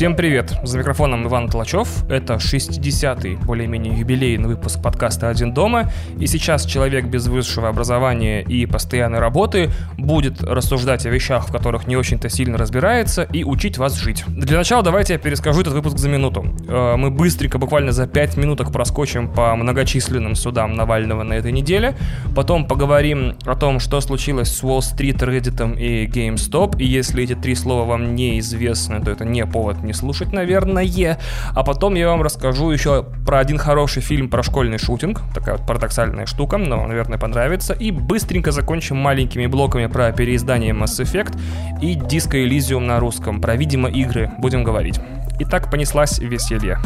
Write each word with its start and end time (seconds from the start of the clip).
Всем 0.00 0.16
привет! 0.16 0.54
За 0.62 0.78
микрофоном 0.78 1.26
Иван 1.26 1.50
Толачев. 1.50 2.08
Это 2.08 2.36
60-й, 2.36 3.36
более-менее 3.36 3.98
юбилейный 3.98 4.48
выпуск 4.48 4.80
подкаста 4.82 5.28
«Один 5.28 5.52
дома». 5.52 5.92
И 6.18 6.26
сейчас 6.26 6.64
человек 6.64 7.04
без 7.04 7.26
высшего 7.26 7.68
образования 7.68 8.40
и 8.40 8.64
постоянной 8.64 9.18
работы 9.18 9.70
будет 9.98 10.42
рассуждать 10.42 11.04
о 11.04 11.10
вещах, 11.10 11.48
в 11.48 11.52
которых 11.52 11.86
не 11.86 11.98
очень-то 11.98 12.30
сильно 12.30 12.56
разбирается, 12.56 13.24
и 13.24 13.44
учить 13.44 13.76
вас 13.76 13.94
жить. 13.94 14.24
Для 14.26 14.56
начала 14.56 14.82
давайте 14.82 15.12
я 15.12 15.18
перескажу 15.18 15.60
этот 15.60 15.74
выпуск 15.74 15.98
за 15.98 16.08
минуту. 16.08 16.46
Э, 16.66 16.96
мы 16.96 17.10
быстренько, 17.10 17.58
буквально 17.58 17.92
за 17.92 18.06
5 18.06 18.38
минуток 18.38 18.72
проскочим 18.72 19.30
по 19.30 19.54
многочисленным 19.54 20.34
судам 20.34 20.72
Навального 20.72 21.24
на 21.24 21.34
этой 21.34 21.52
неделе. 21.52 21.94
Потом 22.34 22.66
поговорим 22.66 23.36
о 23.44 23.54
том, 23.54 23.78
что 23.80 24.00
случилось 24.00 24.48
с 24.48 24.62
Wall 24.62 24.78
Street, 24.78 25.18
Reddit 25.18 25.78
и 25.78 26.06
GameStop. 26.06 26.78
И 26.78 26.86
если 26.86 27.22
эти 27.22 27.34
три 27.34 27.54
слова 27.54 27.84
вам 27.84 28.14
неизвестны, 28.14 29.02
то 29.02 29.10
это 29.10 29.26
не 29.26 29.44
повод 29.44 29.82
слушать, 29.92 30.32
наверное. 30.32 31.18
А 31.54 31.62
потом 31.62 31.94
я 31.94 32.08
вам 32.08 32.22
расскажу 32.22 32.70
еще 32.70 33.04
про 33.24 33.38
один 33.38 33.58
хороший 33.58 34.02
фильм 34.02 34.28
про 34.28 34.42
школьный 34.42 34.78
шутинг. 34.78 35.22
Такая 35.34 35.56
вот 35.56 35.66
парадоксальная 35.66 36.26
штука, 36.26 36.58
но, 36.58 36.86
наверное, 36.86 37.18
понравится. 37.18 37.72
И 37.72 37.90
быстренько 37.90 38.52
закончим 38.52 38.96
маленькими 38.96 39.46
блоками 39.46 39.86
про 39.86 40.12
переиздание 40.12 40.72
Mass 40.72 41.00
Effect 41.02 41.38
и 41.80 41.94
Disco 41.96 42.44
Elysium 42.44 42.80
на 42.80 43.00
русском. 43.00 43.40
Про, 43.40 43.56
видимо, 43.56 43.88
игры 43.88 44.30
будем 44.38 44.64
говорить. 44.64 45.00
Итак, 45.40 45.70
понеслась 45.70 46.18
веселье. 46.18 46.78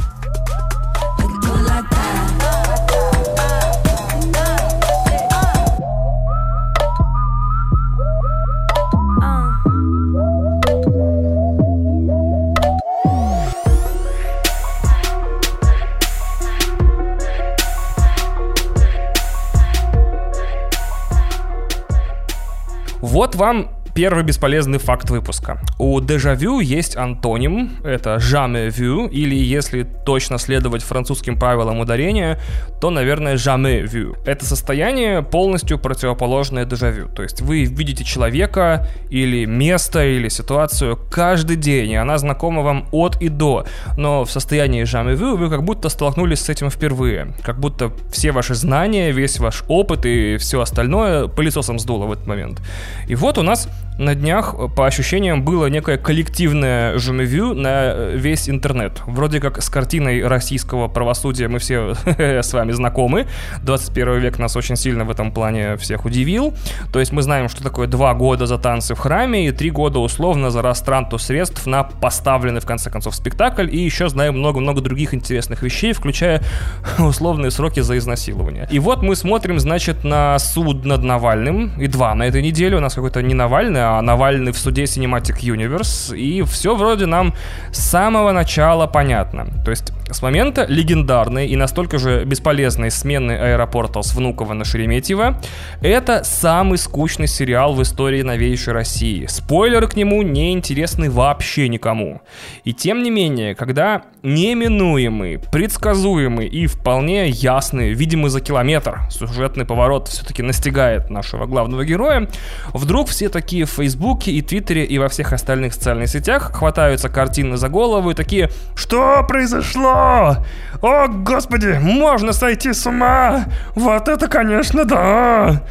Вот 23.14 23.36
вам 23.36 23.68
Первый 23.94 24.24
бесполезный 24.24 24.78
факт 24.78 25.08
выпуска. 25.08 25.60
У 25.78 26.00
дежавю 26.00 26.58
есть 26.58 26.96
антоним, 26.96 27.76
это 27.84 28.16
jamais 28.16 28.66
vu, 28.70 29.08
или 29.08 29.36
если 29.36 29.84
точно 29.84 30.38
следовать 30.38 30.82
французским 30.82 31.38
правилам 31.38 31.78
ударения, 31.78 32.40
то, 32.80 32.90
наверное, 32.90 33.36
jamais 33.36 33.84
vu. 33.84 34.16
Это 34.26 34.44
состояние 34.44 35.22
полностью 35.22 35.78
противоположное 35.78 36.64
дежавю. 36.64 37.08
То 37.08 37.22
есть 37.22 37.40
вы 37.40 37.66
видите 37.66 38.02
человека 38.02 38.88
или 39.10 39.44
место, 39.44 40.04
или 40.04 40.28
ситуацию 40.28 40.98
каждый 41.08 41.54
день, 41.54 41.92
и 41.92 41.96
она 41.96 42.18
знакома 42.18 42.62
вам 42.62 42.88
от 42.90 43.22
и 43.22 43.28
до. 43.28 43.64
Но 43.96 44.24
в 44.24 44.30
состоянии 44.30 44.82
jamais 44.82 45.14
vu 45.14 45.36
вы 45.36 45.48
как 45.48 45.62
будто 45.62 45.88
столкнулись 45.88 46.40
с 46.40 46.48
этим 46.48 46.68
впервые. 46.68 47.32
Как 47.44 47.60
будто 47.60 47.92
все 48.10 48.32
ваши 48.32 48.56
знания, 48.56 49.12
весь 49.12 49.38
ваш 49.38 49.62
опыт 49.68 50.04
и 50.04 50.36
все 50.38 50.60
остальное 50.60 51.28
пылесосом 51.28 51.78
сдуло 51.78 52.06
в 52.06 52.12
этот 52.12 52.26
момент. 52.26 52.60
И 53.06 53.14
вот 53.14 53.38
у 53.38 53.42
нас 53.42 53.68
на 53.98 54.14
днях, 54.14 54.54
по 54.74 54.86
ощущениям, 54.86 55.44
было 55.44 55.66
некое 55.66 55.98
коллективное 55.98 56.98
жумевю 56.98 57.54
на 57.54 57.68
э, 57.68 58.16
весь 58.16 58.50
интернет. 58.50 59.00
Вроде 59.06 59.40
как 59.40 59.62
с 59.62 59.68
картиной 59.68 60.26
российского 60.26 60.88
правосудия 60.88 61.48
мы 61.48 61.58
все 61.58 61.94
с 62.18 62.52
вами 62.52 62.72
знакомы. 62.72 63.26
21 63.62 64.18
век 64.18 64.38
нас 64.38 64.56
очень 64.56 64.76
сильно 64.76 65.04
в 65.04 65.10
этом 65.10 65.30
плане 65.30 65.76
всех 65.76 66.04
удивил. 66.04 66.54
То 66.92 66.98
есть 66.98 67.12
мы 67.12 67.22
знаем, 67.22 67.48
что 67.48 67.62
такое 67.62 67.86
два 67.86 68.14
года 68.14 68.46
за 68.46 68.58
танцы 68.58 68.94
в 68.94 68.98
храме 68.98 69.48
и 69.48 69.52
три 69.52 69.70
года 69.70 70.00
условно 70.00 70.50
за 70.50 70.62
растранту 70.62 71.18
средств 71.18 71.66
на 71.66 71.84
поставленный, 71.84 72.60
в 72.60 72.66
конце 72.66 72.90
концов, 72.90 73.14
спектакль. 73.14 73.68
И 73.70 73.78
еще 73.78 74.08
знаем 74.08 74.38
много-много 74.38 74.80
других 74.80 75.14
интересных 75.14 75.62
вещей, 75.62 75.92
включая 75.92 76.42
условные 76.98 77.52
сроки 77.52 77.80
за 77.80 77.96
изнасилование. 77.98 78.66
И 78.70 78.78
вот 78.80 79.02
мы 79.02 79.14
смотрим, 79.14 79.60
значит, 79.60 80.02
на 80.02 80.38
суд 80.38 80.84
над 80.84 81.04
Навальным. 81.04 81.80
И 81.80 81.86
два 81.86 82.14
на 82.14 82.24
этой 82.24 82.42
неделе. 82.42 82.76
У 82.76 82.80
нас 82.80 82.94
какой-то 82.94 83.22
не 83.22 83.34
Навальный, 83.34 83.83
Навальный 84.02 84.52
в 84.52 84.58
суде 84.58 84.84
Cinematic 84.84 85.40
Universe, 85.40 86.16
и 86.16 86.42
все 86.42 86.74
вроде 86.74 87.06
нам 87.06 87.34
с 87.72 87.80
самого 87.80 88.32
начала 88.32 88.86
понятно. 88.86 89.46
То 89.64 89.70
есть 89.70 89.92
с 90.10 90.22
момента 90.22 90.66
легендарной 90.68 91.48
и 91.48 91.56
настолько 91.56 91.98
же 91.98 92.24
бесполезной 92.24 92.90
смены 92.90 93.32
аэропорта 93.32 94.02
с 94.02 94.14
Внуково 94.14 94.52
на 94.52 94.64
Шереметьево, 94.64 95.40
это 95.80 96.24
самый 96.24 96.78
скучный 96.78 97.26
сериал 97.26 97.74
в 97.74 97.82
истории 97.82 98.22
новейшей 98.22 98.74
России. 98.74 99.26
Спойлеры 99.26 99.88
к 99.88 99.96
нему 99.96 100.22
не 100.22 100.52
интересны 100.52 101.10
вообще 101.10 101.68
никому. 101.68 102.20
И 102.64 102.72
тем 102.72 103.02
не 103.02 103.10
менее, 103.10 103.54
когда 103.54 104.02
неминуемый, 104.22 105.38
предсказуемый 105.38 106.46
и 106.46 106.66
вполне 106.66 107.28
ясный, 107.28 107.92
видимый 107.92 108.30
за 108.30 108.40
километр, 108.40 109.00
сюжетный 109.10 109.64
поворот 109.64 110.08
все-таки 110.08 110.42
настигает 110.42 111.10
нашего 111.10 111.46
главного 111.46 111.84
героя, 111.84 112.28
вдруг 112.72 113.08
все 113.08 113.28
такие 113.28 113.64
Фейсбуке 113.76 114.30
и 114.30 114.42
Твиттере 114.42 114.84
и 114.84 114.98
во 114.98 115.08
всех 115.08 115.32
остальных 115.32 115.74
социальных 115.74 116.08
сетях 116.08 116.52
хватаются 116.54 117.08
картины 117.08 117.56
за 117.56 117.68
голову 117.68 118.10
и 118.10 118.14
такие 118.14 118.50
«Что 118.74 119.24
произошло? 119.26 120.36
О, 120.82 121.08
господи, 121.08 121.78
можно 121.80 122.32
сойти 122.32 122.72
с 122.72 122.86
ума! 122.86 123.46
Вот 123.74 124.08
это, 124.08 124.28
конечно, 124.28 124.84
да!» 124.84 125.62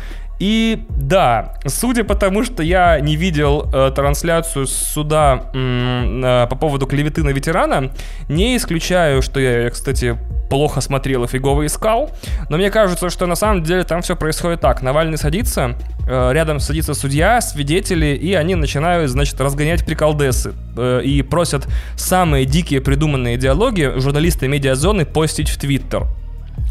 И 0.44 0.84
да, 0.90 1.54
судя 1.68 2.04
по 2.04 2.16
тому, 2.16 2.44
что 2.44 2.64
я 2.64 3.00
не 3.00 3.16
видел 3.16 3.66
э, 3.74 3.94
трансляцию 3.96 4.68
суда 4.68 5.50
э, 5.54 6.48
по 6.50 6.56
поводу 6.58 6.86
клеветы 6.86 7.24
на 7.24 7.30
ветерана, 7.30 7.94
не 8.28 8.58
исключаю, 8.58 9.22
что 9.22 9.40
я, 9.40 9.70
кстати, 9.70 10.18
плохо 10.50 10.82
смотрел 10.82 11.24
и 11.24 11.28
фигово 11.28 11.66
искал, 11.66 12.12
но 12.50 12.58
мне 12.58 12.72
кажется, 12.72 13.10
что 13.10 13.26
на 13.26 13.36
самом 13.36 13.64
деле 13.64 13.86
там 13.86 14.02
все 14.02 14.18
происходит 14.18 14.60
так. 14.60 14.82
Навальный 14.82 15.18
садится, 15.18 15.78
э, 16.10 16.32
рядом 16.34 16.60
садится 16.60 16.94
судья, 16.94 17.40
свидетели, 17.40 18.08
и 18.08 18.34
они 18.34 18.56
начинают, 18.56 19.10
значит, 19.10 19.40
разгонять 19.40 19.86
приколдесы 19.86 20.54
э, 20.76 21.04
и 21.06 21.22
просят 21.22 21.70
самые 21.96 22.44
дикие 22.44 22.82
придуманные 22.82 23.38
диалоги 23.38 23.94
журналисты 23.96 24.50
медиазоны 24.50 25.06
постить 25.06 25.48
в 25.48 25.58
Твиттер. 25.58 26.06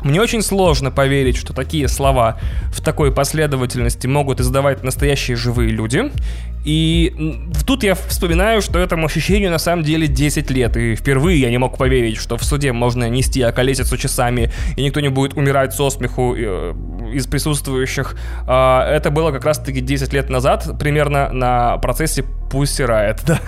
Мне 0.02 0.20
очень 0.20 0.42
сложно 0.42 0.90
поверить, 0.90 1.36
что 1.36 1.52
такие 1.52 1.86
слова 1.88 2.38
в 2.72 2.80
такой 2.80 3.12
последовательности 3.12 4.06
могут 4.06 4.40
издавать 4.40 4.82
настоящие 4.82 5.36
живые 5.36 5.70
люди. 5.70 6.10
И 6.64 7.14
тут 7.66 7.82
я 7.82 7.94
вспоминаю, 7.94 8.62
что 8.62 8.78
этому 8.78 9.06
ощущению 9.06 9.50
на 9.50 9.58
самом 9.58 9.84
деле 9.84 10.06
10 10.06 10.50
лет. 10.50 10.76
И 10.76 10.94
впервые 10.94 11.40
я 11.40 11.50
не 11.50 11.58
мог 11.58 11.76
поверить, 11.78 12.16
что 12.18 12.36
в 12.36 12.44
суде 12.44 12.72
можно 12.72 13.08
нести 13.08 13.42
околесицу 13.42 13.96
часами, 13.96 14.52
и 14.76 14.82
никто 14.82 15.00
не 15.00 15.08
будет 15.08 15.34
умирать 15.34 15.74
со 15.74 15.90
смеху 15.90 16.34
э, 16.36 16.74
из 17.12 17.26
присутствующих. 17.26 18.16
А, 18.46 18.88
это 18.88 19.10
было 19.10 19.32
как 19.32 19.44
раз-таки 19.44 19.80
10 19.80 20.12
лет 20.12 20.30
назад, 20.30 20.78
примерно 20.78 21.32
на 21.32 21.78
процессе 21.78 22.24
Pussy 22.50 22.86
Riot, 22.86 23.20
да. 23.26 23.40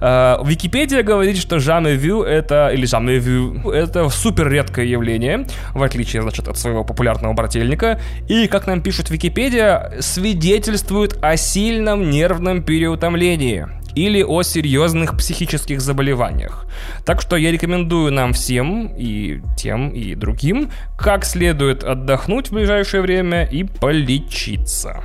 А, 0.00 0.42
Википедия 0.44 1.02
говорит, 1.02 1.38
что 1.38 1.56
jamais 1.56 1.96
vu 1.96 2.22
это, 2.22 2.70
или 2.72 2.86
jamais 2.86 3.18
vu, 3.18 3.72
это 3.72 4.08
супер 4.08 4.48
редкое 4.48 4.86
явление, 4.86 5.46
в 5.74 5.82
отличие, 5.82 6.22
значит, 6.22 6.48
от 6.48 6.58
своего 6.58 6.84
популярного 6.84 7.32
брательника. 7.32 8.00
И, 8.28 8.46
как 8.46 8.66
нам 8.66 8.82
пишет 8.82 9.10
Википедия, 9.10 9.94
свидетельствует 10.00 11.18
о 11.22 11.36
сильном 11.36 12.11
нервном 12.12 12.62
переутомлении 12.62 13.66
или 13.94 14.22
о 14.22 14.42
серьезных 14.42 15.16
психических 15.16 15.80
заболеваниях. 15.80 16.66
Так 17.04 17.20
что 17.20 17.36
я 17.36 17.50
рекомендую 17.50 18.12
нам 18.12 18.32
всем, 18.32 18.94
и 18.98 19.40
тем, 19.56 19.90
и 19.90 20.14
другим, 20.14 20.70
как 20.98 21.24
следует 21.24 21.84
отдохнуть 21.84 22.48
в 22.48 22.52
ближайшее 22.52 23.02
время 23.02 23.44
и 23.44 23.64
полечиться. 23.64 25.02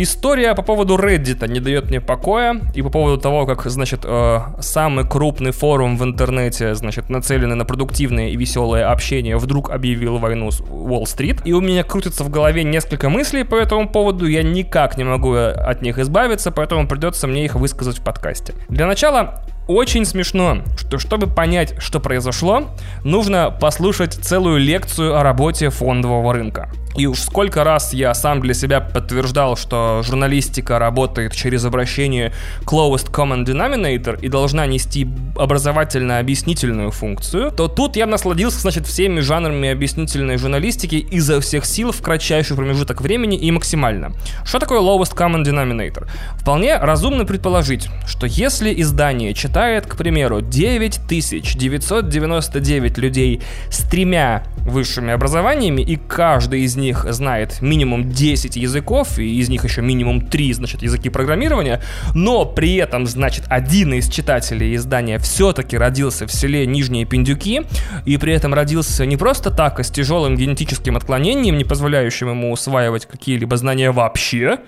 История 0.00 0.54
по 0.54 0.62
поводу 0.62 0.96
Reddit 0.96 1.48
не 1.48 1.58
дает 1.58 1.90
мне 1.90 2.00
покоя. 2.00 2.60
И 2.72 2.82
по 2.82 2.88
поводу 2.88 3.20
того, 3.20 3.46
как, 3.46 3.64
значит, 3.64 4.02
э, 4.04 4.38
самый 4.60 5.04
крупный 5.04 5.50
форум 5.50 5.98
в 5.98 6.04
интернете, 6.04 6.76
значит, 6.76 7.10
нацеленный 7.10 7.56
на 7.56 7.64
продуктивное 7.64 8.28
и 8.28 8.36
веселое 8.36 8.88
общение, 8.88 9.36
вдруг 9.38 9.70
объявил 9.70 10.18
войну 10.18 10.52
с 10.52 10.60
Уолл-стрит. 10.60 11.40
И 11.44 11.52
у 11.52 11.60
меня 11.60 11.82
крутится 11.82 12.22
в 12.22 12.30
голове 12.30 12.62
несколько 12.62 13.08
мыслей 13.08 13.42
по 13.42 13.56
этому 13.56 13.88
поводу. 13.88 14.26
Я 14.26 14.44
никак 14.44 14.96
не 14.96 15.02
могу 15.02 15.34
от 15.34 15.82
них 15.82 15.98
избавиться, 15.98 16.52
поэтому 16.52 16.86
придется 16.86 17.26
мне 17.26 17.44
их 17.44 17.56
высказать 17.56 17.98
в 17.98 18.04
подкасте. 18.04 18.54
Для 18.68 18.86
начала 18.86 19.42
очень 19.68 20.04
смешно, 20.06 20.62
что 20.76 20.98
чтобы 20.98 21.26
понять, 21.26 21.74
что 21.78 22.00
произошло, 22.00 22.70
нужно 23.04 23.50
послушать 23.50 24.14
целую 24.14 24.58
лекцию 24.58 25.16
о 25.16 25.22
работе 25.22 25.68
фондового 25.68 26.32
рынка. 26.32 26.70
И 26.96 27.06
уж 27.06 27.20
сколько 27.20 27.62
раз 27.62 27.92
я 27.92 28.12
сам 28.14 28.40
для 28.40 28.54
себя 28.54 28.80
подтверждал, 28.80 29.56
что 29.56 30.02
журналистика 30.04 30.80
работает 30.80 31.32
через 31.32 31.64
обращение 31.64 32.32
Closed 32.62 33.12
Common 33.12 33.44
Denominator 33.44 34.18
и 34.20 34.28
должна 34.28 34.66
нести 34.66 35.06
образовательно-объяснительную 35.36 36.90
функцию, 36.90 37.52
то 37.52 37.68
тут 37.68 37.94
я 37.94 38.06
насладился, 38.06 38.60
значит, 38.60 38.86
всеми 38.86 39.20
жанрами 39.20 39.68
объяснительной 39.68 40.38
журналистики 40.38 40.96
изо 40.96 41.40
всех 41.40 41.66
сил 41.66 41.92
в 41.92 42.02
кратчайший 42.02 42.56
промежуток 42.56 43.00
времени 43.00 43.36
и 43.36 43.50
максимально. 43.52 44.12
Что 44.44 44.58
такое 44.58 44.80
Lowest 44.80 45.14
Common 45.14 45.44
Denominator? 45.44 46.08
Вполне 46.40 46.78
разумно 46.78 47.24
предположить, 47.26 47.88
что 48.06 48.26
если 48.26 48.72
издание 48.80 49.34
читает, 49.34 49.57
к 49.86 49.96
примеру, 49.96 50.40
9999 50.40 52.98
людей 52.98 53.42
с 53.70 53.78
тремя 53.88 54.44
высшими 54.58 55.12
образованиями, 55.12 55.82
и 55.82 55.96
каждый 55.96 56.60
из 56.60 56.76
них 56.76 57.04
знает 57.10 57.60
минимум 57.60 58.08
10 58.10 58.54
языков, 58.56 59.18
и 59.18 59.40
из 59.40 59.48
них 59.48 59.64
еще 59.64 59.82
минимум 59.82 60.20
3, 60.20 60.52
значит, 60.52 60.82
языки 60.82 61.08
программирования, 61.08 61.82
но 62.14 62.44
при 62.44 62.76
этом, 62.76 63.04
значит, 63.06 63.46
один 63.48 63.94
из 63.94 64.08
читателей 64.08 64.76
издания 64.76 65.18
все-таки 65.18 65.76
родился 65.76 66.28
в 66.28 66.32
селе 66.32 66.64
Нижние 66.64 67.04
Пиндюки, 67.04 67.62
и 68.04 68.16
при 68.16 68.32
этом 68.32 68.54
родился 68.54 69.04
не 69.06 69.16
просто 69.16 69.50
так, 69.50 69.80
а 69.80 69.82
с 69.82 69.90
тяжелым 69.90 70.36
генетическим 70.36 70.96
отклонением, 70.96 71.58
не 71.58 71.64
позволяющим 71.64 72.28
ему 72.30 72.52
усваивать 72.52 73.06
какие-либо 73.06 73.56
знания 73.56 73.90
вообще, 73.90 74.60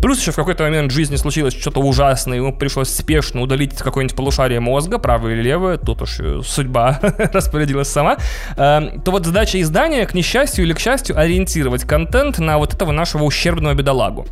Плюс 0.00 0.20
еще 0.20 0.32
в 0.32 0.36
какой-то 0.36 0.64
момент 0.64 0.92
в 0.92 0.94
жизни 0.94 1.16
случилось 1.16 1.54
что-то 1.54 1.80
ужасное, 1.80 2.36
ему 2.36 2.52
пришлось 2.52 2.88
спешно 2.88 3.40
удалить 3.40 3.76
какое-нибудь 3.76 4.16
полушарие 4.16 4.60
мозга, 4.60 4.98
правое 4.98 5.34
или 5.34 5.42
левое, 5.42 5.78
тут 5.78 6.02
уж 6.02 6.20
э, 6.20 6.40
судьба 6.44 7.00
распорядилась 7.32 7.88
сама, 7.88 8.16
эм, 8.56 9.00
то 9.00 9.10
вот 9.10 9.26
задача 9.26 9.60
издания, 9.60 10.06
к 10.06 10.14
несчастью 10.14 10.64
или 10.64 10.72
к 10.72 10.78
счастью, 10.78 11.18
ориентировать 11.18 11.84
контент 11.84 12.38
на 12.38 12.58
вот 12.58 12.74
этого 12.74 12.92
нашего 12.92 13.24
ущербного 13.24 13.74
бедолагу. 13.74 14.26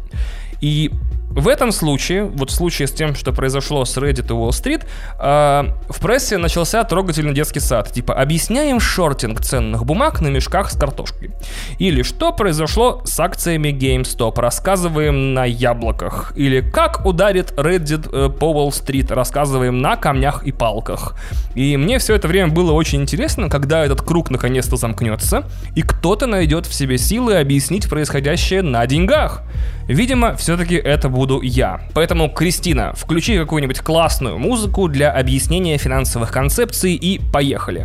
И 0.61 0.91
в 1.35 1.49
этом 1.49 1.73
случае, 1.73 2.25
вот 2.25 2.51
в 2.51 2.55
случае 2.55 2.87
с 2.87 2.93
тем, 2.93 3.15
что 3.15 3.33
произошло 3.33 3.85
с 3.85 3.97
Reddit 3.97 4.27
и 4.27 4.29
Wall 4.29 4.51
Street, 4.51 4.85
э, 5.19 5.93
в 5.93 6.01
прессе 6.01 6.39
начался 6.39 6.85
трогательный 6.85 7.35
детский 7.35 7.61
сад. 7.61 7.93
Типа, 7.93 8.15
объясняем 8.15 8.79
шортинг 8.79 9.41
ценных 9.41 9.85
бумаг 9.85 10.21
на 10.21 10.29
мешках 10.29 10.71
с 10.71 10.79
картошкой. 10.79 11.33
Или 11.79 12.03
что 12.03 12.33
произошло 12.33 13.03
с 13.05 13.19
акциями 13.19 13.69
GameStop, 13.69 14.41
рассказываем 14.41 15.35
на 15.35 15.45
яблоках. 15.45 16.33
Или 16.37 16.61
как 16.61 17.05
ударит 17.05 17.53
Reddit 17.53 18.09
э, 18.13 18.31
по 18.31 18.53
Wall 18.53 18.71
Street, 18.71 19.13
рассказываем 19.13 19.81
на 19.81 19.97
камнях 19.97 20.45
и 20.45 20.53
палках. 20.53 21.17
И 21.57 21.77
мне 21.77 21.99
все 21.99 22.15
это 22.15 22.29
время 22.29 22.53
было 22.53 22.73
очень 22.73 23.03
интересно, 23.03 23.49
когда 23.49 23.85
этот 23.85 24.03
круг 24.03 24.31
наконец-то 24.31 24.77
замкнется, 24.77 25.49
и 25.75 25.83
кто-то 25.83 26.27
найдет 26.27 26.67
в 26.67 26.75
себе 26.75 26.97
силы 26.97 27.37
объяснить 27.37 27.89
происходящее 27.89 28.63
на 28.63 28.87
деньгах. 28.87 29.43
Видимо, 29.87 30.35
все-таки 30.37 30.77
это 30.77 31.09
буду 31.25 31.41
я. 31.43 31.81
Поэтому, 31.95 32.29
Кристина, 32.29 32.93
включи 32.95 33.39
какую-нибудь 33.39 33.81
классную 33.81 34.39
музыку 34.39 34.89
для 34.89 35.11
объяснения 35.11 35.79
финансовых 35.79 36.31
концепций 36.31 36.95
и 36.95 37.19
поехали. 37.33 37.83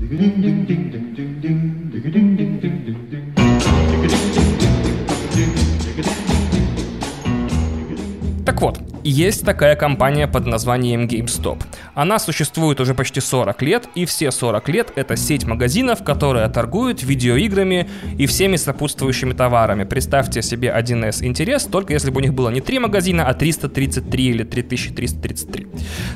Так 8.49 8.61
вот, 8.61 8.79
есть 9.03 9.45
такая 9.45 9.75
компания 9.75 10.27
под 10.27 10.47
названием 10.47 11.05
GameStop. 11.05 11.61
Она 11.93 12.17
существует 12.17 12.81
уже 12.81 12.95
почти 12.95 13.21
40 13.21 13.61
лет, 13.61 13.87
и 13.93 14.05
все 14.05 14.31
40 14.31 14.69
лет 14.69 14.91
это 14.95 15.15
сеть 15.15 15.45
магазинов, 15.45 16.03
которая 16.03 16.49
торгует 16.49 17.03
видеоиграми 17.03 17.87
и 18.17 18.25
всеми 18.25 18.55
сопутствующими 18.55 19.33
товарами. 19.33 19.83
Представьте 19.83 20.41
себе 20.41 20.73
1С 20.75 21.23
интерес, 21.23 21.65
только 21.65 21.93
если 21.93 22.09
бы 22.09 22.17
у 22.17 22.21
них 22.21 22.33
было 22.33 22.49
не 22.49 22.59
3 22.59 22.79
магазина, 22.79 23.27
а 23.27 23.35
333 23.35 24.25
или 24.25 24.43
3333. 24.43 25.67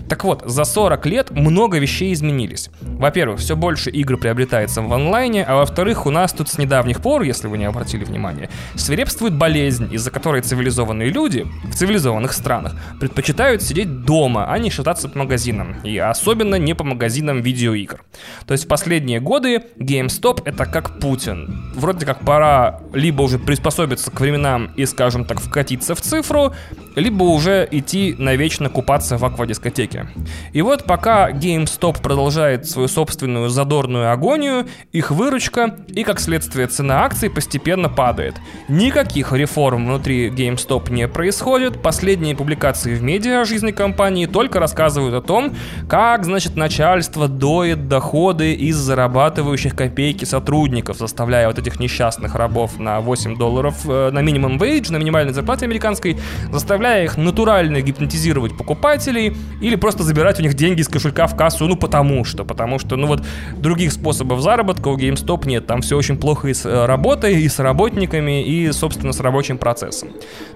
Так 0.10 0.24
вот, 0.24 0.42
за 0.46 0.64
40 0.64 1.06
лет 1.06 1.32
много 1.32 1.78
вещей 1.78 2.14
изменились. 2.14 2.70
Во-первых, 2.82 3.40
все 3.42 3.56
больше 3.56 3.92
игр 3.92 4.18
приобретается 4.18 4.82
в 4.82 4.92
онлайне, 4.92 5.44
а 5.44 5.58
во-вторых, 5.58 6.08
у 6.08 6.10
нас 6.10 6.34
тут 6.34 6.50
с 6.50 6.58
недавних 6.58 7.00
пор, 7.00 7.22
если 7.22 7.48
вы 7.48 7.60
не 7.60 7.66
обратили 7.66 8.04
внимания, 8.04 8.50
свирепствует 8.76 9.36
болезнь, 9.36 9.94
из-за 9.94 10.10
которой 10.10 10.42
цивилизованные 10.42 11.10
люди 11.10 11.46
в 11.64 11.76
цивилизованных 12.24 12.34
странах 12.34 12.76
предпочитают 13.00 13.62
сидеть 13.62 14.06
дома, 14.06 14.46
а 14.52 14.58
не 14.60 14.70
шататься 14.70 15.10
по 15.10 15.20
магазинам. 15.20 15.76
И 15.84 15.98
особенно 15.98 16.56
не 16.56 16.74
по 16.74 16.84
магазинам 16.84 17.42
видеоигр. 17.42 18.02
То 18.46 18.54
есть 18.54 18.66
в 18.66 18.68
последние 18.68 19.20
годы 19.20 19.64
GameStop 19.78 20.42
это 20.46 20.66
как 20.66 21.00
Путин. 21.00 21.72
Вроде 21.76 22.06
как 22.06 22.20
пора 22.20 22.80
либо 22.94 23.24
уже 23.24 23.40
приспособиться 23.40 24.12
к 24.12 24.20
временам 24.20 24.72
и, 24.78 24.86
скажем 24.86 25.26
так, 25.26 25.40
вкатиться 25.40 25.96
в 25.96 26.02
цифру, 26.02 26.54
либо 26.96 27.24
уже 27.24 27.68
идти 27.72 28.16
навечно 28.18 28.70
купаться 28.70 29.18
в 29.18 29.26
аквадискотеке. 29.26 30.08
И 30.54 30.62
вот 30.62 30.86
пока 30.86 31.32
GameStop 31.32 32.02
продолжает 32.02 32.66
свою 32.66 32.88
собственную 32.88 33.50
задорную 33.50 34.12
агонию, 34.12 34.66
их 34.92 35.12
выручка 35.12 35.76
и, 35.88 36.04
как 36.04 36.20
следствие, 36.20 36.68
цена 36.68 37.04
акций 37.04 37.30
постепенно 37.30 37.90
падает. 37.90 38.36
Никаких 38.70 39.34
реформ 39.34 39.86
внутри 39.86 40.30
GameStop 40.30 40.92
не 40.92 41.08
происходит, 41.08 41.82
последние 41.82 42.13
публикации 42.36 42.96
в 42.96 43.04
медиа 43.04 43.42
о 43.42 43.46
жизни 43.46 43.72
компании 43.72 44.26
только 44.26 44.60
рассказывают 44.60 45.16
о 45.16 45.22
том, 45.22 45.56
как, 45.90 46.26
значит, 46.26 46.56
начальство 46.56 47.28
доит 47.28 47.88
доходы 47.88 48.54
из 48.54 48.76
зарабатывающих 48.76 49.76
копейки 49.76 50.26
сотрудников, 50.26 50.98
заставляя 50.98 51.48
вот 51.48 51.60
этих 51.60 51.80
несчастных 51.80 52.36
рабов 52.36 52.80
на 52.80 53.02
8 53.02 53.38
долларов 53.38 53.76
э, 53.86 54.12
на 54.12 54.20
минимум 54.20 54.58
wage, 54.58 54.92
на 54.92 54.98
минимальной 54.98 55.34
зарплате 55.34 55.66
американской, 55.66 56.18
заставляя 56.52 57.04
их 57.04 57.18
натурально 57.18 57.82
гипнотизировать 57.82 58.58
покупателей 58.58 59.36
или 59.62 59.76
просто 59.76 60.04
забирать 60.04 60.40
у 60.40 60.44
них 60.44 60.54
деньги 60.54 60.82
из 60.82 60.88
кошелька 60.88 61.28
в 61.28 61.36
кассу, 61.36 61.68
ну 61.68 61.76
потому 61.76 62.24
что, 62.24 62.46
потому 62.46 62.80
что, 62.80 62.96
ну 62.96 63.08
вот 63.08 63.24
других 63.58 63.92
способов 63.92 64.42
заработка 64.42 64.88
у 64.90 64.98
GameStop 64.98 65.48
нет, 65.48 65.66
там 65.68 65.82
все 65.82 65.98
очень 65.98 66.18
плохо 66.18 66.48
и 66.48 66.54
с 66.54 66.66
э, 66.66 66.86
работой, 66.86 67.42
и 67.42 67.50
с 67.50 67.60
работниками, 67.60 68.44
и, 68.44 68.72
собственно, 68.72 69.14
с 69.14 69.20
рабочим 69.20 69.58
процессом. 69.58 70.10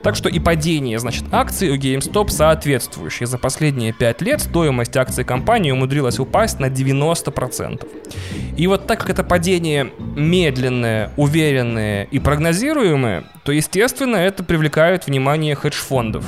Так 0.04 0.16
что 0.16 0.30
и 0.30 0.40
падение, 0.40 1.00
значит, 1.00 1.26
акций 1.32 1.47
у 1.72 1.76
GameStop 1.76 2.30
соответствующее. 2.30 3.28
За 3.28 3.38
последние 3.38 3.94
5 3.94 4.22
лет 4.22 4.42
стоимость 4.42 4.96
акций 4.98 5.24
компании 5.24 5.72
умудрилась 5.72 6.20
упасть 6.20 6.60
на 6.60 6.68
90%. 6.68 7.88
И 8.58 8.68
вот 8.68 8.88
так 8.88 9.00
как 9.00 9.10
это 9.10 9.24
падение 9.24 9.92
медленное, 10.00 11.12
уверенное 11.16 12.04
и 12.04 12.20
прогнозируемое, 12.20 13.24
то, 13.44 13.52
естественно, 13.52 14.18
это 14.18 14.44
привлекает 14.44 15.08
внимание 15.08 15.56
хедж-фондов. 15.56 16.26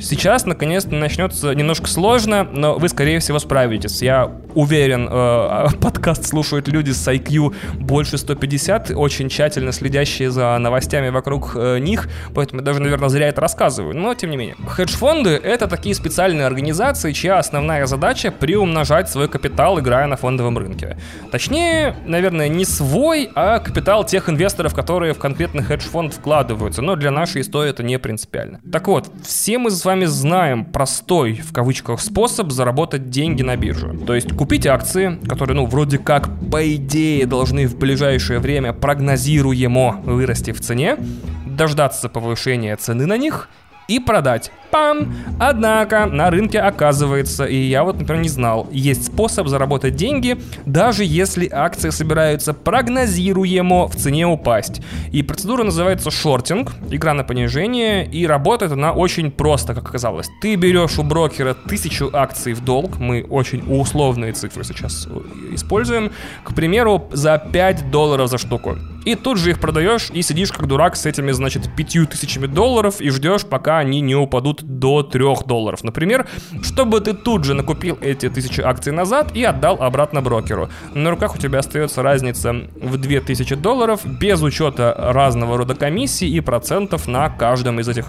Сейчас, 0.00 0.46
наконец-то, 0.46 0.94
начнется 0.94 1.52
немножко 1.52 1.86
сложно, 1.86 2.44
но 2.44 2.78
вы, 2.78 2.88
скорее 2.88 3.18
всего, 3.20 3.38
справитесь. 3.38 4.00
Я 4.00 4.32
уверен, 4.54 5.08
э, 5.10 5.66
подкаст 5.80 6.26
слушают 6.26 6.68
люди 6.68 6.90
с 6.90 7.06
IQ 7.06 7.54
больше 7.74 8.18
150, 8.18 8.92
очень 8.92 9.28
тщательно 9.28 9.72
следящие 9.72 10.30
за 10.30 10.56
новостями 10.58 11.10
вокруг 11.10 11.52
э, 11.54 11.78
них, 11.78 12.08
поэтому 12.34 12.60
я 12.60 12.64
даже, 12.64 12.80
наверное, 12.80 13.08
зря 13.08 13.28
это 13.28 13.40
рассказываю, 13.40 13.96
но 13.96 14.14
тем 14.14 14.30
не 14.30 14.36
менее. 14.36 14.56
Хедж-фонды— 14.66 15.30
это 15.42 15.68
такие 15.68 15.94
специальные 15.94 16.46
организации, 16.46 17.12
чья 17.12 17.38
основная 17.38 17.86
задача— 17.86 18.30
приумножать 18.40 19.10
свой 19.10 19.28
капитал, 19.28 19.78
играя 19.78 20.06
на 20.06 20.16
фондовом 20.16 20.56
рынке. 20.56 20.96
Точнее, 21.30 21.96
наверное, 22.06 22.48
не 22.48 22.64
свой, 22.64 23.30
а 23.34 23.58
капитал 23.58 24.04
тех 24.04 24.28
инвесторов, 24.28 24.74
которые 24.74 25.12
в 25.12 25.18
конкретный 25.18 25.62
хедж-фонд 25.62 26.14
вкладываются, 26.14 26.82
но 26.82 26.96
для 26.96 27.10
нашей 27.10 27.42
истории 27.42 27.70
это 27.70 27.82
не 27.82 27.98
принципиально. 27.98 28.60
Так 28.72 28.88
вот, 28.88 29.10
все 29.22 29.58
мы 29.58 29.70
с 29.70 29.84
вами 29.90 30.04
знаем 30.04 30.64
простой, 30.64 31.32
в 31.34 31.52
кавычках, 31.52 32.00
способ 32.00 32.52
заработать 32.52 33.10
деньги 33.10 33.42
на 33.42 33.56
бирже. 33.56 33.98
То 34.06 34.14
есть 34.14 34.32
купить 34.36 34.64
акции, 34.64 35.18
которые, 35.28 35.56
ну, 35.56 35.66
вроде 35.66 35.98
как, 35.98 36.28
по 36.48 36.76
идее, 36.76 37.26
должны 37.26 37.66
в 37.66 37.76
ближайшее 37.76 38.38
время 38.38 38.72
прогнозируемо 38.72 40.00
вырасти 40.04 40.52
в 40.52 40.60
цене, 40.60 40.96
дождаться 41.44 42.08
повышения 42.08 42.76
цены 42.76 43.06
на 43.06 43.16
них 43.16 43.48
и 43.88 43.98
продать 43.98 44.52
Пам! 44.70 45.12
Однако 45.38 46.06
на 46.06 46.30
рынке 46.30 46.60
оказывается, 46.60 47.44
и 47.44 47.56
я 47.56 47.82
вот, 47.82 47.98
например, 47.98 48.22
не 48.22 48.28
знал, 48.28 48.68
есть 48.70 49.06
способ 49.06 49.48
заработать 49.48 49.96
деньги, 49.96 50.40
даже 50.66 51.04
если 51.04 51.48
акции 51.50 51.90
собираются 51.90 52.54
прогнозируемо 52.54 53.88
в 53.88 53.96
цене 53.96 54.26
упасть. 54.26 54.80
И 55.12 55.22
процедура 55.22 55.64
называется 55.64 56.10
шортинг, 56.10 56.72
игра 56.90 57.14
на 57.14 57.24
понижение, 57.24 58.06
и 58.06 58.26
работает 58.26 58.72
она 58.72 58.92
очень 58.92 59.30
просто, 59.30 59.74
как 59.74 59.88
оказалось. 59.88 60.28
Ты 60.40 60.54
берешь 60.54 60.98
у 60.98 61.02
брокера 61.02 61.54
тысячу 61.54 62.10
акций 62.12 62.52
в 62.52 62.64
долг, 62.64 62.98
мы 62.98 63.26
очень 63.28 63.64
условные 63.66 64.32
цифры 64.32 64.62
сейчас 64.62 65.08
используем, 65.52 66.12
к 66.44 66.54
примеру, 66.54 67.08
за 67.12 67.38
5 67.38 67.90
долларов 67.90 68.28
за 68.28 68.38
штуку. 68.38 68.76
И 69.04 69.14
тут 69.14 69.38
же 69.38 69.50
их 69.50 69.60
продаешь 69.60 70.10
и 70.12 70.20
сидишь 70.20 70.52
как 70.52 70.66
дурак 70.66 70.94
с 70.94 71.06
этими, 71.06 71.32
значит, 71.32 71.74
пятью 71.74 72.06
тысячами 72.06 72.46
долларов 72.46 73.00
и 73.00 73.08
ждешь, 73.08 73.46
пока 73.46 73.78
они 73.78 74.02
не 74.02 74.14
упадут 74.14 74.59
до 74.62 75.02
3 75.02 75.20
долларов. 75.46 75.84
Например, 75.84 76.26
чтобы 76.62 77.00
ты 77.00 77.14
тут 77.14 77.44
же 77.44 77.54
накупил 77.54 77.98
эти 78.00 78.28
тысячи 78.28 78.60
акций 78.60 78.92
назад 78.92 79.36
и 79.36 79.44
отдал 79.44 79.82
обратно 79.82 80.22
брокеру. 80.22 80.68
На 80.94 81.10
руках 81.10 81.34
у 81.34 81.38
тебя 81.38 81.58
остается 81.60 82.02
разница 82.02 82.52
в 82.80 82.96
2000 82.96 83.56
долларов 83.56 84.00
без 84.04 84.42
учета 84.42 84.94
разного 84.98 85.56
рода 85.56 85.74
комиссий 85.74 86.28
и 86.28 86.40
процентов 86.40 87.06
на 87.06 87.28
каждом 87.28 87.80
из 87.80 87.88
этих 87.88 88.06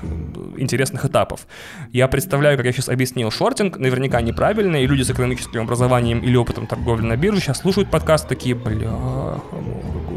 интересных 0.58 1.05
этапов. 1.05 1.48
Я 1.91 2.08
представляю, 2.08 2.58
как 2.58 2.65
я 2.65 2.72
сейчас 2.72 2.89
объяснил 2.89 3.31
шортинг, 3.31 3.77
наверняка 3.77 4.22
неправильно, 4.22 4.77
и 4.77 4.88
люди 4.88 5.03
с 5.03 5.10
экономическим 5.10 5.62
образованием 5.62 6.20
или 6.20 6.36
опытом 6.36 6.67
торговли 6.67 7.05
на 7.05 7.17
бирже 7.17 7.41
сейчас 7.41 7.60
слушают 7.60 7.89
подкаст 7.89 8.27
такие, 8.27 8.55
бля, 8.55 8.91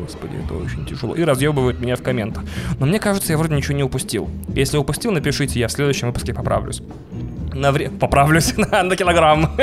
господи, 0.05 0.37
это 0.45 0.55
очень 0.55 0.85
тяжело, 0.87 1.15
и 1.15 1.23
разъебывают 1.25 1.81
меня 1.81 1.97
в 1.97 2.03
комментах. 2.03 2.45
Но 2.79 2.87
мне 2.87 2.99
кажется, 2.99 3.33
я 3.33 3.39
вроде 3.39 3.55
ничего 3.55 3.77
не 3.77 3.83
упустил. 3.83 4.29
Если 4.49 4.77
упустил, 4.77 5.13
напишите, 5.13 5.59
я 5.59 5.69
в 5.69 5.73
следующем 5.73 6.09
выпуске 6.09 6.24
поправлюсь 6.33 6.83
на 7.55 7.73
время... 7.73 7.91
Поправлюсь 7.99 8.55
на, 8.57 8.83
на 8.83 8.97
килограмм. 8.97 9.51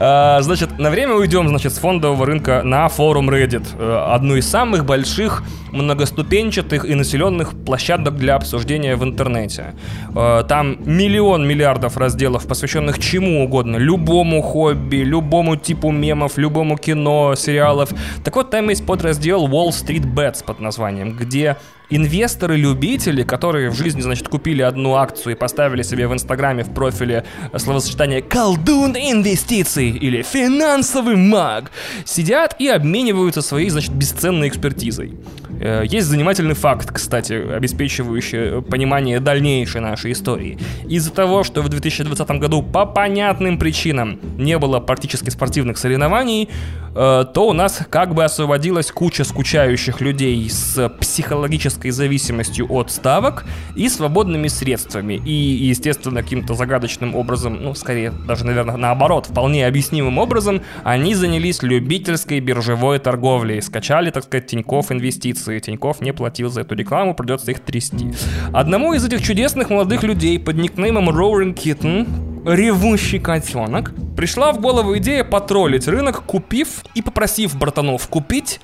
А, 0.00 0.40
значит, 0.42 0.78
на 0.78 0.90
время 0.90 1.14
уйдем, 1.14 1.48
значит, 1.48 1.72
с 1.72 1.78
фондового 1.78 2.26
рынка 2.26 2.62
на 2.64 2.88
форум 2.88 3.30
Reddit. 3.30 3.66
Э, 3.78 4.14
одну 4.14 4.36
из 4.36 4.48
самых 4.48 4.84
больших, 4.84 5.42
многоступенчатых 5.72 6.84
и 6.84 6.94
населенных 6.94 7.52
площадок 7.64 8.16
для 8.16 8.34
обсуждения 8.34 8.96
в 8.96 9.04
интернете. 9.04 9.74
Э, 10.14 10.44
там 10.48 10.78
миллион 10.84 11.46
миллиардов 11.46 11.96
разделов, 11.96 12.46
посвященных 12.46 12.98
чему 12.98 13.44
угодно. 13.44 13.76
Любому 13.76 14.42
хобби, 14.42 14.96
любому 14.96 15.56
типу 15.56 15.90
мемов, 15.90 16.38
любому 16.38 16.76
кино, 16.76 17.34
сериалов. 17.34 17.90
Так 18.24 18.36
вот, 18.36 18.50
там 18.50 18.68
есть 18.68 18.86
подраздел 18.86 19.48
Wall 19.48 19.68
Street 19.68 20.04
Bets 20.14 20.44
под 20.44 20.60
названием, 20.60 21.12
где 21.12 21.56
инвесторы-любители, 21.90 23.22
которые 23.22 23.70
в 23.70 23.74
жизни, 23.74 24.00
значит, 24.00 24.28
купили 24.28 24.62
одну 24.62 24.94
акцию 24.94 25.34
и 25.34 25.38
поставили 25.38 25.82
себе 25.82 26.06
в 26.08 26.12
Инстаграме 26.12 26.64
в 26.64 26.72
профиле 26.72 27.24
словосочетание 27.56 28.22
«колдун 28.22 28.96
инвестиций» 28.96 29.90
или 29.90 30.22
«финансовый 30.22 31.16
маг», 31.16 31.70
сидят 32.04 32.56
и 32.58 32.68
обмениваются 32.68 33.42
своей, 33.42 33.70
значит, 33.70 33.92
бесценной 33.92 34.48
экспертизой. 34.48 35.14
Э, 35.60 35.82
есть 35.84 36.06
занимательный 36.06 36.54
факт, 36.54 36.90
кстати, 36.92 37.32
обеспечивающий 37.32 38.62
понимание 38.62 39.20
дальнейшей 39.20 39.80
нашей 39.80 40.12
истории. 40.12 40.58
Из-за 40.88 41.12
того, 41.12 41.42
что 41.42 41.62
в 41.62 41.68
2020 41.68 42.30
году 42.38 42.62
по 42.62 42.86
понятным 42.86 43.58
причинам 43.58 44.18
не 44.36 44.58
было 44.58 44.80
практически 44.80 45.30
спортивных 45.30 45.78
соревнований, 45.78 46.48
э, 46.94 47.24
то 47.34 47.48
у 47.48 47.52
нас 47.52 47.80
как 47.90 48.14
бы 48.14 48.24
освободилась 48.24 48.90
куча 48.92 49.24
скучающих 49.24 50.00
людей 50.00 50.48
с 50.48 50.88
психологической 51.00 51.90
зависимостью 51.90 52.66
от 52.70 52.90
ставок 52.90 53.44
и 53.74 53.88
свободными 53.88 54.48
средствами. 54.48 55.14
И, 55.24 55.32
естественно, 55.32 56.22
каким-то 56.22 56.54
загадочным 56.54 57.14
образом, 57.14 57.62
ну, 57.62 57.74
скорее, 57.74 58.12
даже, 58.26 58.44
наверное, 58.46 58.76
наоборот, 58.76 59.26
вполне 59.26 59.66
объяснимым 59.66 60.18
образом, 60.18 60.62
они 60.84 61.14
занялись 61.14 61.62
любительской 61.62 62.40
биржевой 62.40 62.98
торговлей, 62.98 63.60
скачали, 63.62 64.10
так 64.10 64.24
сказать, 64.24 64.46
Тинькофф 64.46 64.92
инвестиции. 64.92 65.47
Тинькофф 65.60 66.00
не 66.00 66.12
платил 66.12 66.50
за 66.50 66.60
эту 66.60 66.74
рекламу, 66.74 67.14
придется 67.14 67.50
их 67.50 67.60
трясти. 67.60 68.12
Одному 68.52 68.94
из 68.94 69.04
этих 69.04 69.22
чудесных 69.22 69.70
молодых 69.70 70.02
людей 70.02 70.38
под 70.38 70.56
никнеймом 70.56 71.10
Roaring 71.10 71.54
Kitten 71.54 72.06
ревущий 72.44 73.18
котенок, 73.18 73.92
пришла 74.16 74.52
в 74.52 74.60
голову 74.60 74.96
идея 74.98 75.24
потроллить 75.24 75.86
рынок, 75.86 76.22
купив 76.24 76.84
и 76.94 77.02
попросив 77.02 77.56
братанов 77.56 78.08
купить 78.08 78.60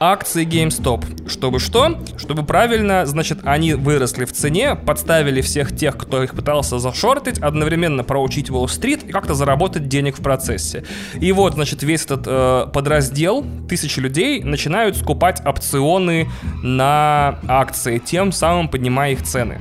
акции 0.00 0.46
GameStop. 0.46 1.28
Чтобы 1.28 1.60
что? 1.60 1.98
Чтобы 2.16 2.44
правильно, 2.44 3.06
значит, 3.06 3.40
они 3.44 3.74
выросли 3.74 4.24
в 4.24 4.32
цене, 4.32 4.74
подставили 4.74 5.40
всех 5.40 5.74
тех, 5.76 5.96
кто 5.96 6.22
их 6.22 6.34
пытался 6.34 6.78
зашортить, 6.78 7.38
одновременно 7.38 8.04
проучить 8.04 8.50
Уолл-стрит 8.50 9.04
и 9.04 9.12
как-то 9.12 9.34
заработать 9.34 9.88
денег 9.88 10.18
в 10.18 10.22
процессе. 10.22 10.84
И 11.20 11.32
вот, 11.32 11.54
значит, 11.54 11.82
весь 11.82 12.04
этот 12.04 12.24
э, 12.26 12.66
подраздел, 12.72 13.44
тысячи 13.68 14.00
людей 14.00 14.42
начинают 14.42 14.96
скупать 14.96 15.44
опционы 15.44 16.28
на 16.62 17.38
акции, 17.48 17.98
тем 17.98 18.32
самым 18.32 18.68
поднимая 18.68 19.12
их 19.12 19.22
цены. 19.22 19.60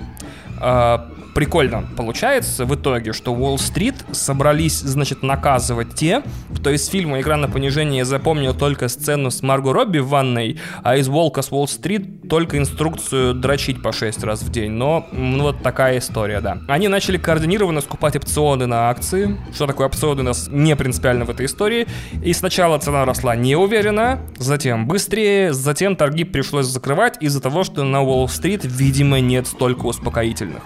Э, 0.59 0.99
прикольно 1.33 1.83
получается 1.95 2.65
в 2.65 2.75
итоге, 2.75 3.13
что 3.13 3.33
Уолл-стрит 3.33 3.95
собрались, 4.11 4.79
значит, 4.79 5.23
наказывать 5.23 5.95
те, 5.95 6.23
кто 6.55 6.69
из 6.69 6.87
фильма 6.87 7.19
«Игра 7.19 7.37
на 7.37 7.49
понижение» 7.49 8.05
запомнил 8.05 8.53
только 8.53 8.87
сцену 8.87 9.31
с 9.31 9.41
Марго 9.41 9.73
Робби 9.73 9.99
в 9.99 10.09
ванной, 10.09 10.59
а 10.83 10.97
из 10.97 11.07
«Волка 11.07 11.41
с 11.41 11.51
Уолл-стрит» 11.51 12.29
только 12.29 12.57
инструкцию 12.57 13.33
дрочить 13.33 13.81
по 13.81 13.91
6 13.91 14.23
раз 14.23 14.41
в 14.41 14.51
день. 14.51 14.71
Но 14.71 15.07
ну, 15.11 15.43
вот 15.43 15.61
такая 15.63 15.99
история, 15.99 16.41
да. 16.41 16.59
Они 16.67 16.87
начали 16.87 17.17
координированно 17.17 17.81
скупать 17.81 18.15
опционы 18.15 18.65
на 18.65 18.89
акции. 18.89 19.37
Что 19.53 19.67
такое 19.67 19.87
опционы 19.87 20.21
у 20.21 20.23
нас 20.23 20.47
не 20.49 20.75
принципиально 20.75 21.25
в 21.25 21.29
этой 21.29 21.45
истории. 21.45 21.87
И 22.23 22.33
сначала 22.33 22.77
цена 22.79 23.05
росла 23.05 23.35
неуверенно, 23.35 24.19
затем 24.37 24.87
быстрее, 24.87 25.53
затем 25.53 25.95
торги 25.95 26.23
пришлось 26.23 26.67
закрывать 26.67 27.17
из-за 27.21 27.41
того, 27.41 27.63
что 27.63 27.83
на 27.83 28.01
Уолл-стрит, 28.01 28.61
видимо, 28.63 29.19
нет 29.19 29.47
столько 29.47 29.85
успокоительных. 29.85 30.63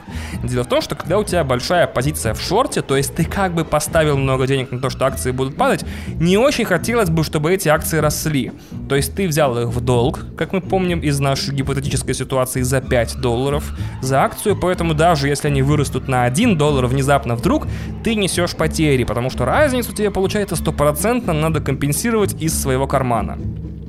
Дело 0.57 0.65
в 0.65 0.69
том, 0.69 0.81
что 0.81 0.95
когда 0.95 1.19
у 1.19 1.23
тебя 1.23 1.43
большая 1.43 1.85
позиция 1.85 2.33
в 2.33 2.41
шорте, 2.41 2.81
то 2.81 2.97
есть 2.97 3.13
ты 3.13 3.25
как 3.25 3.53
бы 3.53 3.63
поставил 3.63 4.17
много 4.17 4.47
денег 4.47 4.71
на 4.71 4.79
то, 4.79 4.89
что 4.89 5.05
акции 5.05 5.29
будут 5.29 5.55
падать, 5.55 5.85
не 6.19 6.35
очень 6.35 6.65
хотелось 6.65 7.11
бы, 7.11 7.23
чтобы 7.23 7.53
эти 7.53 7.69
акции 7.69 7.99
росли. 7.99 8.51
То 8.89 8.95
есть 8.95 9.13
ты 9.13 9.27
взял 9.27 9.55
их 9.59 9.67
в 9.67 9.81
долг, 9.81 10.25
как 10.35 10.53
мы 10.53 10.61
помним 10.61 11.01
из 11.01 11.19
нашей 11.19 11.53
гипотетической 11.53 12.15
ситуации, 12.15 12.63
за 12.63 12.81
5 12.81 13.21
долларов 13.21 13.71
за 14.01 14.23
акцию, 14.23 14.57
поэтому 14.59 14.95
даже 14.95 15.27
если 15.27 15.47
они 15.47 15.61
вырастут 15.61 16.07
на 16.07 16.23
1 16.23 16.57
доллар 16.57 16.87
внезапно 16.87 17.35
вдруг, 17.35 17.67
ты 18.03 18.15
несешь 18.15 18.55
потери, 18.55 19.03
потому 19.03 19.29
что 19.29 19.45
разницу 19.45 19.93
тебе 19.93 20.09
получается 20.09 20.55
стопроцентно 20.55 21.33
надо 21.33 21.61
компенсировать 21.61 22.33
из 22.41 22.59
своего 22.59 22.87
кармана. 22.87 23.37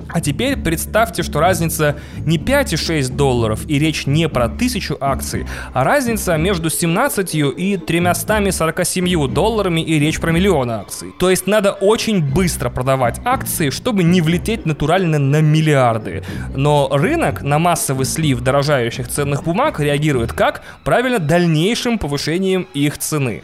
А 0.09 0.21
теперь 0.21 0.57
представьте, 0.57 1.23
что 1.23 1.41
разница 1.41 1.97
не 2.25 2.39
5,6 2.39 3.15
долларов, 3.15 3.61
и 3.69 3.79
речь 3.79 4.07
не 4.07 4.29
про 4.29 4.49
тысячу 4.49 4.97
акций, 5.01 5.47
а 5.75 5.85
разница 5.85 6.37
между 6.37 6.71
17 6.71 7.35
и 7.35 7.77
347 7.77 9.29
долларами, 9.29 9.81
и 9.81 9.99
речь 9.99 10.19
про 10.19 10.33
миллион 10.33 10.71
акций. 10.71 11.13
То 11.19 11.29
есть 11.29 11.47
надо 11.47 11.73
очень 11.73 12.23
быстро 12.23 12.71
продавать 12.71 13.21
акции, 13.25 13.71
чтобы 13.71 14.03
не 14.03 14.23
влететь 14.23 14.65
натурально 14.65 15.19
на 15.19 15.43
миллиарды. 15.43 16.25
Но 16.55 16.89
рынок 16.91 17.43
на 17.43 17.59
массовый 17.59 18.07
слив 18.07 18.41
дорожающих 18.41 19.09
ценных 19.09 19.45
бумаг 19.45 19.79
реагирует 19.81 20.33
как? 20.33 20.63
Правильно, 20.85 21.19
дальнейшим 21.19 21.99
повышением 21.99 22.67
их 22.73 22.99
цены. 22.99 23.43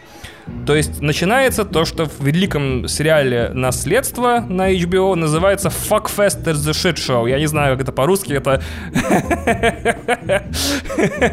То 0.67 0.75
есть 0.75 1.01
начинается 1.01 1.65
то, 1.65 1.85
что 1.85 2.07
в 2.07 2.25
великом 2.25 2.89
сериале 2.89 3.51
«Наследство» 3.53 4.41
на 4.41 4.73
HBO 4.73 5.15
называется 5.15 5.69
«Fuck 5.69 6.11
Fest 6.15 6.45
the 6.45 6.71
Shit 6.71 6.95
Show». 6.95 7.29
Я 7.29 7.39
не 7.39 7.47
знаю, 7.47 7.75
как 7.75 7.83
это 7.83 7.93
по-русски, 7.93 8.35
это 8.35 8.63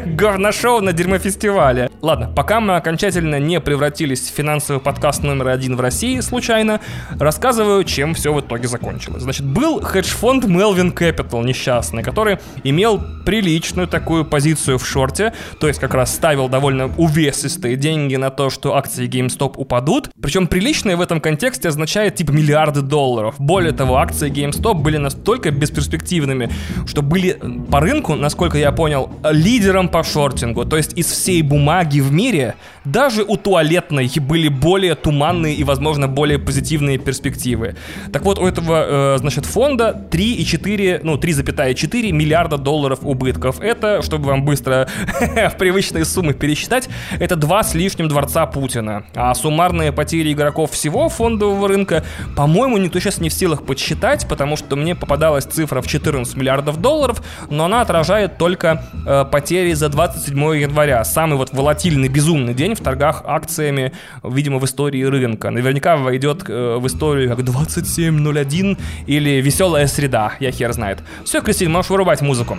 говношоу 0.06 0.80
на 0.80 0.92
дерьмофестивале. 0.92 1.90
Ладно, 2.00 2.32
пока 2.34 2.60
мы 2.60 2.76
окончательно 2.76 3.38
не 3.38 3.60
превратились 3.60 4.30
в 4.30 4.34
финансовый 4.34 4.80
подкаст 4.80 5.22
номер 5.22 5.48
один 5.48 5.76
в 5.76 5.80
России 5.80 6.20
случайно, 6.20 6.80
рассказываю, 7.18 7.84
чем 7.84 8.14
все 8.14 8.32
в 8.32 8.40
итоге 8.40 8.68
закончилось. 8.68 9.22
Значит, 9.22 9.46
был 9.46 9.80
хедж-фонд 9.80 10.44
Melvin 10.44 10.94
Capital 10.94 11.44
несчастный, 11.44 12.02
который 12.02 12.38
имел 12.64 13.02
приличную 13.24 13.88
такую 13.88 14.24
позицию 14.24 14.78
в 14.78 14.86
шорте, 14.86 15.32
то 15.60 15.68
есть 15.68 15.80
как 15.80 15.94
раз 15.94 16.14
ставил 16.14 16.48
довольно 16.48 16.86
увесистые 16.96 17.76
деньги 17.76 18.16
на 18.16 18.30
то, 18.30 18.50
что 18.50 18.76
акции 18.76 19.01
акции 19.02 19.08
GameStop 19.08 19.54
упадут. 19.56 20.10
Причем 20.20 20.46
приличные 20.46 20.96
в 20.96 21.00
этом 21.00 21.20
контексте 21.20 21.68
означает 21.68 22.14
типа 22.16 22.32
миллиарды 22.32 22.82
долларов. 22.82 23.34
Более 23.38 23.72
того, 23.72 23.96
акции 23.96 24.30
GameStop 24.30 24.74
были 24.74 24.98
настолько 24.98 25.50
бесперспективными, 25.50 26.50
что 26.86 27.02
были 27.02 27.38
по 27.70 27.80
рынку, 27.80 28.14
насколько 28.14 28.58
я 28.58 28.72
понял, 28.72 29.10
лидером 29.30 29.88
по 29.88 30.02
шортингу. 30.02 30.64
То 30.64 30.76
есть 30.76 30.98
из 30.98 31.06
всей 31.06 31.42
бумаги 31.42 32.00
в 32.00 32.12
мире 32.12 32.54
даже 32.84 33.22
у 33.22 33.36
туалетной 33.36 34.10
были 34.20 34.48
более 34.48 34.94
туманные 34.94 35.54
и, 35.54 35.64
возможно, 35.64 36.08
более 36.08 36.38
позитивные 36.38 36.98
перспективы. 36.98 37.76
Так 38.12 38.22
вот, 38.22 38.38
у 38.38 38.46
этого, 38.46 39.14
э, 39.14 39.18
значит, 39.18 39.46
фонда 39.46 40.06
3,4, 40.10 41.00
ну, 41.02 41.16
3,4 41.16 42.12
миллиарда 42.12 42.58
долларов 42.58 43.00
убытков. 43.02 43.60
Это, 43.60 44.02
чтобы 44.02 44.26
вам 44.26 44.44
быстро 44.44 44.88
в 45.20 45.56
привычные 45.58 46.04
суммы 46.04 46.34
пересчитать, 46.34 46.88
это 47.18 47.36
два 47.36 47.62
с 47.62 47.74
лишним 47.74 48.08
дворца 48.08 48.46
Путина. 48.46 49.04
А 49.14 49.34
суммарные 49.34 49.92
потери 49.92 50.32
игроков 50.32 50.72
всего 50.72 51.08
фондового 51.08 51.68
рынка, 51.68 52.04
по-моему, 52.36 52.78
никто 52.78 52.98
сейчас 52.98 53.20
не 53.20 53.28
в 53.28 53.32
силах 53.32 53.64
подсчитать, 53.64 54.26
потому 54.28 54.56
что 54.56 54.76
мне 54.76 54.94
попадалась 54.94 55.44
цифра 55.44 55.80
в 55.80 55.86
14 55.86 56.36
миллиардов 56.36 56.80
долларов, 56.80 57.22
но 57.48 57.66
она 57.66 57.80
отражает 57.80 58.38
только 58.38 58.84
э, 59.06 59.24
потери 59.30 59.72
за 59.72 59.88
27 59.88 60.36
января. 60.56 61.04
Самый 61.04 61.36
вот 61.36 61.52
волатильный, 61.52 62.08
безумный 62.08 62.54
день 62.54 62.71
в 62.74 62.80
торгах 62.80 63.22
акциями, 63.24 63.92
видимо, 64.22 64.58
в 64.58 64.64
истории 64.64 65.02
рынка. 65.02 65.50
Наверняка 65.50 65.96
войдет 65.96 66.44
э, 66.48 66.76
в 66.78 66.86
историю 66.86 67.28
как 67.28 67.40
27.01 67.40 68.78
или 69.06 69.40
веселая 69.40 69.86
среда, 69.86 70.32
я 70.40 70.50
хер 70.50 70.72
знает. 70.72 71.00
Все, 71.24 71.40
Кристин, 71.40 71.72
можешь 71.72 71.90
вырубать 71.90 72.20
музыку. 72.22 72.56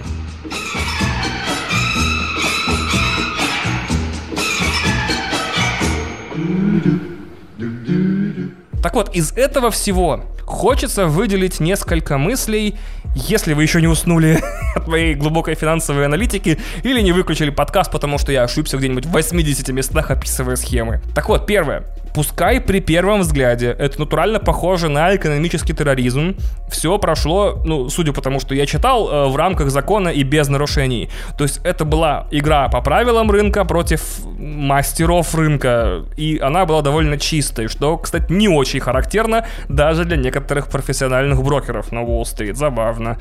Так 8.84 8.96
вот, 8.96 9.16
из 9.16 9.32
этого 9.32 9.72
всего 9.72 10.26
хочется 10.42 11.08
выделить 11.08 11.62
несколько 11.62 12.18
мыслей, 12.18 12.76
если 13.16 13.54
вы 13.54 13.64
еще 13.64 13.80
не 13.80 13.88
уснули 13.88 14.44
от 14.76 14.90
моей 14.90 15.16
глубокой 15.16 15.56
финансовой 15.56 16.06
аналитики 16.06 16.60
или 16.84 17.00
не 17.00 17.14
выключили 17.14 17.50
подкаст, 17.50 17.90
потому 17.90 18.18
что 18.18 18.34
я 18.34 18.44
ошибся 18.44 18.78
где-нибудь 18.78 19.06
в 19.06 19.12
80 19.12 19.70
местах, 19.70 20.12
описывая 20.12 20.58
схемы. 20.58 21.02
Так 21.16 21.30
вот, 21.30 21.46
первое. 21.46 21.86
Пускай 22.14 22.62
при 22.62 22.80
первом 22.80 23.22
взгляде 23.22 23.76
это 23.80 24.00
натурально 24.00 24.40
похоже 24.40 24.90
на 24.90 25.16
экономический 25.16 25.74
терроризм. 25.74 26.36
Все 26.70 26.98
прошло, 27.00 27.62
ну, 27.66 27.90
судя 27.90 28.14
по 28.14 28.22
тому, 28.22 28.40
что 28.40 28.54
я 28.54 28.66
читал, 28.66 29.10
э, 29.10 29.30
в 29.30 29.36
рамках 29.36 29.72
закона 29.72 30.10
и 30.10 30.24
без 30.24 30.48
нарушений. 30.48 31.10
То 31.38 31.44
есть 31.44 31.60
это 31.64 31.86
была 31.86 32.28
игра 32.32 32.70
по 32.70 32.82
правилам 32.82 33.32
рынка 33.32 33.66
против 33.66 34.02
мастеров 34.38 35.34
рынка. 35.34 36.06
И 36.16 36.38
она 36.38 36.66
была 36.66 36.82
довольно 36.82 37.18
чистой, 37.18 37.68
что, 37.68 37.98
кстати, 37.98 38.32
не 38.32 38.48
очень 38.48 38.80
характерно 38.80 39.46
даже 39.68 40.06
для 40.06 40.18
некоторых 40.18 40.68
профессиональных 40.68 41.42
брокеров 41.42 41.92
на 41.92 42.02
Уолл-стрит. 42.02 42.58
Забавно. 42.58 43.18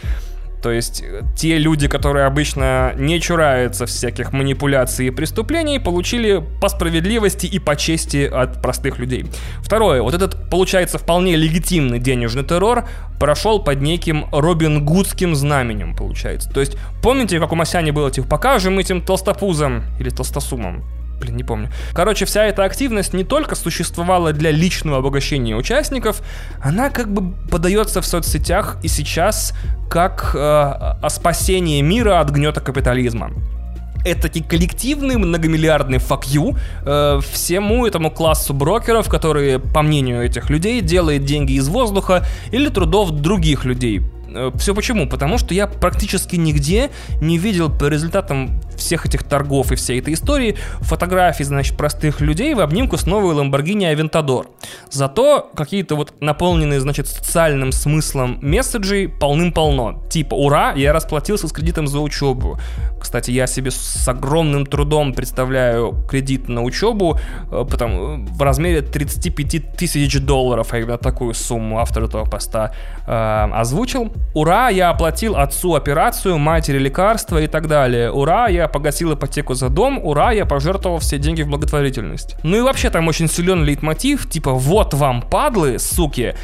То 0.63 0.71
есть 0.71 1.03
э, 1.03 1.23
те 1.37 1.59
люди, 1.59 1.89
которые 1.89 2.27
обычно 2.27 2.93
не 2.97 3.21
чураются 3.21 3.87
всяких 3.87 4.33
манипуляций 4.33 5.09
и 5.09 5.11
преступлений, 5.11 5.79
получили 5.79 6.43
по 6.61 6.69
справедливости 6.69 7.47
и 7.47 7.59
по 7.59 7.75
чести 7.75 8.25
от 8.25 8.63
простых 8.63 8.99
людей. 8.99 9.27
Второе, 9.61 10.03
вот 10.03 10.15
этот, 10.15 10.49
получается, 10.49 10.99
вполне 10.99 11.37
легитимный 11.37 11.99
денежный 11.99 12.45
террор 12.45 12.85
прошел 13.19 13.63
под 13.63 13.81
неким 13.83 14.27
Робин 14.33 14.85
Гудским 14.85 15.35
знаменем, 15.35 15.97
получается. 15.97 16.51
То 16.51 16.61
есть, 16.61 16.77
помните, 17.03 17.39
как 17.41 17.53
у 17.53 17.57
Масяни 17.57 17.91
было, 17.91 18.11
типа, 18.11 18.29
покажем 18.29 18.79
этим 18.79 19.03
толстопузам 19.03 19.85
или 19.99 20.11
толстосумам? 20.11 20.85
Блин, 21.23 21.37
не 21.37 21.45
помню. 21.45 21.71
Короче, 21.95 22.25
вся 22.25 22.45
эта 22.45 22.65
активность 22.65 23.15
не 23.15 23.25
только 23.25 23.55
существовала 23.55 24.33
для 24.33 24.51
личного 24.51 24.99
обогащения 24.99 25.55
участников, 25.57 26.21
она 26.61 26.91
как 26.91 27.13
бы 27.13 27.33
подается 27.49 28.01
в 28.01 28.07
соцсетях 28.07 28.77
и 28.83 28.89
сейчас 28.89 29.55
как 29.89 30.35
э, 30.35 30.39
о 30.39 31.09
спасении 31.11 31.81
мира 31.81 32.21
от 32.21 32.31
гнета 32.31 32.61
капитализма 32.61 33.31
это 34.05 34.29
коллективный 34.29 35.17
многомиллиардный 35.17 35.99
fuck 35.99 36.23
you 36.25 36.59
э, 36.85 37.21
всему 37.33 37.87
этому 37.87 38.11
классу 38.11 38.53
брокеров, 38.53 39.09
которые, 39.09 39.61
по 39.61 39.83
мнению 39.83 40.25
этих 40.25 40.51
людей, 40.51 40.81
делают 40.81 41.25
деньги 41.25 41.53
из 41.53 41.69
воздуха 41.69 42.27
или 42.51 42.69
трудов 42.69 43.13
других 43.13 43.65
людей. 43.65 44.03
Э, 44.35 44.51
Все 44.57 44.75
почему? 44.75 45.09
Потому 45.09 45.39
что 45.39 45.55
я 45.55 45.67
практически 45.67 46.37
нигде 46.37 46.91
не 47.21 47.39
видел 47.39 47.71
по 47.71 47.87
результатам 47.87 48.61
всех 48.83 49.07
этих 49.07 49.23
торгов 49.23 49.73
и 49.73 49.77
всей 49.77 50.01
этой 50.01 50.15
истории 50.15 50.57
фотографий, 50.81 51.45
значит, 51.45 51.77
простых 51.77 52.21
людей 52.21 52.55
в 52.55 52.61
обнимку 52.61 52.97
с 52.97 53.07
новой 53.07 53.35
Lamborghini 53.35 53.93
Aventador. 53.95 54.47
Зато 54.91 55.51
какие-то 55.55 55.97
вот 55.97 56.15
наполненные, 56.21 56.81
значит, 56.81 57.09
социальным 57.09 57.73
смыслом 57.73 58.39
месседжи 58.43 59.09
полным-полно. 59.09 60.03
Типа, 60.11 60.35
ура, 60.35 60.73
я 60.73 60.93
расплатился 60.93 61.49
с 61.49 61.53
кредитом 61.53 61.87
за 61.87 62.01
учебу. 62.01 62.59
Кстати, 63.01 63.31
я 63.31 63.47
себе 63.47 63.71
с 63.71 64.09
огромным 64.09 64.65
трудом 64.65 65.13
представляю 65.13 65.95
кредит 66.09 66.49
на 66.49 66.63
учебу 66.63 67.19
э, 67.51 67.65
потому, 67.69 68.25
в 68.25 68.43
размере 68.43 68.81
35 68.81 69.77
тысяч 69.77 70.21
долларов, 70.21 70.69
а 70.73 70.79
именно 70.79 70.99
такую 70.99 71.35
сумму 71.35 71.81
автор 71.81 72.05
этого 72.05 72.25
поста 72.25 72.73
э, 73.07 73.13
озвучил. 73.55 74.13
Ура, 74.35 74.69
я 74.69 74.91
оплатил 74.91 75.37
отцу 75.37 75.75
операцию, 75.75 76.39
матери 76.39 76.79
лекарства 76.79 77.39
и 77.39 77.49
так 77.49 77.67
далее. 77.67 78.11
Ура, 78.13 78.49
я 78.49 78.69
погасил 78.73 79.15
ипотеку 79.15 79.55
за 79.55 79.69
дом. 79.69 80.01
Ура, 80.03 80.33
я 80.33 80.47
пожертвовал 80.47 80.99
все 80.99 81.19
деньги 81.19 81.43
в 81.43 81.49
благотворительность. 81.49 82.37
Ну 82.43 82.57
и 82.57 82.61
вообще 82.61 82.91
там 82.91 83.09
очень 83.09 83.29
силен 83.29 83.65
лейтмотив, 83.65 84.29
типа 84.29 84.53
вот 84.53 84.95
вам 84.95 85.23
падлы, 85.23 85.79
суки. 85.79 86.35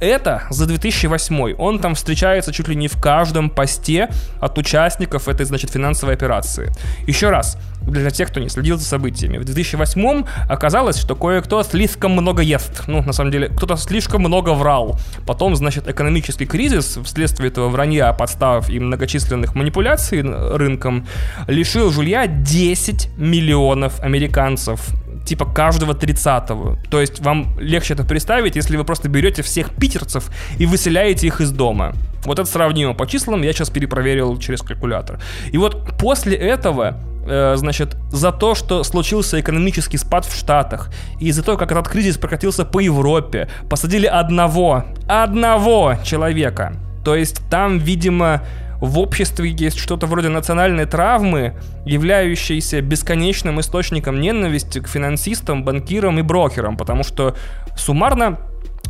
Это 0.00 0.42
за 0.50 0.66
2008. 0.66 1.54
Он 1.58 1.78
там 1.78 1.94
встречается 1.94 2.52
чуть 2.52 2.68
ли 2.68 2.76
не 2.76 2.88
в 2.88 3.00
каждом 3.00 3.50
посте 3.50 4.08
от 4.40 4.58
участников 4.58 5.28
этой, 5.28 5.46
значит, 5.46 5.70
финансовой 5.70 6.14
операции. 6.14 6.72
Еще 7.06 7.30
раз, 7.30 7.56
для 7.90 8.10
тех, 8.10 8.28
кто 8.28 8.40
не 8.40 8.48
следил 8.48 8.78
за 8.78 8.84
событиями. 8.84 9.38
В 9.38 9.44
2008 9.44 10.24
оказалось, 10.48 10.98
что 10.98 11.14
кое-кто 11.14 11.62
слишком 11.62 12.12
много 12.12 12.42
ест. 12.42 12.84
Ну, 12.86 13.02
на 13.02 13.12
самом 13.12 13.30
деле, 13.30 13.48
кто-то 13.48 13.76
слишком 13.76 14.22
много 14.22 14.50
врал. 14.50 14.98
Потом, 15.26 15.56
значит, 15.56 15.88
экономический 15.88 16.46
кризис 16.46 16.98
вследствие 17.04 17.50
этого 17.50 17.68
вранья, 17.68 18.12
подстав 18.12 18.70
и 18.70 18.78
многочисленных 18.78 19.54
манипуляций 19.54 20.22
рынком 20.22 21.06
лишил 21.46 21.90
жулья 21.90 22.26
10 22.26 23.10
миллионов 23.16 24.00
американцев 24.00 24.80
типа 25.24 25.44
каждого 25.44 25.92
30-го. 25.92 26.78
То 26.90 27.00
есть 27.00 27.20
вам 27.20 27.58
легче 27.60 27.94
это 27.94 28.04
представить, 28.04 28.56
если 28.56 28.76
вы 28.76 28.84
просто 28.84 29.08
берете 29.08 29.42
всех 29.42 29.70
питерцев 29.74 30.30
и 30.58 30.66
выселяете 30.66 31.26
их 31.26 31.40
из 31.40 31.50
дома. 31.52 31.94
Вот 32.24 32.38
это 32.38 32.48
сравнимо 32.50 32.94
по 32.94 33.06
числам, 33.06 33.42
я 33.42 33.52
сейчас 33.52 33.70
перепроверил 33.70 34.38
через 34.38 34.60
калькулятор. 34.62 35.20
И 35.52 35.58
вот 35.58 35.98
после 35.98 36.36
этого 36.36 37.00
значит, 37.24 37.96
за 38.10 38.32
то, 38.32 38.54
что 38.54 38.82
случился 38.82 39.40
экономический 39.40 39.98
спад 39.98 40.24
в 40.24 40.34
Штатах, 40.36 40.90
и 41.18 41.30
за 41.32 41.42
то, 41.42 41.56
как 41.56 41.70
этот 41.72 41.88
кризис 41.88 42.16
прокатился 42.16 42.64
по 42.64 42.80
Европе, 42.80 43.48
посадили 43.68 44.06
одного, 44.06 44.84
одного 45.08 45.96
человека. 46.04 46.74
То 47.04 47.14
есть 47.14 47.40
там, 47.50 47.78
видимо, 47.78 48.42
в 48.80 48.98
обществе 48.98 49.50
есть 49.50 49.78
что-то 49.78 50.06
вроде 50.06 50.28
национальной 50.28 50.86
травмы, 50.86 51.54
являющейся 51.84 52.80
бесконечным 52.80 53.60
источником 53.60 54.20
ненависти 54.20 54.80
к 54.80 54.88
финансистам, 54.88 55.64
банкирам 55.64 56.18
и 56.18 56.22
брокерам, 56.22 56.76
потому 56.76 57.04
что 57.04 57.36
суммарно 57.76 58.38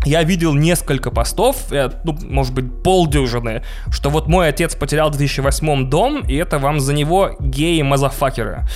я 0.05 0.23
видел 0.23 0.55
несколько 0.55 1.11
постов, 1.11 1.67
ну, 1.71 2.17
может 2.23 2.55
быть, 2.55 2.83
полдюжины, 2.83 3.63
что 3.91 4.11
вот 4.11 4.29
мой 4.29 4.49
отец 4.49 4.75
потерял 4.75 5.11
в 5.11 5.17
2008 5.17 5.89
дом, 5.91 6.23
и 6.27 6.35
это 6.37 6.59
вам 6.59 6.81
за 6.81 6.95
него 6.95 7.37
геи-мазафакеры. 7.39 8.67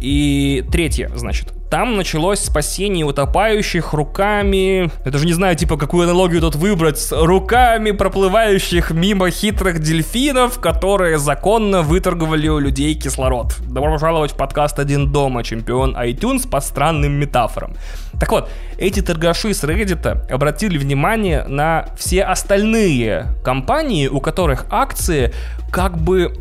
И 0.00 0.64
третье, 0.70 1.10
значит, 1.14 1.52
там 1.74 1.96
началось 1.96 2.38
спасение 2.38 3.04
утопающих 3.04 3.94
руками... 3.94 4.92
Я 5.04 5.10
даже 5.10 5.26
не 5.26 5.32
знаю, 5.32 5.56
типа, 5.56 5.76
какую 5.76 6.04
аналогию 6.04 6.40
тут 6.40 6.54
выбрать. 6.54 7.00
С 7.00 7.10
руками 7.10 7.90
проплывающих 7.90 8.92
мимо 8.92 9.28
хитрых 9.32 9.80
дельфинов, 9.80 10.60
которые 10.60 11.18
законно 11.18 11.82
выторговали 11.82 12.46
у 12.46 12.60
людей 12.60 12.94
кислород. 12.94 13.56
Добро 13.66 13.90
пожаловать 13.90 14.30
в 14.30 14.36
подкаст 14.36 14.78
«Один 14.78 15.10
дома», 15.10 15.42
чемпион 15.42 15.96
iTunes 15.96 16.48
по 16.48 16.60
странным 16.60 17.14
метафорам. 17.14 17.74
Так 18.20 18.30
вот, 18.30 18.48
эти 18.78 19.02
торгаши 19.02 19.52
с 19.52 19.64
Reddit 19.64 20.30
обратили 20.30 20.78
внимание 20.78 21.42
на 21.48 21.88
все 21.98 22.22
остальные 22.22 23.34
компании, 23.42 24.06
у 24.06 24.20
которых 24.20 24.66
акции 24.70 25.34
как 25.72 25.98
бы 25.98 26.32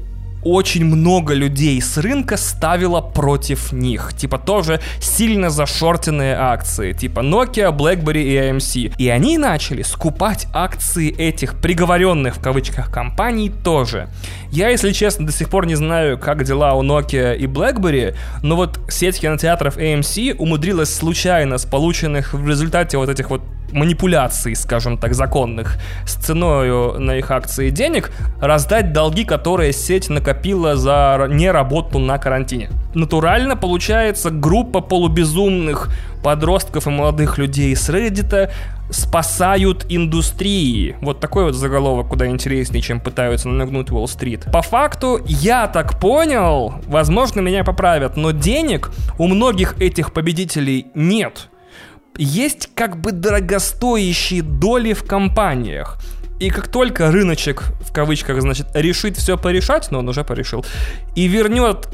очень 0.44 0.86
много 0.86 1.34
людей 1.34 1.82
с 1.82 1.98
рынка 1.98 2.38
ставило 2.38 3.02
против 3.02 3.72
них. 3.72 4.14
Типа 4.16 4.38
тоже 4.38 4.80
сильно 5.00 5.50
зашортенные 5.50 6.36
акции. 6.36 6.94
Типа 6.94 7.20
Nokia, 7.20 7.76
BlackBerry 7.76 8.24
и 8.24 8.36
AMC. 8.36 8.96
И 8.98 9.10
они 9.10 9.38
начали 9.38 9.82
скупать 9.82 10.48
акции 10.54 11.14
этих 11.16 11.60
приговоренных 11.60 12.36
в 12.36 12.42
кавычках 12.42 12.92
компаний 12.92 13.52
тоже. 13.64 14.10
Я, 14.52 14.70
если 14.70 14.92
честно, 14.92 15.26
до 15.26 15.32
сих 15.32 15.50
пор 15.50 15.66
не 15.66 15.76
знаю, 15.76 16.18
как 16.18 16.44
дела 16.44 16.74
у 16.74 16.84
Nokia 16.84 17.36
и 17.36 17.46
BlackBerry, 17.46 18.16
но 18.42 18.56
вот 18.56 18.80
сеть 18.90 19.20
кинотеатров 19.20 19.78
AMC 19.78 20.36
умудрилась 20.36 20.94
случайно 20.94 21.58
с 21.58 21.66
полученных 21.66 22.34
в 22.34 22.48
результате 22.48 22.98
вот 22.98 23.10
этих 23.10 23.30
вот 23.30 23.42
манипуляций, 23.74 24.56
скажем 24.56 24.98
так, 24.98 25.14
законных 25.14 25.78
с 26.06 26.14
ценой 26.14 27.00
на 27.00 27.16
их 27.18 27.32
акции 27.32 27.70
денег, 27.70 28.12
раздать 28.40 28.94
долги, 28.94 29.26
которые 29.26 29.74
сеть 29.74 30.10
накопила 30.10 30.33
за 30.76 31.28
неработу 31.30 32.00
на 32.00 32.18
карантине. 32.18 32.70
Натурально 32.94 33.56
получается 33.56 34.30
группа 34.30 34.82
полубезумных 34.82 35.90
подростков 36.24 36.88
и 36.88 36.90
молодых 36.90 37.38
людей 37.38 37.76
с 37.76 37.90
Reddit 37.90 38.52
спасают 38.90 39.86
индустрии. 39.90 40.96
Вот 41.02 41.20
такой 41.20 41.46
вот 41.46 41.56
заголовок 41.56 42.10
куда 42.10 42.28
интереснее, 42.28 42.82
чем 42.82 43.00
пытаются 43.00 43.50
нагнуть 43.50 43.92
Уолл-стрит. 43.92 44.46
По 44.52 44.62
факту, 44.62 45.20
я 45.26 45.68
так 45.68 46.00
понял, 46.00 46.76
возможно, 46.88 47.42
меня 47.42 47.64
поправят, 47.64 48.16
но 48.16 48.32
денег 48.32 48.92
у 49.18 49.28
многих 49.28 49.80
этих 49.82 50.14
победителей 50.14 50.88
нет 50.96 51.50
есть 52.18 52.70
как 52.76 53.00
бы 53.02 53.12
дорогостоящие 53.12 54.44
доли 54.44 54.94
в 54.94 55.04
компаниях. 55.04 55.98
И 56.44 56.50
как 56.50 56.68
только 56.68 57.10
рыночек, 57.10 57.64
в 57.80 57.94
кавычках, 57.94 58.42
значит, 58.42 58.68
решит 58.74 59.16
все 59.16 59.38
порешать, 59.38 59.92
но 59.92 60.00
он 60.00 60.10
уже 60.10 60.26
порешил, 60.26 60.66
и 61.16 61.26
вернет 61.28 61.88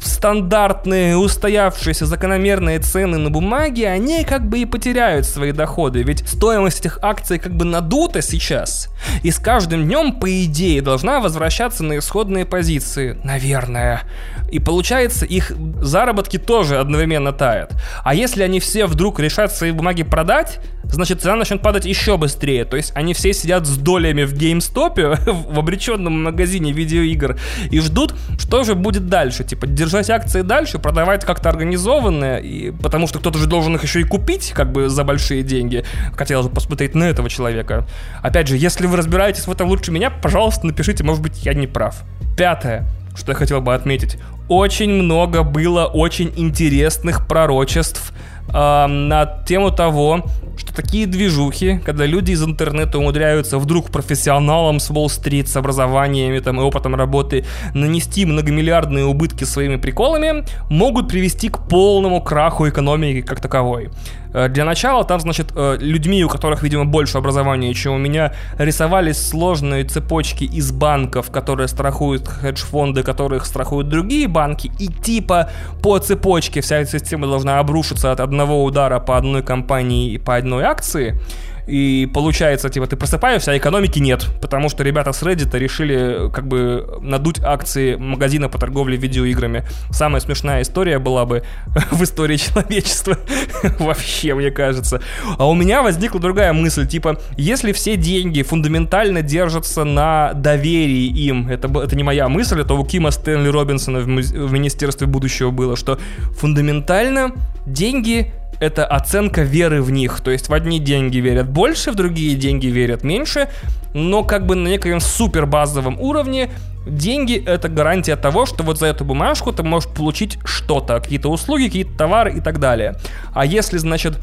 стандартные, 0.00 1.16
устоявшиеся, 1.16 2.06
закономерные 2.06 2.78
цены 2.78 3.18
на 3.18 3.30
бумаге, 3.30 3.88
они 3.88 4.24
как 4.24 4.48
бы 4.48 4.60
и 4.60 4.64
потеряют 4.64 5.26
свои 5.26 5.52
доходы. 5.52 6.02
Ведь 6.02 6.26
стоимость 6.28 6.80
этих 6.80 6.98
акций 7.02 7.38
как 7.38 7.54
бы 7.54 7.64
надута 7.64 8.22
сейчас. 8.22 8.88
И 9.22 9.30
с 9.30 9.38
каждым 9.38 9.84
днем, 9.84 10.18
по 10.18 10.44
идее, 10.44 10.82
должна 10.82 11.20
возвращаться 11.20 11.84
на 11.84 11.98
исходные 11.98 12.44
позиции. 12.44 13.18
Наверное. 13.24 14.02
И 14.50 14.60
получается, 14.60 15.26
их 15.26 15.52
заработки 15.82 16.38
тоже 16.38 16.78
одновременно 16.78 17.32
тают. 17.32 17.72
А 18.02 18.14
если 18.14 18.42
они 18.42 18.60
все 18.60 18.86
вдруг 18.86 19.20
решат 19.20 19.54
свои 19.54 19.72
бумаги 19.72 20.02
продать, 20.02 20.60
значит 20.84 21.20
цена 21.20 21.36
начнет 21.36 21.60
падать 21.60 21.84
еще 21.84 22.16
быстрее. 22.16 22.64
То 22.64 22.76
есть 22.76 22.92
они 22.94 23.12
все 23.12 23.32
сидят 23.34 23.66
с 23.66 23.76
долями 23.76 24.24
в 24.24 24.32
GameStop, 24.32 25.30
в 25.52 25.58
обреченном 25.58 26.24
магазине 26.24 26.72
видеоигр, 26.72 27.38
и 27.70 27.80
ждут, 27.80 28.14
что 28.38 28.64
же 28.64 28.74
будет 28.74 29.06
дальше. 29.06 29.44
Типа, 29.44 29.66
держать 29.88 30.10
акции 30.10 30.42
дальше, 30.42 30.78
продавать 30.78 31.24
как-то 31.24 31.48
организованно, 31.48 32.36
и, 32.36 32.70
потому 32.70 33.06
что 33.06 33.18
кто-то 33.18 33.38
же 33.38 33.46
должен 33.46 33.74
их 33.74 33.82
еще 33.82 34.00
и 34.00 34.04
купить, 34.04 34.52
как 34.54 34.70
бы 34.70 34.88
за 34.88 35.02
большие 35.02 35.42
деньги. 35.42 35.84
Хотелось 36.16 36.46
бы 36.46 36.54
посмотреть 36.54 36.94
на 36.94 37.04
этого 37.04 37.30
человека. 37.30 37.86
Опять 38.22 38.48
же, 38.48 38.56
если 38.56 38.86
вы 38.86 38.96
разбираетесь 38.96 39.46
в 39.46 39.50
этом 39.50 39.68
лучше 39.68 39.90
меня, 39.90 40.10
пожалуйста, 40.10 40.66
напишите, 40.66 41.04
может 41.04 41.22
быть, 41.22 41.44
я 41.44 41.54
не 41.54 41.66
прав. 41.66 42.02
Пятое 42.36 42.86
что 43.16 43.32
я 43.32 43.36
хотел 43.36 43.60
бы 43.60 43.74
отметить. 43.74 44.16
Очень 44.48 44.92
много 44.92 45.42
было 45.42 45.86
очень 45.86 46.32
интересных 46.36 47.26
пророчеств 47.26 48.12
э, 48.52 48.86
на 48.86 49.26
тему 49.46 49.70
того, 49.70 50.24
что 50.56 50.74
такие 50.74 51.06
движухи, 51.06 51.80
когда 51.84 52.06
люди 52.06 52.32
из 52.32 52.42
интернета 52.42 52.98
умудряются 52.98 53.58
вдруг 53.58 53.90
профессионалам 53.90 54.80
с 54.80 54.90
Уолл-стрит, 54.90 55.48
с 55.48 55.56
образованиями 55.56 56.40
там, 56.40 56.60
и 56.60 56.64
опытом 56.64 56.94
работы 56.94 57.44
нанести 57.74 58.24
многомиллиардные 58.24 59.04
убытки 59.04 59.44
своими 59.44 59.76
приколами, 59.76 60.44
могут 60.68 61.08
привести 61.08 61.48
к 61.48 61.68
полному 61.68 62.20
краху 62.20 62.68
экономики 62.68 63.22
как 63.22 63.40
таковой. 63.40 63.90
Э, 64.32 64.48
для 64.48 64.64
начала 64.64 65.04
там, 65.04 65.20
значит, 65.20 65.52
э, 65.54 65.76
людьми, 65.80 66.24
у 66.24 66.28
которых, 66.28 66.62
видимо, 66.62 66.84
больше 66.84 67.18
образования, 67.18 67.74
чем 67.74 67.94
у 67.94 67.98
меня, 67.98 68.32
рисовались 68.58 69.28
сложные 69.28 69.84
цепочки 69.84 70.44
из 70.44 70.72
банков, 70.72 71.30
которые 71.30 71.68
страхуют 71.68 72.28
хедж-фонды, 72.28 73.02
которых 73.02 73.46
страхуют 73.46 73.88
другие 73.88 74.28
банки, 74.28 74.70
и 74.78 74.88
типа 74.88 75.50
по 75.82 75.98
цепочке 75.98 76.60
вся 76.60 76.76
эта 76.76 76.90
система 76.90 77.26
должна 77.26 77.58
обрушиться 77.58 78.12
от 78.12 78.20
одного 78.20 78.64
удара 78.64 79.00
по 79.00 79.16
одной 79.16 79.42
компании 79.42 80.12
и 80.12 80.18
по 80.18 80.36
одной 80.36 80.64
акции. 80.64 81.20
И 81.68 82.08
получается, 82.12 82.70
типа, 82.70 82.86
ты 82.86 82.96
просыпаешься, 82.96 83.52
а 83.52 83.56
экономики 83.56 83.98
нет, 83.98 84.26
потому 84.40 84.70
что 84.70 84.82
ребята 84.82 85.12
с 85.12 85.22
Reddit 85.22 85.56
решили 85.58 86.30
как 86.32 86.48
бы 86.48 86.98
надуть 87.02 87.40
акции 87.40 87.96
магазина 87.96 88.48
по 88.48 88.58
торговле 88.58 88.96
видеоиграми. 88.96 89.64
Самая 89.90 90.20
смешная 90.20 90.62
история 90.62 90.98
была 90.98 91.26
бы 91.26 91.42
в 91.90 92.02
истории 92.02 92.36
человечества. 92.36 93.18
Вообще, 93.78 94.34
мне 94.34 94.50
кажется. 94.50 95.02
А 95.36 95.46
у 95.46 95.54
меня 95.54 95.82
возникла 95.82 96.20
другая 96.20 96.52
мысль, 96.54 96.86
типа, 96.86 97.20
если 97.36 97.72
все 97.72 97.96
деньги 97.96 98.42
фундаментально 98.42 99.20
держатся 99.20 99.84
на 99.84 100.32
доверии 100.32 101.06
им, 101.06 101.48
это, 101.48 101.68
это 101.80 101.94
не 101.96 102.02
моя 102.02 102.28
мысль, 102.28 102.60
это 102.60 102.74
у 102.74 102.84
Кима 102.84 103.10
Стэнли 103.10 103.48
Робинсона 103.48 104.00
в, 104.00 104.06
в 104.06 104.52
Министерстве 104.52 105.06
будущего 105.06 105.50
было, 105.50 105.76
что 105.76 105.98
фундаментально 106.38 107.32
деньги 107.66 108.32
это 108.60 108.86
оценка 108.86 109.42
веры 109.42 109.82
в 109.82 109.90
них. 109.90 110.20
То 110.20 110.30
есть 110.30 110.48
в 110.48 110.54
одни 110.54 110.78
деньги 110.78 111.18
верят 111.18 111.48
больше, 111.48 111.92
в 111.92 111.94
другие 111.94 112.36
деньги 112.36 112.66
верят 112.66 113.04
меньше, 113.04 113.48
но 113.94 114.24
как 114.24 114.46
бы 114.46 114.54
на 114.54 114.68
некоем 114.68 115.00
супер 115.00 115.46
базовом 115.46 116.00
уровне 116.00 116.50
деньги 116.86 117.42
это 117.44 117.68
гарантия 117.68 118.16
того, 118.16 118.46
что 118.46 118.62
вот 118.64 118.78
за 118.78 118.86
эту 118.86 119.04
бумажку 119.04 119.52
ты 119.52 119.62
можешь 119.62 119.90
получить 119.90 120.38
что-то, 120.44 121.00
какие-то 121.00 121.30
услуги, 121.30 121.64
какие-то 121.64 121.96
товары 121.96 122.34
и 122.34 122.40
так 122.40 122.58
далее. 122.58 122.96
А 123.34 123.44
если, 123.44 123.78
значит, 123.78 124.14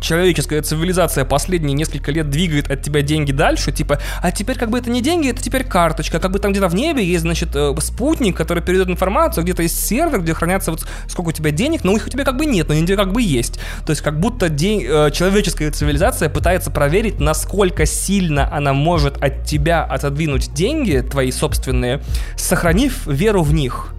человеческая 0.00 0.62
цивилизация 0.62 1.24
последние 1.24 1.74
несколько 1.74 2.10
лет 2.10 2.30
двигает 2.30 2.70
от 2.70 2.82
тебя 2.82 3.02
деньги 3.02 3.32
дальше, 3.32 3.72
типа, 3.72 4.00
а 4.22 4.32
теперь 4.32 4.58
как 4.58 4.70
бы 4.70 4.78
это 4.78 4.90
не 4.90 5.02
деньги, 5.02 5.30
это 5.30 5.42
теперь 5.42 5.64
карточка, 5.64 6.18
как 6.18 6.32
бы 6.32 6.38
там 6.38 6.52
где-то 6.52 6.68
в 6.68 6.74
небе 6.74 7.04
есть, 7.04 7.22
значит, 7.22 7.50
э, 7.54 7.74
спутник, 7.80 8.36
который 8.36 8.62
передает 8.62 8.88
информацию, 8.88 9.44
где-то 9.44 9.62
есть 9.62 9.84
сервер, 9.84 10.20
где 10.20 10.34
хранятся 10.34 10.70
вот 10.70 10.86
сколько 11.06 11.28
у 11.28 11.32
тебя 11.32 11.50
денег, 11.50 11.84
но 11.84 11.92
их 11.92 12.06
у 12.06 12.10
тебя 12.10 12.24
как 12.24 12.36
бы 12.36 12.46
нет, 12.46 12.68
но 12.68 12.74
они 12.74 12.82
у 12.82 12.86
тебя 12.86 12.96
как 12.96 13.12
бы 13.12 13.22
есть. 13.22 13.60
То 13.84 13.90
есть 13.90 14.02
как 14.02 14.18
будто 14.18 14.48
день, 14.48 14.84
э, 14.86 15.10
человеческая 15.12 15.70
цивилизация 15.70 16.28
пытается 16.28 16.70
проверить, 16.70 17.20
насколько 17.20 17.86
сильно 17.86 18.52
она 18.54 18.72
может 18.72 19.22
от 19.22 19.44
тебя 19.44 19.84
отодвинуть 19.84 20.52
деньги, 20.52 21.04
твои 21.08 21.30
собственные, 21.30 22.02
сохранив 22.36 23.06
веру 23.06 23.42
в 23.42 23.52
них. 23.52 23.92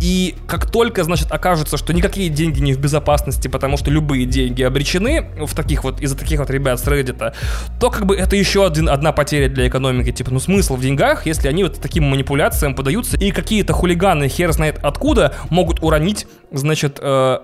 И 0.00 0.34
как 0.46 0.70
только, 0.70 1.04
значит, 1.04 1.30
окажется, 1.30 1.76
что 1.76 1.92
никакие 1.92 2.28
деньги 2.28 2.60
не 2.60 2.74
в 2.74 2.78
безопасности, 2.78 3.48
потому 3.48 3.76
что 3.76 3.90
любые 3.90 4.26
деньги 4.26 4.62
обречены 4.62 5.28
в 5.46 5.54
таких 5.54 5.84
вот, 5.84 6.00
из-за 6.00 6.16
таких 6.16 6.40
вот 6.40 6.50
ребят 6.50 6.80
с 6.80 6.86
Reddit, 6.86 7.34
то 7.80 7.90
как 7.90 8.06
бы 8.06 8.16
это 8.16 8.36
еще 8.36 8.66
один, 8.66 8.88
одна 8.88 9.12
потеря 9.12 9.48
для 9.48 9.68
экономики. 9.68 10.12
Типа, 10.12 10.30
ну 10.30 10.40
смысл 10.40 10.76
в 10.76 10.82
деньгах, 10.82 11.26
если 11.26 11.48
они 11.48 11.62
вот 11.62 11.80
таким 11.80 12.04
манипуляциям 12.04 12.74
подаются, 12.74 13.16
и 13.16 13.30
какие-то 13.30 13.72
хулиганы, 13.72 14.28
хер 14.28 14.52
знает 14.52 14.78
откуда, 14.82 15.34
могут 15.50 15.82
уронить, 15.82 16.26
значит, 16.50 16.98
э, 17.00 17.38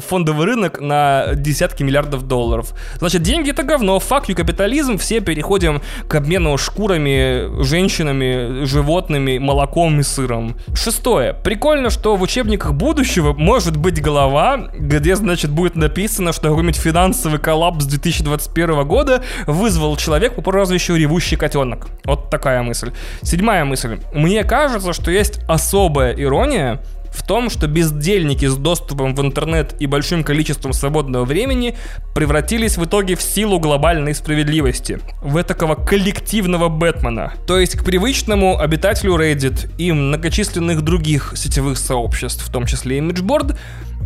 фондовый 0.08 0.46
рынок 0.46 0.80
на 0.80 1.34
десятки 1.34 1.82
миллиардов 1.82 2.26
долларов. 2.26 2.74
Значит, 2.98 3.22
деньги 3.22 3.50
это 3.50 3.62
говно, 3.62 3.98
фак 3.98 4.28
you 4.28 4.34
капитализм, 4.34 4.98
все 4.98 5.20
переходим 5.20 5.82
к 6.08 6.14
обмену 6.14 6.56
шкурами, 6.58 7.62
женщинами, 7.62 8.64
животными, 8.64 9.38
молоком 9.38 10.00
и 10.00 10.02
сыром. 10.02 10.56
Шестое. 10.74 11.34
Прикольно 11.34 11.71
прикольно, 11.72 11.88
что 11.88 12.16
в 12.16 12.22
учебниках 12.22 12.74
будущего 12.74 13.32
может 13.32 13.78
быть 13.78 13.98
голова, 14.02 14.68
где, 14.74 15.16
значит, 15.16 15.50
будет 15.50 15.74
написано, 15.74 16.34
что 16.34 16.50
какой-нибудь 16.50 16.76
финансовый 16.76 17.40
коллапс 17.40 17.86
2021 17.86 18.86
года 18.86 19.22
вызвал 19.46 19.96
человек 19.96 20.34
по 20.34 20.42
прозвищу 20.42 20.96
«Ревущий 20.96 21.38
котенок». 21.38 21.86
Вот 22.04 22.28
такая 22.28 22.62
мысль. 22.62 22.92
Седьмая 23.22 23.64
мысль. 23.64 24.00
Мне 24.12 24.44
кажется, 24.44 24.92
что 24.92 25.10
есть 25.10 25.40
особая 25.48 26.12
ирония 26.12 26.82
в 27.12 27.24
том, 27.26 27.50
что 27.50 27.66
бездельники 27.66 28.46
с 28.46 28.56
доступом 28.56 29.14
в 29.14 29.20
интернет 29.20 29.74
и 29.78 29.86
большим 29.86 30.24
количеством 30.24 30.72
свободного 30.72 31.24
времени 31.24 31.76
превратились 32.14 32.76
в 32.76 32.84
итоге 32.84 33.16
в 33.16 33.22
силу 33.22 33.58
глобальной 33.58 34.14
справедливости, 34.14 34.98
в 35.22 35.42
такого 35.44 35.74
коллективного 35.74 36.68
Бэтмена. 36.68 37.34
То 37.46 37.58
есть 37.58 37.76
к 37.76 37.84
привычному 37.84 38.58
обитателю 38.58 39.16
Reddit 39.16 39.70
и 39.78 39.92
многочисленных 39.92 40.82
других 40.82 41.34
сетевых 41.36 41.78
сообществ, 41.78 42.46
в 42.46 42.50
том 42.50 42.66
числе 42.66 42.98
Imageboard, 42.98 43.56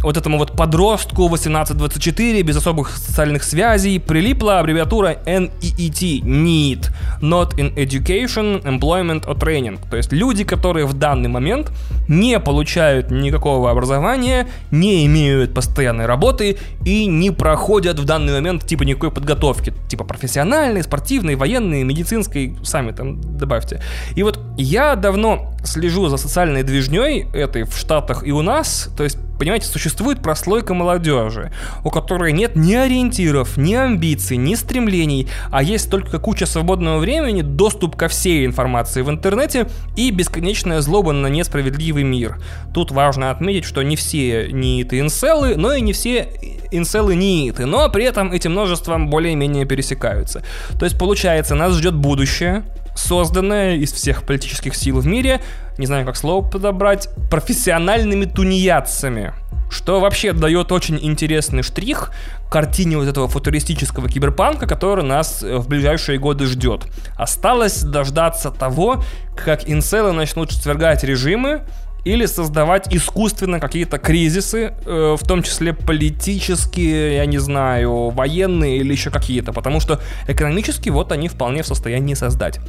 вот 0.02 0.16
этому 0.16 0.38
вот 0.38 0.52
подростку 0.52 1.26
1824 1.26 2.42
без 2.42 2.56
особых 2.56 2.90
социальных 2.96 3.42
связей 3.42 3.98
прилипла 3.98 4.60
аббревиатура 4.60 5.16
NEET, 5.26 6.22
NEET, 6.22 6.90
Not 7.20 7.56
in 7.56 7.74
Education, 7.74 8.62
Employment 8.62 9.26
or 9.26 9.38
Training. 9.38 9.78
То 9.90 9.96
есть 9.96 10.12
люди, 10.12 10.44
которые 10.44 10.86
в 10.86 10.94
данный 10.94 11.28
момент 11.28 11.72
не 12.08 12.38
получают 12.38 13.10
никакого 13.10 13.70
образования, 13.70 14.48
не 14.70 15.06
имеют 15.06 15.54
постоянной 15.54 16.06
работы 16.06 16.58
и 16.84 17.06
не 17.06 17.30
проходят 17.30 17.98
в 17.98 18.04
данный 18.04 18.32
момент 18.32 18.66
типа 18.66 18.82
никакой 18.82 19.10
подготовки, 19.10 19.72
типа 19.88 20.04
профессиональной, 20.04 20.82
спортивной, 20.82 21.34
военной, 21.36 21.82
медицинской, 21.82 22.56
сами 22.62 22.92
там 22.92 23.20
добавьте. 23.38 23.82
И 24.14 24.22
вот 24.22 24.38
я 24.56 24.94
давно 24.94 25.52
слежу 25.64 26.08
за 26.08 26.16
социальной 26.16 26.62
движней 26.62 27.26
этой 27.34 27.64
в 27.64 27.76
Штатах 27.76 28.26
и 28.26 28.32
у 28.32 28.42
нас, 28.42 28.88
то 28.96 29.04
есть 29.04 29.18
понимаете, 29.38 29.66
существует 29.66 30.22
прослойка 30.22 30.74
молодежи, 30.74 31.52
у 31.84 31.90
которой 31.90 32.32
нет 32.32 32.56
ни 32.56 32.74
ориентиров, 32.74 33.56
ни 33.56 33.74
амбиций, 33.74 34.36
ни 34.36 34.54
стремлений, 34.54 35.28
а 35.50 35.62
есть 35.62 35.90
только 35.90 36.18
куча 36.18 36.46
свободного 36.46 36.98
времени, 36.98 37.42
доступ 37.42 37.96
ко 37.96 38.08
всей 38.08 38.46
информации 38.46 39.02
в 39.02 39.10
интернете 39.10 39.68
и 39.96 40.10
бесконечная 40.10 40.80
злоба 40.80 41.12
на 41.12 41.28
несправедливый 41.28 42.04
мир. 42.04 42.38
Тут 42.74 42.90
важно 42.90 43.30
отметить, 43.30 43.64
что 43.64 43.82
не 43.82 43.96
все 43.96 44.48
нииты 44.50 44.98
инселы, 45.00 45.56
но 45.56 45.72
и 45.72 45.80
не 45.80 45.92
все 45.92 46.28
инселы 46.70 47.14
нииты, 47.14 47.66
но 47.66 47.88
при 47.88 48.04
этом 48.04 48.32
эти 48.32 48.48
множества 48.48 48.98
более-менее 48.98 49.64
пересекаются. 49.64 50.42
То 50.78 50.84
есть 50.84 50.98
получается, 50.98 51.54
нас 51.54 51.74
ждет 51.74 51.94
будущее, 51.94 52.64
созданное 52.96 53.76
из 53.76 53.92
всех 53.92 54.24
политических 54.24 54.74
сил 54.74 54.98
в 55.00 55.06
мире, 55.06 55.40
не 55.78 55.86
знаю, 55.86 56.04
как 56.06 56.16
слово 56.16 56.48
подобрать, 56.48 57.08
профессиональными 57.30 58.24
тунеядцами. 58.24 59.34
Что 59.70 60.00
вообще 60.00 60.32
дает 60.32 60.70
очень 60.72 60.98
интересный 61.00 61.62
штрих 61.62 62.12
картине 62.50 62.96
вот 62.98 63.08
этого 63.08 63.28
футуристического 63.28 64.08
киберпанка, 64.08 64.66
который 64.66 65.04
нас 65.04 65.42
э, 65.42 65.56
в 65.56 65.68
ближайшие 65.68 66.18
годы 66.18 66.46
ждет. 66.46 66.86
Осталось 67.16 67.82
дождаться 67.82 68.50
того, 68.50 69.02
как 69.36 69.68
инселы 69.68 70.12
начнут 70.12 70.52
свергать 70.52 71.02
режимы, 71.02 71.62
или 72.06 72.24
создавать 72.26 72.94
искусственно 72.94 73.58
какие-то 73.58 73.98
кризисы, 73.98 74.72
э, 74.86 75.16
в 75.20 75.26
том 75.26 75.42
числе 75.42 75.72
политические, 75.72 77.16
я 77.16 77.26
не 77.26 77.38
знаю, 77.38 78.10
военные 78.10 78.78
или 78.78 78.92
еще 78.92 79.10
какие-то, 79.10 79.52
потому 79.52 79.80
что 79.80 80.00
экономически 80.28 80.88
вот 80.88 81.10
они 81.10 81.26
вполне 81.26 81.64
в 81.64 81.66
состоянии 81.66 82.14
создать. 82.14 82.60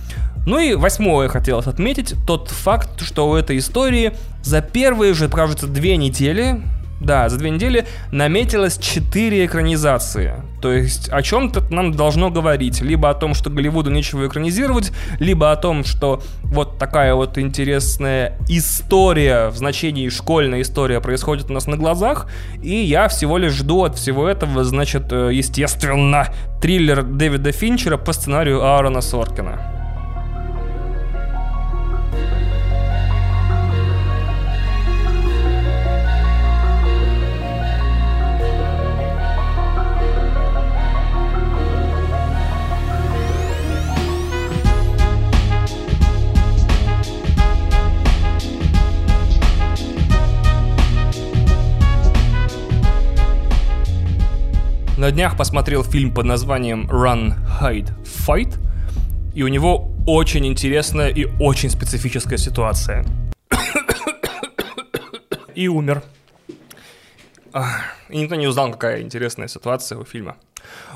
Ну 0.48 0.58
и 0.58 0.74
восьмое 0.74 1.28
хотелось 1.28 1.68
отметить, 1.68 2.16
тот 2.26 2.50
факт, 2.50 3.02
что 3.04 3.30
у 3.30 3.36
этой 3.36 3.60
истории 3.60 4.14
за 4.42 4.62
первые 4.62 5.14
же, 5.14 5.30
кажется, 5.30 5.68
две 5.68 5.98
недели 5.98 6.60
да, 7.00 7.30
за 7.30 7.38
две 7.38 7.52
недели 7.52 7.86
наметилось 8.12 8.78
четыре 8.78 9.46
экранизации. 9.46 10.34
То 10.62 10.72
есть 10.72 11.10
о 11.10 11.22
чем-то 11.22 11.64
нам 11.72 11.92
должно 11.92 12.32
говорить. 12.32 12.82
Либо 12.82 13.10
о 13.10 13.14
том, 13.14 13.34
что 13.34 13.50
Голливуду 13.50 13.92
нечего 13.92 14.28
экранизировать, 14.28 14.92
либо 15.20 15.52
о 15.52 15.56
том, 15.56 15.84
что 15.84 16.22
вот 16.44 16.78
такая 16.78 17.14
вот 17.14 17.38
интересная 17.38 18.38
история, 18.50 19.50
в 19.50 19.58
значении 19.58 20.10
школьная 20.10 20.62
история 20.62 21.00
происходит 21.00 21.50
у 21.50 21.54
нас 21.54 21.68
на 21.68 21.78
глазах. 21.78 22.28
И 22.62 22.76
я 22.76 23.08
всего 23.08 23.38
лишь 23.38 23.54
жду 23.54 23.84
от 23.84 23.98
всего 23.98 24.28
этого, 24.28 24.64
значит, 24.64 25.12
э, 25.12 25.30
естественно, 25.34 26.28
триллер 26.62 27.04
Дэвида 27.04 27.52
Финчера 27.52 27.98
по 27.98 28.14
сценарию 28.14 28.64
Аарона 28.64 29.02
Соркина. 29.02 29.77
На 55.08 55.12
днях 55.14 55.38
посмотрел 55.38 55.86
фильм 55.86 56.14
под 56.14 56.26
названием 56.26 56.86
Run, 56.92 57.36
Hide, 57.62 57.94
Fight, 58.04 58.58
и 59.34 59.42
у 59.42 59.48
него 59.48 59.90
очень 60.06 60.46
интересная 60.46 61.08
и 61.08 61.24
очень 61.40 61.70
специфическая 61.70 62.38
ситуация. 62.38 63.06
и 65.56 65.70
умер. 65.70 66.04
И 68.10 68.18
никто 68.18 68.36
не 68.36 68.48
узнал, 68.48 68.74
какая 68.74 69.02
интересная 69.02 69.48
ситуация 69.48 69.98
у 69.98 70.04
фильма. 70.04 70.36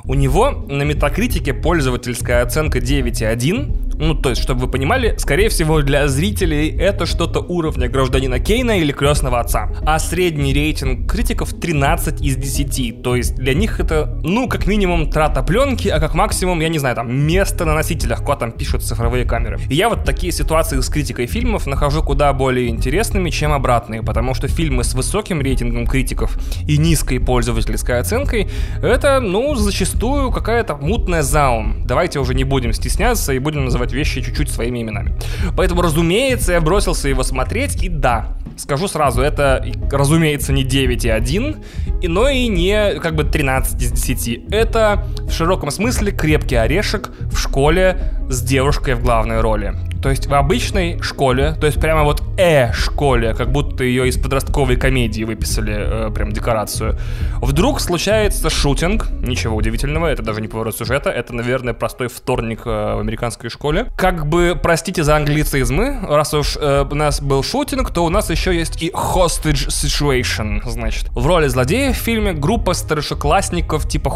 У 0.04 0.14
него 0.14 0.50
на 0.50 0.84
метакритике 0.84 1.54
пользовательская 1.54 2.44
оценка 2.44 2.80
9,1. 2.80 3.91
Ну, 4.02 4.16
то 4.16 4.30
есть, 4.30 4.42
чтобы 4.42 4.62
вы 4.62 4.68
понимали, 4.68 5.14
скорее 5.20 5.50
всего, 5.50 5.80
для 5.84 6.08
зрителей 6.08 6.76
это 6.76 7.06
что-то 7.06 7.40
уровня 7.40 7.88
гражданина 7.88 8.40
Кейна 8.40 8.80
или 8.80 8.92
крестного 8.92 9.40
отца. 9.40 9.70
А 9.86 10.00
средний 10.00 10.56
рейтинг 10.56 11.08
критиков 11.08 11.54
13 11.54 12.20
из 12.20 12.36
10. 12.36 13.04
То 13.04 13.16
есть, 13.16 13.36
для 13.36 13.54
них 13.54 13.80
это, 13.80 14.20
ну, 14.24 14.50
как 14.50 14.66
минимум, 14.66 15.12
трата 15.12 15.44
пленки, 15.44 15.88
а 15.88 16.00
как 16.00 16.16
максимум, 16.16 16.62
я 16.62 16.70
не 16.70 16.80
знаю, 16.80 16.96
там, 16.96 17.14
место 17.16 17.64
на 17.64 17.76
носителях, 17.76 18.24
куда 18.24 18.38
там 18.38 18.52
пишут 18.52 18.82
цифровые 18.82 19.24
камеры. 19.26 19.60
И 19.70 19.76
я 19.76 19.88
вот 19.88 20.04
такие 20.04 20.34
ситуации 20.34 20.80
с 20.80 20.90
критикой 20.90 21.28
фильмов 21.28 21.68
нахожу 21.68 22.02
куда 22.02 22.34
более 22.34 22.70
интересными, 22.70 23.30
чем 23.30 23.54
обратные, 23.54 24.02
потому 24.02 24.34
что 24.34 24.48
фильмы 24.48 24.84
с 24.84 24.96
высоким 24.96 25.42
рейтингом 25.42 25.86
критиков 25.86 26.40
и 26.68 26.80
низкой 26.80 27.20
пользовательской 27.20 28.00
оценкой, 28.00 28.50
это, 28.82 29.20
ну, 29.20 29.54
зачастую 29.54 30.32
какая-то 30.32 30.76
мутная 30.78 31.22
заум. 31.22 31.86
Давайте 31.86 32.20
уже 32.20 32.34
не 32.34 32.46
будем 32.46 32.74
стесняться 32.74 33.32
и 33.34 33.38
будем 33.38 33.66
называть 33.66 33.91
вещи 33.92 34.22
чуть-чуть 34.22 34.50
своими 34.50 34.82
именами. 34.82 35.14
Поэтому, 35.56 35.82
разумеется, 35.82 36.54
я 36.54 36.62
бросился 36.62 37.10
его 37.10 37.24
смотреть, 37.24 37.84
и 37.84 37.90
да, 37.90 38.38
скажу 38.58 38.88
сразу, 38.88 39.22
это, 39.22 39.66
разумеется, 39.92 40.54
не 40.54 40.64
9,1, 40.64 42.08
но 42.08 42.30
и 42.30 42.48
не 42.48 43.00
как 43.00 43.16
бы 43.16 43.24
13 43.24 43.82
из 43.82 43.92
10. 43.92 44.52
Это 44.52 45.06
в 45.32 45.36
широком 45.36 45.72
смысле 45.72 46.12
крепкий 46.12 46.56
орешек 46.56 47.10
в 47.32 47.38
школе 47.38 47.98
с 48.30 48.42
девушкой 48.42 48.96
в 48.96 49.04
главной 49.04 49.42
роли. 49.42 49.74
То 50.02 50.10
есть 50.10 50.26
в 50.26 50.34
обычной 50.34 51.00
школе, 51.02 51.54
то 51.60 51.68
есть 51.68 51.80
прямо 51.80 52.04
вот 52.04 52.24
э-школе, 52.38 53.36
как 53.36 53.52
будто 53.52 53.84
ее 53.84 54.08
из 54.08 54.18
подростковой 54.18 54.76
комедии 54.76 55.24
выписали, 55.24 55.76
э, 55.78 56.12
прям 56.12 56.32
декорацию, 56.32 56.98
вдруг 57.40 57.80
случается 57.80 58.50
шутинг, 58.50 59.08
ничего 59.22 59.56
удивительного, 59.56 60.08
это 60.08 60.24
даже 60.24 60.42
не 60.42 60.48
поворот 60.48 60.76
сюжета, 60.76 61.12
это, 61.12 61.34
наверное, 61.34 61.74
простой 61.74 62.08
вторник 62.08 62.62
э, 62.66 62.96
в 62.96 63.00
американской 63.00 63.52
школе. 63.52 63.88
Как 63.96 64.26
бы, 64.26 64.60
простите 64.62 65.04
за 65.04 65.18
англицизмы, 65.18 66.00
раз 66.10 66.34
уж 66.34 66.58
э, 66.60 66.86
у 66.90 66.96
нас 66.96 67.22
был 67.22 67.44
шутинг, 67.44 67.92
то 67.92 68.04
у 68.04 68.10
нас 68.10 68.32
еще 68.32 68.56
есть 68.56 68.82
и 68.82 68.90
hostage 68.90 69.68
situation, 69.68 70.68
значит. 70.68 71.10
В 71.10 71.28
роли 71.28 71.48
злодея 71.48 71.94
в 71.94 71.98
фильме 71.98 72.34
группа 72.34 72.74
старшеклассников 72.74 73.88
типа 73.88 74.10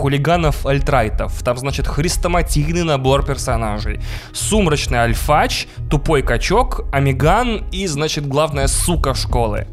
хулиганов-альтрайтов. 1.06 1.44
Там, 1.44 1.58
значит, 1.58 1.88
хрестоматийный 1.88 2.84
набор 2.84 3.26
персонажей. 3.26 4.00
Сумрачный 4.34 5.00
альфач, 5.00 5.68
тупой 5.90 6.22
качок, 6.22 6.86
амиган 6.92 7.66
и, 7.72 7.88
значит, 7.88 8.28
главная 8.28 8.68
сука 8.68 9.14
школы. 9.14 9.68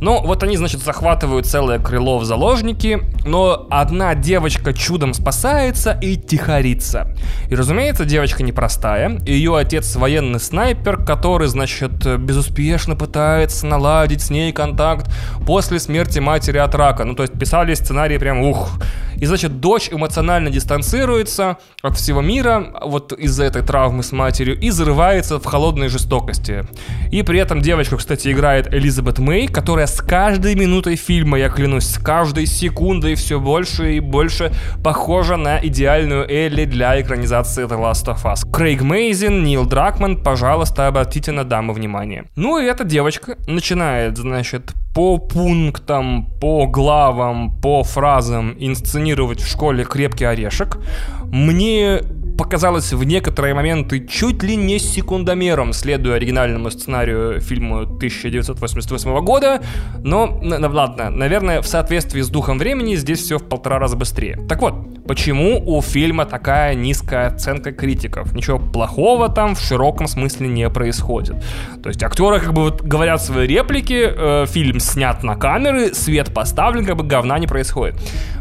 Ну, 0.00 0.22
вот 0.22 0.42
они, 0.42 0.56
значит, 0.56 0.82
захватывают 0.82 1.46
целое 1.46 1.78
крыло 1.78 2.18
в 2.18 2.24
заложники, 2.24 3.02
но 3.26 3.66
одна 3.70 4.14
девочка 4.14 4.72
чудом 4.72 5.12
спасается 5.12 5.98
и 6.00 6.16
тихорится. 6.16 7.14
И, 7.48 7.54
разумеется, 7.54 8.04
девочка 8.04 8.42
непростая. 8.42 9.20
Ее 9.26 9.56
отец 9.56 9.94
военный 9.96 10.40
снайпер, 10.40 11.04
который, 11.04 11.48
значит, 11.48 12.18
безуспешно 12.18 12.96
пытается 12.96 13.66
наладить 13.66 14.22
с 14.22 14.30
ней 14.30 14.52
контакт 14.52 15.10
после 15.46 15.78
смерти 15.78 16.18
матери 16.18 16.58
от 16.58 16.74
рака. 16.74 17.04
Ну, 17.04 17.14
то 17.14 17.22
есть 17.22 17.38
писали 17.38 17.74
сценарии 17.74 18.18
прям 18.18 18.40
ух. 18.40 18.70
И, 19.16 19.26
значит, 19.26 19.60
дочь 19.60 19.90
эмоционально 19.92 20.48
дистанцируется 20.48 21.58
от 21.82 21.96
всего 21.98 22.22
мира, 22.22 22.72
вот 22.82 23.12
из-за 23.12 23.44
этой 23.44 23.60
травмы 23.62 24.02
с 24.02 24.12
матерью, 24.12 24.58
и 24.58 24.70
зарывается 24.70 25.38
в 25.38 25.44
холодной 25.44 25.88
жестокости. 25.88 26.64
И 27.10 27.22
при 27.22 27.38
этом 27.38 27.60
девочка, 27.60 27.98
кстати, 27.98 28.32
играет 28.32 28.72
Элизабет 28.72 29.18
Мэй, 29.18 29.46
которая 29.46 29.86
с 29.90 30.00
каждой 30.00 30.54
минутой 30.54 30.96
фильма, 30.96 31.38
я 31.38 31.48
клянусь, 31.48 31.86
с 31.86 31.98
каждой 31.98 32.46
секундой 32.46 33.14
все 33.14 33.40
больше 33.40 33.94
и 33.96 34.00
больше 34.00 34.52
похожа 34.82 35.36
на 35.36 35.58
идеальную 35.58 36.30
Элли 36.30 36.64
для 36.64 37.00
экранизации 37.00 37.66
The 37.66 37.78
Last 37.78 38.06
of 38.06 38.24
Us. 38.24 38.50
Крейг 38.50 38.82
Мейзин, 38.82 39.44
Нил 39.44 39.66
Дракман, 39.66 40.22
пожалуйста, 40.22 40.86
обратите 40.86 41.32
на 41.32 41.44
дамы 41.44 41.74
внимание. 41.74 42.24
Ну 42.36 42.58
и 42.58 42.64
эта 42.64 42.84
девочка 42.84 43.36
начинает, 43.46 44.16
значит, 44.16 44.72
по 44.94 45.18
пунктам, 45.18 46.30
по 46.40 46.66
главам, 46.66 47.60
по 47.60 47.82
фразам 47.84 48.54
инсценировать 48.58 49.40
в 49.40 49.50
школе 49.50 49.84
крепкий 49.84 50.24
орешек. 50.24 50.78
Мне 51.24 52.02
показалось 52.40 52.94
в 52.94 53.04
некоторые 53.04 53.52
моменты 53.52 54.06
чуть 54.06 54.42
ли 54.42 54.56
не 54.56 54.78
секундомером, 54.78 55.74
следуя 55.74 56.16
оригинальному 56.16 56.70
сценарию 56.70 57.38
фильма 57.42 57.82
1988 57.82 59.20
года, 59.20 59.60
но, 60.02 60.40
ладно, 60.42 61.10
наверное, 61.10 61.60
в 61.60 61.66
соответствии 61.66 62.22
с 62.22 62.30
духом 62.30 62.58
времени 62.58 62.94
здесь 62.94 63.20
все 63.20 63.36
в 63.36 63.46
полтора 63.46 63.78
раза 63.78 63.96
быстрее. 63.96 64.38
Так 64.48 64.62
вот, 64.62 65.04
почему 65.06 65.62
у 65.66 65.82
фильма 65.82 66.24
такая 66.24 66.74
низкая 66.74 67.26
оценка 67.26 67.72
критиков? 67.72 68.32
Ничего 68.32 68.58
плохого 68.58 69.28
там 69.28 69.54
в 69.54 69.60
широком 69.60 70.06
смысле 70.06 70.48
не 70.48 70.70
происходит. 70.70 71.36
То 71.82 71.90
есть 71.90 72.02
актеры 72.02 72.40
как 72.40 72.54
бы 72.54 72.62
вот 72.62 72.80
говорят 72.80 73.22
свои 73.22 73.46
реплики, 73.46 74.14
э, 74.16 74.46
фильм 74.46 74.80
снят 74.80 75.22
на 75.22 75.36
камеры, 75.36 75.92
свет 75.92 76.32
поставлен, 76.32 76.86
как 76.86 76.96
бы 76.96 77.04
говна 77.04 77.38
не 77.38 77.46
происходит. 77.46 77.96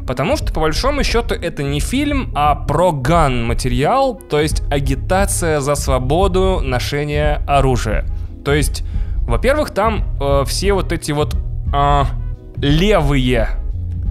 Потому 0.09 0.37
что, 0.37 0.51
по 0.51 0.61
большому 0.61 1.03
счету, 1.03 1.35
это 1.35 1.61
не 1.61 1.79
фильм, 1.79 2.31
а 2.33 2.55
проган 2.55 3.45
материал, 3.45 3.88
то 4.29 4.39
есть 4.39 4.61
агитация 4.69 5.59
за 5.59 5.75
свободу 5.75 6.61
ношения 6.63 7.41
оружия. 7.47 8.05
То 8.45 8.53
есть, 8.53 8.83
во-первых, 9.27 9.71
там 9.71 10.03
э, 10.21 10.43
все 10.45 10.73
вот 10.73 10.91
эти 10.91 11.11
вот 11.11 11.35
э, 11.73 12.03
левые 12.57 13.58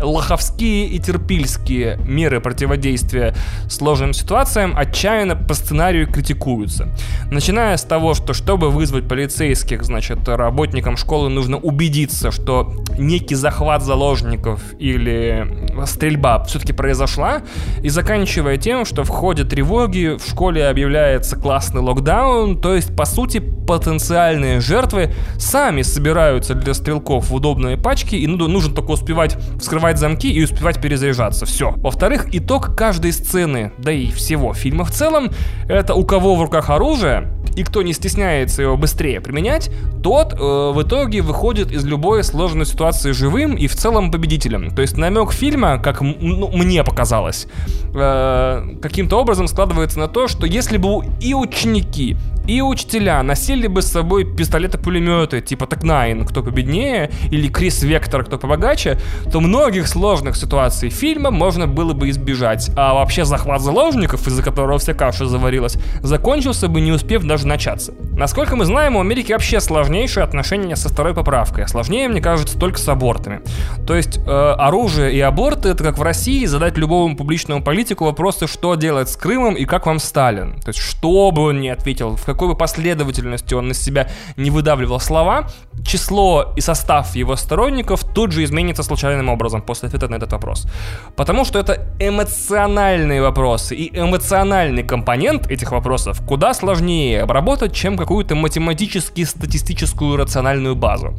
лоховские 0.01 0.87
и 0.87 0.99
терпильские 0.99 1.99
меры 2.05 2.41
противодействия 2.41 3.35
сложным 3.69 4.13
ситуациям 4.13 4.75
отчаянно 4.77 5.37
по 5.37 5.55
сценарию 5.55 6.11
критикуются. 6.11 6.89
Начиная 7.31 7.77
с 7.77 7.83
того, 7.83 8.15
что 8.15 8.33
чтобы 8.33 8.71
вызвать 8.71 9.09
полицейских, 9.09 9.85
значит, 9.85 10.29
работникам 10.29 10.97
школы 10.97 11.29
нужно 11.29 11.57
убедиться, 11.57 12.31
что 12.31 12.73
некий 12.99 13.35
захват 13.35 13.83
заложников 13.83 14.61
или 14.79 15.69
стрельба 15.87 16.43
все-таки 16.45 16.73
произошла, 16.73 17.43
и 17.83 17.89
заканчивая 17.89 18.57
тем, 18.57 18.85
что 18.85 19.05
в 19.05 19.09
ходе 19.09 19.45
тревоги 19.45 20.17
в 20.19 20.29
школе 20.29 20.67
объявляется 20.67 21.37
классный 21.37 21.81
локдаун, 21.81 22.61
то 22.61 22.75
есть, 22.75 22.95
по 22.97 23.05
сути, 23.05 23.39
потенциальные 23.39 24.61
жертвы 24.61 25.13
сами 25.39 25.83
собираются 25.83 26.55
для 26.55 26.75
стрелков 26.75 27.29
в 27.31 27.35
удобные 27.35 27.77
пачки, 27.77 28.15
и 28.15 28.27
нужно 28.27 28.75
только 28.75 28.93
успевать 28.93 29.37
вскрывать 29.59 29.88
открывать 29.89 29.99
замки 29.99 30.31
и 30.31 30.43
успевать 30.43 30.81
перезаряжаться. 30.81 31.47
Все. 31.47 31.73
Во-вторых, 31.77 32.27
итог 32.33 32.77
каждой 32.77 33.13
сцены, 33.13 33.73
да 33.79 33.93
и 33.93 34.11
всего 34.11 34.53
фильма 34.55 34.85
в 34.85 34.91
целом, 34.91 35.31
это 35.69 35.95
у 35.95 36.05
кого 36.05 36.37
в 36.37 36.43
руках 36.43 36.71
оружие 36.71 37.33
и 37.57 37.65
кто 37.65 37.83
не 37.83 37.93
стесняется 37.93 38.63
его 38.63 38.77
быстрее 38.77 39.21
применять, 39.21 39.71
тот 40.03 40.33
э, 40.33 40.37
в 40.37 40.81
итоге 40.83 41.23
выходит 41.23 41.73
из 41.73 41.85
любой 41.85 42.23
сложной 42.23 42.67
ситуации 42.67 43.13
живым 43.13 43.57
и 43.57 43.67
в 43.67 43.75
целом 43.75 44.13
победителем. 44.13 44.71
То 44.71 44.83
есть 44.83 44.97
намек 44.97 45.33
фильма, 45.33 45.79
как 45.79 46.01
ну, 46.01 46.51
мне 46.53 46.85
показалось, 46.85 47.49
э, 47.95 48.77
каким-то 48.81 49.17
образом 49.19 49.49
складывается 49.49 49.99
на 49.99 50.07
то, 50.07 50.29
что 50.29 50.47
если 50.47 50.77
бы 50.77 51.05
и 51.21 51.35
ученики, 51.35 52.17
и 52.49 52.63
учителя 52.63 53.23
носили 53.23 53.67
бы 53.67 53.83
с 53.83 53.93
собой 53.93 54.25
пистолеты-пулеметы, 54.25 55.43
типа 55.43 55.67
Так-9, 55.67 56.27
кто 56.27 56.43
победнее, 56.43 57.11
или 57.31 57.49
Крис 57.49 57.83
Вектор, 57.83 58.25
кто 58.25 58.39
побогаче, 58.39 58.99
то 59.31 59.41
многих 59.41 59.87
сложных 59.87 60.35
ситуаций 60.35 60.89
фильма 60.89 61.31
можно 61.31 61.67
было 61.67 61.93
бы 61.93 62.09
избежать. 62.09 62.71
А 62.75 62.95
вообще 62.95 63.27
захват 63.27 63.61
заложников, 63.61 64.27
из-за 64.27 64.43
которого 64.43 64.79
вся 64.79 64.95
каша 64.95 65.27
заварилась, 65.27 65.77
закончился 66.01 66.69
бы 66.69 66.81
не 66.81 66.91
успев 66.91 67.23
даже 67.25 67.47
начаться. 67.47 67.93
Насколько 68.13 68.57
мы 68.57 68.65
знаем, 68.65 68.97
у 68.97 69.01
Америки 69.01 69.33
вообще 69.33 69.61
сложнейшие 69.61 70.25
отношения 70.25 70.75
со 70.75 70.89
второй 70.89 71.15
поправкой. 71.15 71.69
Сложнее, 71.69 72.09
мне 72.09 72.23
кажется, 72.23 72.59
только 72.59 72.79
с 72.79 72.89
абортами. 72.89 73.43
То 73.87 73.95
есть 73.95 74.19
э, 74.19 74.31
оружие 74.31 75.13
и 75.13 75.21
аборты, 75.21 75.69
это 75.69 75.85
как 75.85 75.99
в 75.99 76.03
России 76.03 76.47
задать 76.47 76.79
любому 76.79 77.15
публичному 77.15 77.63
политику 77.63 78.07
вопросы, 78.07 78.47
что 78.47 78.75
делать 78.75 79.11
с 79.11 79.17
Крымом 79.17 79.55
и 79.55 79.67
как 79.67 79.85
вам 79.85 79.99
Сталин. 79.99 80.59
То 80.61 80.69
есть 80.69 80.81
что 80.81 81.31
бы 81.31 81.43
он 81.43 81.61
ни 81.61 81.69
ответил, 81.69 82.17
в 82.17 82.25
какой 82.39 82.49
бы 82.49 82.55
последовательности 82.55 83.55
он 83.55 83.73
из 83.73 83.83
себя 83.83 84.07
не 84.37 84.51
выдавливал 84.51 85.01
слова, 85.01 85.49
число 85.85 86.53
и 86.57 86.61
состав 86.61 87.17
его 87.17 87.35
сторонников 87.35 88.05
тут 88.15 88.31
же 88.31 88.45
изменится 88.45 88.85
случайным 88.85 89.29
образом 89.29 89.61
после 89.61 89.89
ответа 89.89 90.09
на 90.09 90.15
этот 90.17 90.33
вопрос. 90.33 90.69
Потому 91.17 91.45
что 91.45 91.59
это 91.59 91.89
эмоциональные 91.99 93.23
вопросы, 93.23 93.75
и 93.75 93.91
эмоциональный 93.99 94.85
компонент 94.85 95.51
этих 95.51 95.73
вопросов 95.73 96.23
куда 96.29 96.55
сложнее 96.55 97.23
обработать, 97.23 97.73
чем 97.75 97.97
какую-то 97.97 98.37
математически 98.37 99.25
статистическую 99.25 100.17
рациональную 100.17 100.77
базу. 100.77 101.17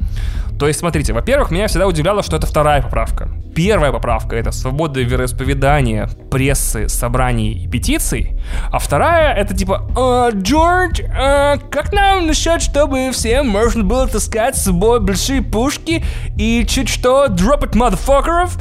То 0.57 0.67
есть, 0.67 0.79
смотрите, 0.79 1.13
во-первых, 1.13 1.51
меня 1.51 1.67
всегда 1.67 1.87
удивляло, 1.87 2.23
что 2.23 2.37
это 2.37 2.47
вторая 2.47 2.81
поправка. 2.81 3.29
Первая 3.55 3.91
поправка— 3.91 4.35
это 4.37 4.51
свобода 4.51 5.01
вероисповедания, 5.01 6.09
прессы, 6.29 6.87
собраний 6.87 7.51
и 7.51 7.67
петиций. 7.67 8.39
А 8.71 8.79
вторая— 8.79 9.33
это 9.35 9.55
типа 9.55 9.89
«А, 9.97 10.29
«Джордж, 10.31 11.01
а 11.15 11.57
как 11.57 11.93
нам 11.93 12.27
насчет, 12.27 12.61
чтобы 12.61 13.11
всем 13.11 13.47
можно 13.47 13.83
было 13.83 14.07
таскать 14.07 14.55
с 14.55 14.63
собой 14.63 14.99
большие 14.99 15.41
пушки 15.41 16.03
и 16.37 16.65
чуть 16.67 16.89
что 16.89 17.27
drop 17.27 17.63
it, 17.63 17.73
motherfuckers?» 17.73 18.51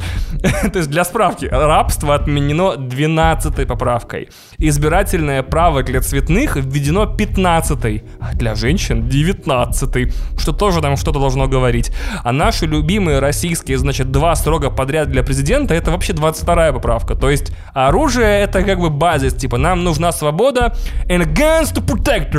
То 0.71 0.79
есть, 0.79 0.89
для 0.89 1.03
справки, 1.03 1.45
рабство 1.45 2.15
отменено 2.15 2.75
12 2.77 3.67
поправкой. 3.67 4.29
Избирательное 4.57 5.43
право 5.43 5.83
для 5.83 6.01
цветных 6.01 6.55
введено 6.55 7.05
15 7.05 8.03
а 8.19 8.33
для 8.33 8.55
женщин 8.55 9.07
19 9.07 10.13
что 10.37 10.53
тоже 10.53 10.81
нам 10.81 10.97
что-то 10.97 11.19
должно 11.19 11.47
говорить. 11.47 11.91
А 12.23 12.31
наши 12.31 12.65
любимые 12.65 13.19
российские, 13.19 13.77
значит, 13.77 14.11
два 14.11 14.35
срока 14.35 14.69
подряд 14.69 15.09
для 15.11 15.23
президента, 15.23 15.73
это 15.73 15.91
вообще 15.91 16.13
22 16.13 16.73
поправка. 16.73 17.15
То 17.15 17.29
есть 17.29 17.51
оружие 17.73 18.41
это 18.41 18.63
как 18.63 18.79
бы 18.79 18.89
базис, 18.89 19.33
типа 19.33 19.57
нам 19.57 19.83
нужна 19.83 20.11
свобода 20.11 20.75
and 21.07 21.23
against 21.23 21.75
the 21.75 21.85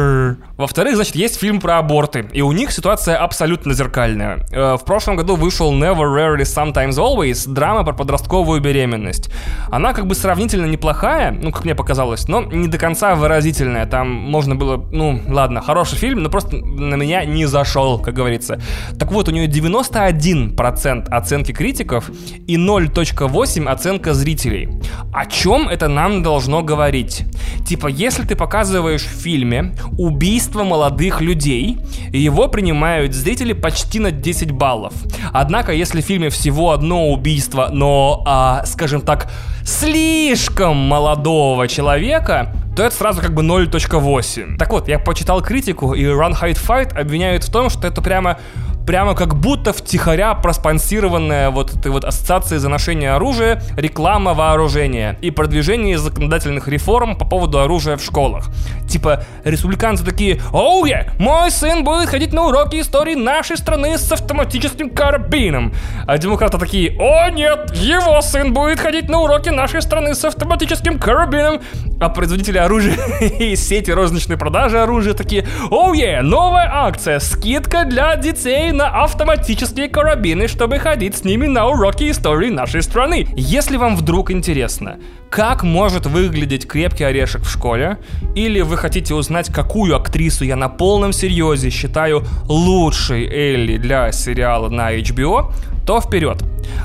after 0.01 0.50
Во-вторых, 0.61 0.96
значит, 0.96 1.16
есть 1.16 1.40
фильм 1.40 1.59
про 1.59 1.79
аборты, 1.79 2.29
и 2.35 2.42
у 2.42 2.53
них 2.53 2.70
ситуация 2.70 3.16
абсолютно 3.16 3.73
зеркальная. 3.73 4.46
Э, 4.53 4.77
в 4.77 4.85
прошлом 4.85 5.16
году 5.16 5.35
вышел 5.35 5.73
Never, 5.73 6.05
Rarely, 6.05 6.42
Sometimes, 6.42 6.99
Always, 6.99 7.51
драма 7.51 7.83
про 7.83 7.94
подростковую 7.94 8.61
беременность. 8.61 9.31
Она 9.70 9.94
как 9.94 10.07
бы 10.07 10.14
сравнительно 10.14 10.66
неплохая, 10.66 11.31
ну, 11.33 11.51
как 11.51 11.64
мне 11.64 11.75
показалось, 11.75 12.29
но 12.29 12.42
не 12.42 12.68
до 12.68 12.77
конца 12.77 13.14
выразительная. 13.14 13.87
Там 13.87 14.11
можно 14.11 14.55
было, 14.55 14.77
ну, 14.92 15.23
ладно, 15.29 15.62
хороший 15.62 15.96
фильм, 15.96 16.23
но 16.23 16.29
просто 16.29 16.59
на 16.59 16.96
меня 16.96 17.25
не 17.25 17.46
зашел, 17.46 17.99
как 17.99 18.12
говорится. 18.12 18.61
Так 18.99 19.12
вот, 19.12 19.29
у 19.29 19.33
нее 19.33 19.46
91% 19.46 21.09
оценки 21.09 21.53
критиков 21.53 22.11
и 22.46 22.57
0.8 22.57 23.66
оценка 23.66 24.12
зрителей. 24.12 24.68
О 25.11 25.25
чем 25.25 25.70
это 25.70 25.88
нам 25.88 26.23
должно 26.23 26.62
говорить? 26.62 27.25
Типа, 27.66 27.87
если 27.87 28.25
ты 28.25 28.37
показываешь 28.37 29.05
в 29.05 29.23
фильме 29.23 29.75
убийство 29.96 30.50
молодых 30.55 31.21
людей, 31.21 31.79
его 32.13 32.49
принимают 32.49 33.15
зрители 33.15 33.53
почти 33.53 33.99
на 33.99 34.11
10 34.11 34.51
баллов. 34.53 34.93
Однако, 35.33 35.73
если 35.73 36.01
в 36.01 36.05
фильме 36.05 36.31
всего 36.31 36.73
одно 36.73 37.11
убийство, 37.11 37.69
но, 37.73 38.23
а, 38.27 38.65
скажем 38.67 39.01
так, 39.03 39.31
слишком 39.65 40.77
молодого 40.77 41.69
человека, 41.69 42.55
то 42.77 42.85
это 42.85 42.95
сразу 42.95 43.21
как 43.21 43.35
бы 43.35 43.43
0.8. 43.43 44.57
Так 44.57 44.73
вот, 44.73 44.89
я 44.89 44.99
почитал 44.99 45.43
критику, 45.43 45.95
и 45.95 46.05
Run 46.05 46.33
Hide 46.41 46.59
Fight 46.67 46.99
обвиняют 46.99 47.45
в 47.45 47.51
том, 47.51 47.69
что 47.69 47.87
это 47.87 48.01
прямо 48.01 48.39
прямо 48.87 49.14
как 49.14 49.37
будто 49.37 49.73
втихаря 49.73 50.35
проспонсированная 50.35 51.51
вот 51.51 51.75
этой 51.75 51.90
вот 51.90 52.05
ассоциацией 52.05 52.59
за 52.59 52.69
ношение 52.69 53.12
оружия 53.12 53.62
реклама 53.77 54.35
вооружения 54.35 55.19
и 55.21 55.31
продвижение 55.31 55.99
законодательных 55.99 56.69
реформ 56.69 57.16
по 57.16 57.25
поводу 57.25 57.61
оружия 57.61 57.97
в 57.97 58.03
школах. 58.03 58.51
Типа, 58.88 59.25
республиканцы 59.45 60.05
такие, 60.05 60.40
оу, 60.53 60.85
yeah, 60.85 61.11
мой 61.19 61.51
сын 61.51 61.85
будет 61.85 62.09
ходить 62.09 62.33
на 62.33 62.47
уроки 62.47 62.81
истории 62.81 63.14
нашей 63.14 63.57
страны 63.57 63.97
с 63.97 64.11
автоматическим 64.11 64.90
карабином. 64.90 65.73
А 66.07 66.19
демократы 66.19 66.59
такие, 66.59 66.97
о 66.99 67.31
нет, 67.31 67.71
его 67.75 68.21
сын 68.21 68.53
будет 68.53 68.81
ходить 68.81 69.09
на 69.09 69.21
уроки 69.21 69.51
нашей 69.51 69.83
страны 69.83 70.14
с 70.14 70.25
автоматическим 70.25 70.99
карабином. 70.99 71.61
А 72.01 72.09
производители 72.09 72.59
оружия 72.59 72.97
и 73.21 73.55
сети 73.57 73.90
розничной 73.90 74.37
продажи 74.37 74.81
оружия 74.81 75.14
такие, 75.14 75.47
оу, 75.71 75.93
yeah, 75.93 76.23
новая 76.23 76.69
акция, 76.73 77.21
скидка 77.21 77.85
для 77.85 78.16
детей 78.16 78.70
на 78.71 79.03
автоматические 79.03 79.89
карабины, 79.89 80.49
чтобы 80.49 80.79
ходить 80.79 81.17
с 81.17 81.25
ними 81.25 81.47
на 81.47 81.67
уроки 81.67 82.11
истории 82.11 82.51
нашей 82.51 82.83
страны. 82.83 83.29
Если 83.37 83.77
вам 83.77 83.97
вдруг 83.97 84.31
интересно, 84.31 84.99
как 85.31 85.63
может 85.63 86.07
выглядеть 86.07 86.67
крепкий 86.67 87.05
орешек 87.05 87.43
в 87.43 87.51
школе, 87.51 87.99
или 88.35 88.61
вы 88.61 88.77
хотите 88.77 89.15
узнать, 89.15 89.53
какую 89.53 89.97
актрису 89.97 90.45
я 90.45 90.57
на 90.57 90.69
полном 90.69 91.13
серьезе 91.13 91.71
считаю 91.71 92.25
лучшей 92.47 93.27
Элли 93.27 93.77
для 93.77 94.11
сериала 94.13 94.69
на 94.69 94.93
HBO, 94.95 95.53
то 95.87 96.01
вперед. 96.01 96.43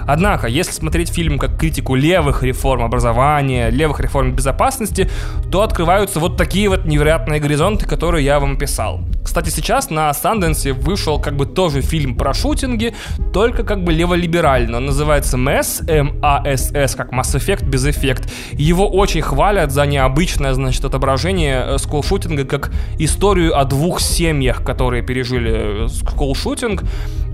Однако, 0.08 0.48
если 0.48 0.72
смотреть 0.72 1.10
фильм 1.10 1.38
как 1.38 1.58
критику 1.58 1.96
левых 1.96 2.44
реформ 2.44 2.84
образования, 2.84 3.70
левых 3.70 4.00
реформ 4.00 4.34
безопасности, 4.34 5.10
то 5.52 5.62
открываются 5.62 6.20
вот 6.20 6.38
такие 6.38 6.70
вот 6.70 6.86
невероятные 6.86 7.40
горизонты, 7.40 7.86
которые 7.86 8.26
я 8.26 8.40
вам 8.40 8.58
писал. 8.58 9.02
Кстати, 9.24 9.50
сейчас 9.50 9.90
на 9.90 10.14
Санденсе 10.14 10.74
вышел 10.74 11.20
как 11.20 11.36
бы 11.36 11.46
тоже 11.46 11.82
фильм 11.82 12.16
про 12.16 12.34
шутинги, 12.34 12.94
только 13.34 13.64
как 13.64 13.84
бы 13.84 13.92
леволиберально. 13.92 14.78
Он 14.78 14.86
называется 14.86 15.38
МЭС, 15.38 15.82
М-А-С-С, 15.88 16.96
как 16.96 17.12
Mass 17.12 17.36
Effect 17.36 17.66
без 17.66 17.86
эффект. 17.86 18.32
Его 18.54 18.88
очень 18.88 19.22
хвалят 19.22 19.72
за 19.72 19.86
необычное, 19.86 20.54
значит, 20.54 20.86
отображение 20.86 21.78
скулшутинга 21.80 22.46
как 22.46 22.72
историю 23.00 23.60
о 23.60 23.66
двух 23.66 24.00
семьях, 24.00 24.64
которые 24.64 25.02
пережили 25.02 25.88
скулшутинг. 25.88 26.84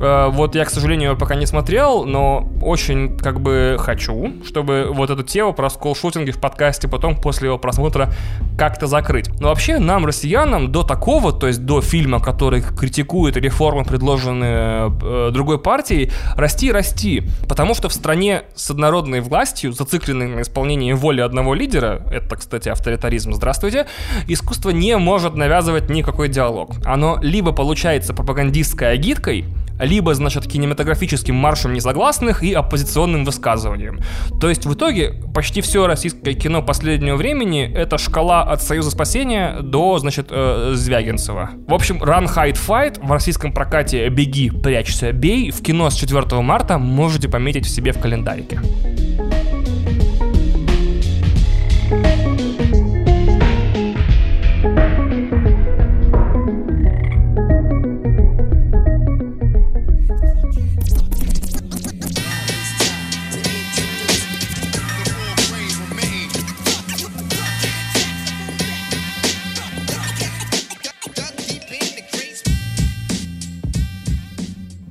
Э, 0.01 0.29
вот 0.31 0.55
я, 0.55 0.65
к 0.65 0.69
сожалению, 0.69 1.17
пока 1.17 1.35
не 1.35 1.45
смотрел, 1.45 1.60
но 2.05 2.49
очень 2.61 3.17
как 3.17 3.39
бы 3.41 3.77
хочу, 3.79 4.33
чтобы 4.45 4.89
вот 4.91 5.09
эту 5.09 5.23
тему 5.23 5.53
про 5.53 5.69
скулшутинги 5.69 6.31
в 6.31 6.39
подкасте 6.39 6.87
потом 6.87 7.15
после 7.15 7.47
его 7.47 7.57
просмотра 7.57 8.11
как-то 8.57 8.87
закрыть. 8.87 9.29
Но 9.39 9.49
вообще 9.49 9.79
нам, 9.79 10.05
россиянам, 10.05 10.71
до 10.71 10.83
такого, 10.83 11.33
то 11.33 11.47
есть 11.47 11.65
до 11.65 11.81
фильма, 11.81 12.19
который 12.19 12.61
критикует 12.61 13.37
реформы, 13.37 13.83
предложенные 13.83 14.91
э, 15.01 15.29
другой 15.31 15.59
партией, 15.59 16.11
расти 16.35 16.67
и 16.67 16.71
расти. 16.71 17.23
Потому 17.47 17.73
что 17.73 17.89
в 17.89 17.93
стране 17.93 18.43
с 18.55 18.69
однородной 18.71 19.21
властью, 19.21 19.73
зацикленной 19.73 20.27
на 20.27 20.41
исполнении 20.41 20.93
воли 20.93 21.21
одного 21.21 21.53
лидера, 21.53 22.01
это, 22.11 22.35
кстати, 22.35 22.69
авторитаризм, 22.69 23.33
здравствуйте, 23.33 23.87
искусство 24.27 24.69
не 24.69 24.97
может 24.97 25.35
навязывать 25.35 25.89
никакой 25.89 26.29
диалог. 26.29 26.71
Оно 26.85 27.17
либо 27.21 27.51
получается 27.51 28.13
пропагандистской 28.13 28.91
агиткой, 28.91 29.45
либо, 29.81 30.13
значит, 30.13 30.47
кинематографическим 30.47 31.35
маршем 31.35 31.73
несогласных 31.73 32.43
и 32.43 32.53
оппозиционным 32.53 33.25
высказыванием. 33.25 33.99
То 34.39 34.49
есть 34.49 34.65
в 34.65 34.73
итоге 34.73 35.13
почти 35.33 35.61
все 35.61 35.87
российское 35.87 36.33
кино 36.33 36.61
последнего 36.61 37.15
времени 37.15 37.71
это 37.73 37.97
шкала 37.97 38.43
от 38.43 38.61
Союза 38.61 38.91
спасения 38.91 39.59
до, 39.61 39.99
значит, 39.99 40.27
э, 40.29 40.73
Звягинцева. 40.75 41.51
В 41.67 41.73
общем, 41.73 41.97
Run, 41.97 42.27
Hide, 42.33 42.57
Fight 42.67 43.05
в 43.05 43.11
российском 43.11 43.53
прокате 43.53 44.07
«Беги, 44.09 44.49
прячься, 44.49 45.11
бей» 45.11 45.51
в 45.51 45.61
кино 45.61 45.89
с 45.89 45.95
4 45.95 46.41
марта 46.41 46.77
можете 46.77 47.29
пометить 47.29 47.65
в 47.65 47.69
себе 47.69 47.91
в 47.91 47.99
календарике. 47.99 48.59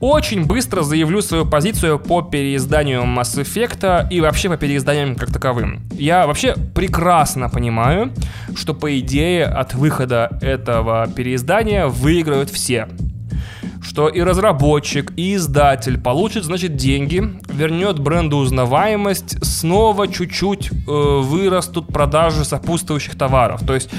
Очень 0.01 0.47
быстро 0.47 0.83
заявлю 0.83 1.21
свою 1.21 1.45
позицию 1.45 1.99
по 1.99 2.23
переизданию 2.23 3.03
Mass 3.03 3.39
Effect 3.39 4.09
и 4.11 4.23
вообще 4.23 4.49
по 4.49 4.57
переизданиям 4.57 5.15
как 5.15 5.31
таковым. 5.31 5.83
Я 5.93 6.27
вообще 6.27 6.55
прекрасно 6.75 7.51
понимаю, 7.51 8.11
что 8.57 8.73
по 8.73 8.99
идее 8.99 9.45
от 9.45 9.75
выхода 9.75 10.39
этого 10.41 11.07
переиздания 11.15 11.87
выиграют 11.87 12.49
все 12.49 12.89
что 13.83 14.09
и 14.09 14.21
разработчик, 14.21 15.11
и 15.17 15.35
издатель 15.35 15.99
получит, 15.99 16.45
значит, 16.45 16.77
деньги, 16.77 17.35
вернет 17.49 17.99
бренду 17.99 18.37
узнаваемость, 18.37 19.45
снова 19.45 20.07
чуть-чуть 20.07 20.71
э, 20.71 20.77
вырастут 20.87 21.89
продажи 21.89 22.45
сопутствующих 22.45 23.17
товаров. 23.17 23.63
То 23.67 23.75
есть 23.75 23.91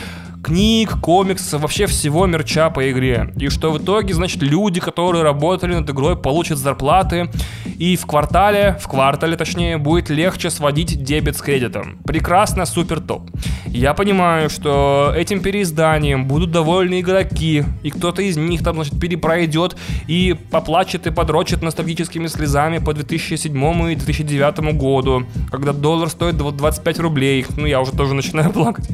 книг, 0.43 0.99
комиксов, 1.01 1.61
вообще 1.61 1.85
всего 1.85 2.25
мерча 2.25 2.69
по 2.69 2.89
игре. 2.91 3.33
И 3.37 3.49
что 3.49 3.71
в 3.71 3.77
итоге, 3.81 4.13
значит, 4.13 4.41
люди, 4.41 4.79
которые 4.79 5.23
работали 5.23 5.75
над 5.75 5.89
игрой, 5.89 6.17
получат 6.17 6.57
зарплаты, 6.57 7.29
и 7.77 7.95
в 7.95 8.05
квартале, 8.05 8.77
в 8.79 8.87
квартале 8.87 9.35
точнее, 9.35 9.77
будет 9.77 10.09
легче 10.09 10.49
сводить 10.49 11.03
дебет 11.03 11.37
с 11.37 11.41
кредитом. 11.41 11.99
Прекрасно, 12.05 12.65
супер 12.65 12.99
топ. 12.99 13.29
Я 13.67 13.93
понимаю, 13.93 14.49
что 14.49 15.13
этим 15.15 15.41
переизданием 15.41 16.27
будут 16.27 16.51
довольны 16.51 17.01
игроки, 17.01 17.63
и 17.83 17.89
кто-то 17.89 18.21
из 18.21 18.37
них 18.37 18.63
там, 18.63 18.75
значит, 18.75 18.99
перепройдет 18.99 19.77
и 20.07 20.35
поплачет 20.51 21.07
и 21.07 21.11
подрочит 21.11 21.61
ностальгическими 21.61 22.27
слезами 22.27 22.79
по 22.79 22.93
2007 22.93 23.91
и 23.91 23.95
2009 23.95 24.59
году, 24.75 25.25
когда 25.49 25.73
доллар 25.73 26.09
стоит 26.09 26.37
25 26.37 26.99
рублей. 26.99 27.45
Ну, 27.55 27.65
я 27.65 27.79
уже 27.79 27.91
тоже 27.91 28.13
начинаю 28.13 28.49
плакать. 28.53 28.87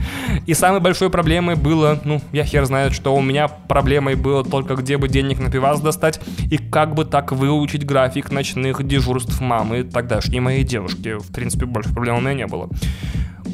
И 0.45 0.53
самой 0.53 0.79
большой 0.79 1.09
проблемой 1.09 1.36
проблемой 1.38 1.55
было, 1.55 1.99
ну, 2.03 2.19
я 2.31 2.43
хер 2.43 2.65
знает, 2.65 2.93
что 2.93 3.15
у 3.15 3.21
меня 3.21 3.47
проблемой 3.47 4.15
было 4.15 4.43
только 4.43 4.75
где 4.75 4.97
бы 4.97 5.07
денег 5.07 5.39
на 5.39 5.51
пивас 5.51 5.79
достать 5.81 6.19
и 6.49 6.57
как 6.57 6.95
бы 6.95 7.05
так 7.05 7.31
выучить 7.31 7.85
график 7.85 8.31
ночных 8.31 8.83
дежурств 8.83 9.39
мамы 9.39 9.83
тогдашней 9.83 10.39
моей 10.39 10.63
девушки. 10.63 11.19
В 11.19 11.31
принципе, 11.31 11.67
больше 11.67 11.93
проблем 11.93 12.17
у 12.17 12.21
меня 12.21 12.33
не 12.33 12.47
было. 12.47 12.69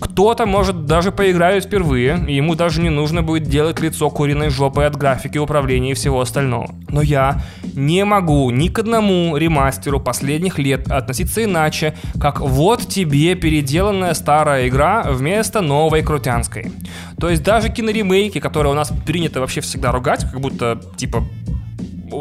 Кто-то, 0.01 0.45
может, 0.45 0.85
даже 0.85 1.11
поиграет 1.11 1.65
впервые, 1.65 2.23
и 2.27 2.35
ему 2.35 2.55
даже 2.55 2.81
не 2.81 2.89
нужно 2.89 3.23
будет 3.23 3.43
делать 3.43 3.79
лицо 3.79 4.09
куриной 4.09 4.49
жопой 4.49 4.87
от 4.87 4.95
графики 4.95 5.37
управления 5.37 5.91
и 5.91 5.93
всего 5.93 6.21
остального. 6.21 6.69
Но 6.89 7.01
я 7.01 7.41
не 7.73 8.03
могу 8.05 8.49
ни 8.51 8.67
к 8.67 8.79
одному 8.79 9.35
ремастеру 9.37 9.99
последних 9.99 10.59
лет 10.59 10.91
относиться 10.91 11.43
иначе, 11.43 11.95
как 12.19 12.39
вот 12.41 12.87
тебе 12.87 13.35
переделанная 13.35 14.13
старая 14.13 14.67
игра 14.67 15.03
вместо 15.03 15.61
новой 15.61 16.03
крутянской. 16.03 16.71
То 17.19 17.29
есть 17.29 17.43
даже 17.43 17.69
киноремейки, 17.69 18.39
которые 18.39 18.73
у 18.73 18.75
нас 18.75 18.91
принято 19.05 19.39
вообще 19.39 19.61
всегда 19.61 19.91
ругать, 19.91 20.29
как 20.29 20.39
будто, 20.39 20.79
типа, 20.97 21.23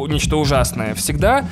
нечто 0.09 0.37
ужасное, 0.37 0.95
всегда 0.95 1.45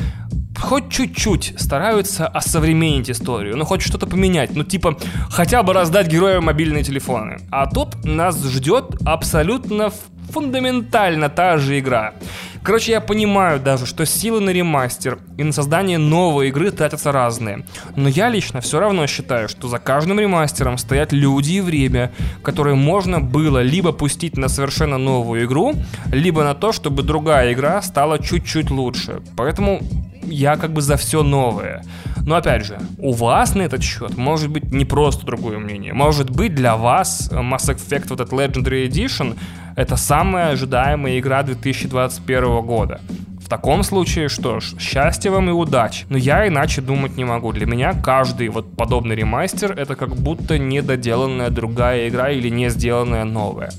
хоть 0.61 0.91
чуть-чуть 0.91 1.55
стараются 1.59 2.27
осовременить 2.27 3.11
историю, 3.11 3.57
ну 3.57 3.65
хоть 3.65 3.83
что-то 3.83 4.07
поменять, 4.07 4.55
ну 4.55 4.65
типа 4.65 4.97
хотя 5.31 5.63
бы 5.63 5.73
раздать 5.73 6.09
героям 6.09 6.45
мобильные 6.45 6.85
телефоны. 6.85 7.39
А 7.51 7.67
тут 7.67 8.05
нас 8.05 8.43
ждет 8.45 8.97
абсолютно 9.05 9.91
фундаментально 10.31 11.29
та 11.29 11.59
же 11.59 11.79
игра. 11.79 12.15
Короче, 12.63 12.93
я 12.93 13.01
понимаю 13.01 13.59
даже, 13.59 13.87
что 13.87 14.05
силы 14.05 14.41
на 14.41 14.51
ремастер 14.51 15.19
и 15.39 15.45
на 15.45 15.53
создание 15.53 15.97
новой 15.97 16.49
игры 16.49 16.71
тратятся 16.71 17.11
разные. 17.11 17.65
Но 17.97 18.09
я 18.09 18.29
лично 18.29 18.61
все 18.61 18.79
равно 18.81 19.07
считаю, 19.07 19.49
что 19.49 19.67
за 19.67 19.79
каждым 19.79 20.21
ремастером 20.21 20.77
стоят 20.77 21.13
люди 21.13 21.55
и 21.55 21.61
время, 21.63 22.13
которые 22.43 22.77
можно 22.77 23.21
было 23.21 23.63
либо 23.63 23.93
пустить 23.93 24.37
на 24.37 24.49
совершенно 24.49 24.99
новую 24.99 25.47
игру, 25.47 25.75
либо 26.13 26.45
на 26.45 26.55
то, 26.55 26.73
чтобы 26.73 27.03
другая 27.03 27.55
игра 27.55 27.81
стала 27.81 28.19
чуть-чуть 28.19 28.71
лучше. 28.71 29.23
Поэтому 29.37 29.81
я 30.31 30.57
как 30.57 30.73
бы 30.73 30.81
за 30.81 30.97
все 30.97 31.23
новое. 31.23 31.85
Но 32.27 32.37
опять 32.37 32.65
же, 32.65 32.79
у 32.99 33.13
вас 33.13 33.55
на 33.55 33.63
этот 33.63 33.83
счет 33.83 34.17
может 34.17 34.51
быть 34.51 34.73
не 34.73 34.85
просто 34.85 35.27
другое 35.27 35.59
мнение. 35.59 35.93
Может 35.93 36.31
быть 36.31 36.55
для 36.55 36.77
вас 36.77 37.31
Mass 37.33 37.75
Effect 37.75 38.07
вот 38.09 38.21
этот 38.21 38.33
Legendary 38.33 38.89
Edition 38.89 39.37
это 39.77 39.97
самая 39.97 40.51
ожидаемая 40.51 41.19
игра 41.19 41.43
2021 41.43 42.61
года. 42.63 43.01
В 43.43 43.49
таком 43.49 43.83
случае, 43.83 44.29
что 44.29 44.61
ж, 44.61 44.75
счастья 44.79 45.31
вам 45.31 45.49
и 45.49 45.53
удачи. 45.53 46.07
Но 46.09 46.19
я 46.19 46.47
иначе 46.47 46.81
думать 46.81 47.17
не 47.17 47.25
могу. 47.25 47.53
Для 47.53 47.67
меня 47.67 47.95
каждый 47.95 48.49
вот 48.49 48.77
подобный 48.77 49.17
ремастер 49.17 49.73
это 49.73 49.97
как 49.97 50.15
будто 50.15 50.59
недоделанная 50.59 51.51
другая 51.51 52.09
игра 52.09 52.31
или 52.31 52.49
не 52.49 52.69
сделанная 52.71 53.25
новая. 53.25 53.73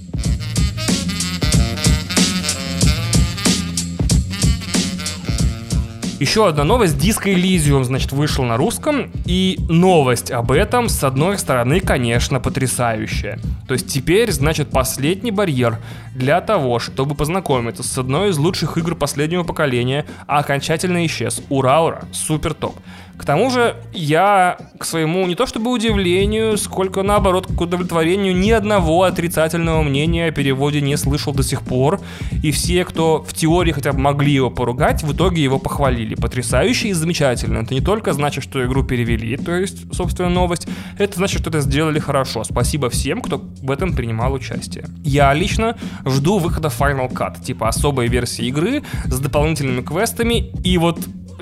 Еще 6.22 6.48
одна 6.48 6.64
новость. 6.64 7.00
Диско 7.00 7.32
Elysium, 7.32 7.84
значит, 7.84 8.12
вышел 8.12 8.44
на 8.44 8.56
русском. 8.56 9.12
И 9.26 9.58
новость 9.70 10.30
об 10.30 10.52
этом, 10.52 10.88
с 10.88 11.04
одной 11.04 11.40
стороны, 11.40 11.80
конечно, 11.80 12.40
потрясающая. 12.40 13.40
То 13.68 13.74
есть 13.74 13.88
теперь, 13.88 14.32
значит, 14.32 14.70
последний 14.70 15.32
барьер 15.32 15.80
для 16.14 16.40
того, 16.42 16.78
чтобы 16.78 17.16
познакомиться 17.16 17.82
с 17.82 17.98
одной 17.98 18.30
из 18.30 18.38
лучших 18.38 18.78
игр 18.78 18.94
последнего 18.94 19.42
поколения, 19.42 20.06
окончательно 20.28 21.04
исчез. 21.08 21.42
Ура, 21.50 21.82
ура, 21.82 22.04
супер 22.14 22.54
топ. 22.54 22.76
К 23.18 23.26
тому 23.26 23.50
же 23.50 23.76
я 23.94 24.58
к 24.80 24.86
своему 24.86 25.26
не 25.28 25.36
то 25.36 25.46
чтобы 25.46 25.72
удивлению, 25.72 26.58
сколько 26.58 27.04
наоборот 27.04 27.48
к 27.48 27.62
удовлетворению 27.62 28.36
ни 28.36 28.52
одного 28.52 29.04
отрицательного 29.04 29.84
мнения 29.84 30.28
о 30.28 30.32
переводе 30.32 30.82
не 30.82 30.98
слышал 30.98 31.34
до 31.34 31.44
сих 31.44 31.62
пор. 31.62 32.02
И 32.44 32.52
все, 32.52 32.84
кто 32.84 33.24
в 33.28 33.34
теории 33.34 33.72
хотя 33.72 33.94
бы 33.94 34.00
могли 34.00 34.34
его 34.34 34.50
поругать, 34.50 35.04
в 35.04 35.14
итоге 35.14 35.44
его 35.44 35.60
похвалили. 35.60 36.16
Потрясающе 36.16 36.90
и 36.90 36.94
замечательно. 36.94 37.60
Это 37.60 37.74
не 37.74 37.82
только 37.82 38.14
значит, 38.14 38.44
что 38.44 38.66
игру 38.66 38.84
перевели, 38.84 39.38
то 39.38 39.56
есть, 39.56 39.94
собственно, 39.94 40.30
новость. 40.30 40.68
Это 40.98 41.18
значит, 41.18 41.42
что 41.42 41.50
это 41.50 41.62
сделали 41.62 42.00
хорошо. 42.00 42.44
Спасибо 42.44 42.90
всем, 42.90 43.22
кто 43.22 43.44
в 43.62 43.72
этом 43.72 43.94
принимал 43.94 44.34
участие. 44.34 44.86
Я 45.04 45.34
лично 45.34 45.78
жду 46.06 46.40
выхода 46.40 46.70
Final 46.70 47.12
Cut, 47.12 47.44
типа 47.44 47.68
особой 47.68 48.08
версии 48.08 48.46
игры 48.48 48.84
с 49.06 49.20
дополнительными 49.20 49.82
квестами. 49.82 50.52
И 50.64 50.78
вот 50.78 51.00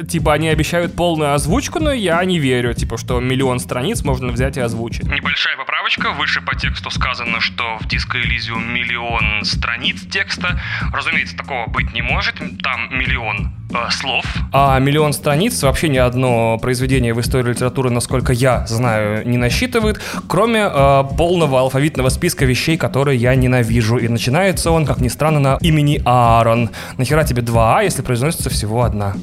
типа, 0.08 0.34
они 0.34 0.50
обещают 0.50 0.96
полную 0.96 1.34
озвучку, 1.34 1.80
но 1.80 1.92
я 1.92 2.24
не 2.26 2.40
верю, 2.40 2.74
типа, 2.74 2.98
что 2.98 3.20
миллион 3.20 3.60
страниц 3.60 4.04
можно 4.04 4.32
взять 4.32 4.58
и 4.58 4.60
озвучить. 4.62 5.04
Небольшая 5.04 5.58
поправочка. 5.58 6.12
Выше 6.12 6.42
по 6.42 6.56
тексту 6.56 6.90
сказано, 6.92 7.40
что 7.42 7.78
в 7.80 7.88
Disco 7.88 8.22
Elysium 8.22 8.72
миллион 8.72 9.44
страниц 9.44 10.02
текста. 10.12 10.60
Разумеется, 10.94 11.36
такого 11.36 11.68
быть 11.68 11.94
не 11.94 12.02
может. 12.02 12.36
Там 12.62 12.98
миллион 12.98 13.54
э, 13.72 13.90
слов. 13.92 14.26
А 14.52 14.80
миллион 14.80 15.14
страниц 15.14 15.62
вообще 15.64 15.90
ни 15.90 15.98
одно 15.98 16.58
произведение 16.60 17.14
в 17.14 17.22
истории 17.22 17.52
литературы, 17.52 17.90
насколько 17.90 18.34
я 18.34 18.66
знаю, 18.68 19.28
не 19.28 19.38
насчитывает, 19.38 20.02
кроме 20.28 20.62
э, 20.62 21.04
полного 21.18 21.60
алфавитного 21.60 22.10
списка 22.10 22.46
вещей, 22.46 22.78
которые 22.78 23.18
я 23.18 23.36
ненавижу. 23.36 23.98
И 23.98 24.08
начинается 24.08 24.72
он, 24.72 24.86
как 24.86 25.00
ни 25.00 25.08
странно, 25.08 25.40
на 25.40 25.58
имени 25.62 26.02
Аарон. 26.06 26.70
Нахера 26.98 27.24
тебе 27.24 27.42
два 27.42 27.80
А, 27.80 27.84
если 27.84 28.02
произносится 28.02 28.50
всего 28.50 28.84
одна? 28.84 29.16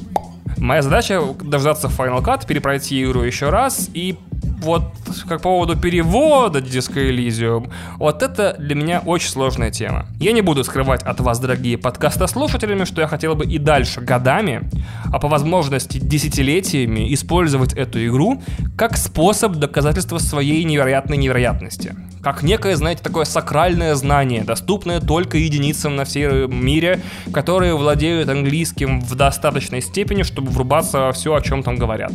Моя 0.57 0.81
задача 0.81 1.21
дождаться 1.43 1.87
Final 1.87 2.23
Cut, 2.23 2.47
перепройти 2.47 3.03
игру 3.03 3.21
еще 3.21 3.49
раз 3.49 3.89
и 3.93 4.17
вот 4.59 4.83
как 5.27 5.41
по 5.41 5.49
поводу 5.49 5.77
перевода 5.77 6.59
Disco 6.59 6.95
Elysium, 6.95 7.71
вот 7.97 8.23
это 8.23 8.55
для 8.57 8.75
меня 8.75 9.01
очень 9.05 9.29
сложная 9.29 9.69
тема. 9.69 10.07
Я 10.19 10.31
не 10.31 10.41
буду 10.41 10.63
скрывать 10.63 11.03
от 11.03 11.19
вас, 11.19 11.39
дорогие 11.39 11.77
подкастослушателями, 11.77 12.83
что 12.83 13.01
я 13.01 13.07
хотел 13.07 13.35
бы 13.35 13.45
и 13.45 13.59
дальше 13.59 14.01
годами, 14.01 14.69
а 15.13 15.19
по 15.19 15.27
возможности 15.27 15.99
десятилетиями 15.99 17.13
использовать 17.13 17.73
эту 17.73 18.05
игру 18.07 18.41
как 18.75 18.97
способ 18.97 19.53
доказательства 19.53 20.17
своей 20.17 20.63
невероятной 20.63 21.17
невероятности 21.17 21.95
как 22.27 22.43
некое, 22.43 22.75
знаете, 22.75 23.01
такое 23.01 23.23
сакральное 23.23 23.95
знание, 23.95 24.43
доступное 24.43 24.99
только 24.99 25.37
единицам 25.37 25.95
на 25.95 26.03
всем 26.03 26.53
мире, 26.53 26.99
которые 27.31 27.73
владеют 27.73 28.27
английским 28.27 28.99
в 28.99 29.15
достаточной 29.15 29.81
степени, 29.81 30.23
чтобы 30.23 30.51
врубаться 30.51 30.99
во 30.99 31.11
все, 31.13 31.33
о 31.33 31.39
чем 31.39 31.63
там 31.63 31.77
говорят. 31.77 32.11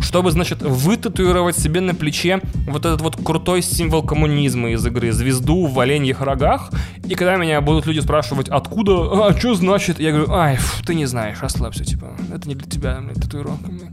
Чтобы, 0.00 0.30
значит, 0.30 0.62
вытатуировать 0.62 1.58
себе 1.58 1.80
на 1.80 1.96
плече 1.96 2.40
вот 2.68 2.86
этот 2.86 3.00
вот 3.00 3.16
крутой 3.16 3.62
символ 3.62 4.04
коммунизма 4.04 4.70
из 4.70 4.86
игры, 4.86 5.10
звезду 5.10 5.66
в 5.66 5.80
оленьих 5.80 6.20
рогах, 6.20 6.70
и 7.04 7.16
когда 7.16 7.34
меня 7.34 7.60
будут 7.60 7.86
люди 7.86 7.98
спрашивать, 7.98 8.48
откуда, 8.48 9.26
а, 9.26 9.36
что 9.36 9.56
значит, 9.56 9.98
я 9.98 10.12
говорю, 10.12 10.30
ай, 10.30 10.58
фу, 10.58 10.84
ты 10.84 10.94
не 10.94 11.06
знаешь, 11.06 11.38
расслабься, 11.40 11.84
типа, 11.84 12.12
это 12.32 12.48
не 12.48 12.54
для 12.54 12.70
тебя, 12.70 13.00
блядь, 13.02 13.20
татуировка, 13.20 13.68
блядь. 13.68 13.90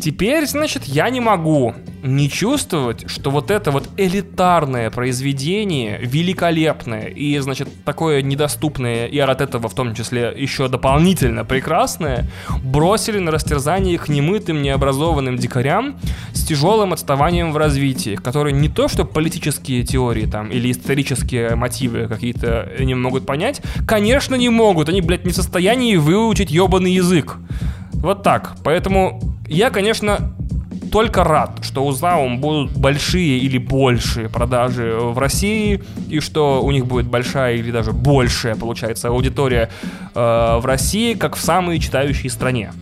Теперь, 0.00 0.46
значит, 0.46 0.84
я 0.84 1.10
не 1.10 1.20
могу 1.20 1.74
не 2.02 2.30
чувствовать, 2.30 3.10
что 3.10 3.30
вот 3.30 3.50
это 3.50 3.70
вот 3.70 3.88
элитарное 3.96 4.90
произведение, 4.90 5.98
великолепное 6.00 7.06
и, 7.06 7.36
значит, 7.38 7.68
такое 7.84 8.22
недоступное, 8.22 9.06
и 9.06 9.18
от 9.18 9.40
этого 9.40 9.68
в 9.68 9.74
том 9.74 9.94
числе 9.94 10.32
еще 10.36 10.68
дополнительно 10.68 11.44
прекрасное, 11.44 12.28
бросили 12.62 13.18
на 13.18 13.32
растерзание 13.32 13.94
их 13.94 14.08
немытым, 14.08 14.62
необразованным 14.62 15.36
дикарям 15.36 15.98
с 16.32 16.44
тяжелым 16.44 16.92
отставанием 16.92 17.52
в 17.52 17.56
развитии, 17.56 18.14
которые 18.14 18.52
не 18.52 18.68
то, 18.68 18.86
что 18.86 19.04
политические 19.04 19.82
теории 19.82 20.26
там 20.26 20.50
или 20.50 20.70
исторические 20.70 21.56
мотивы 21.56 22.06
какие-то 22.06 22.70
не 22.78 22.94
могут 22.94 23.26
понять, 23.26 23.60
конечно, 23.86 24.36
не 24.36 24.48
могут, 24.48 24.88
они, 24.88 25.00
блядь, 25.00 25.24
не 25.24 25.32
в 25.32 25.36
состоянии 25.36 25.96
выучить 25.96 26.50
ебаный 26.50 26.92
язык. 26.92 27.36
Вот 27.94 28.22
так. 28.22 28.56
Поэтому 28.62 29.20
я, 29.48 29.70
конечно, 29.70 30.34
только 30.90 31.24
рад, 31.24 31.58
что 31.62 31.84
у 31.84 31.90
Zaum 31.90 32.38
будут 32.38 32.72
большие 32.72 33.38
или 33.38 33.58
большие 33.58 34.28
продажи 34.28 34.96
в 34.98 35.18
России, 35.18 35.82
и 36.08 36.20
что 36.20 36.62
у 36.62 36.70
них 36.70 36.86
будет 36.86 37.06
большая 37.06 37.56
или 37.56 37.70
даже 37.70 37.92
большая, 37.92 38.56
получается, 38.56 39.08
аудитория 39.08 39.70
э, 40.14 40.58
в 40.58 40.64
России, 40.64 41.14
как 41.14 41.36
в 41.36 41.40
самой 41.40 41.78
читающей 41.78 42.30
стране. 42.30 42.72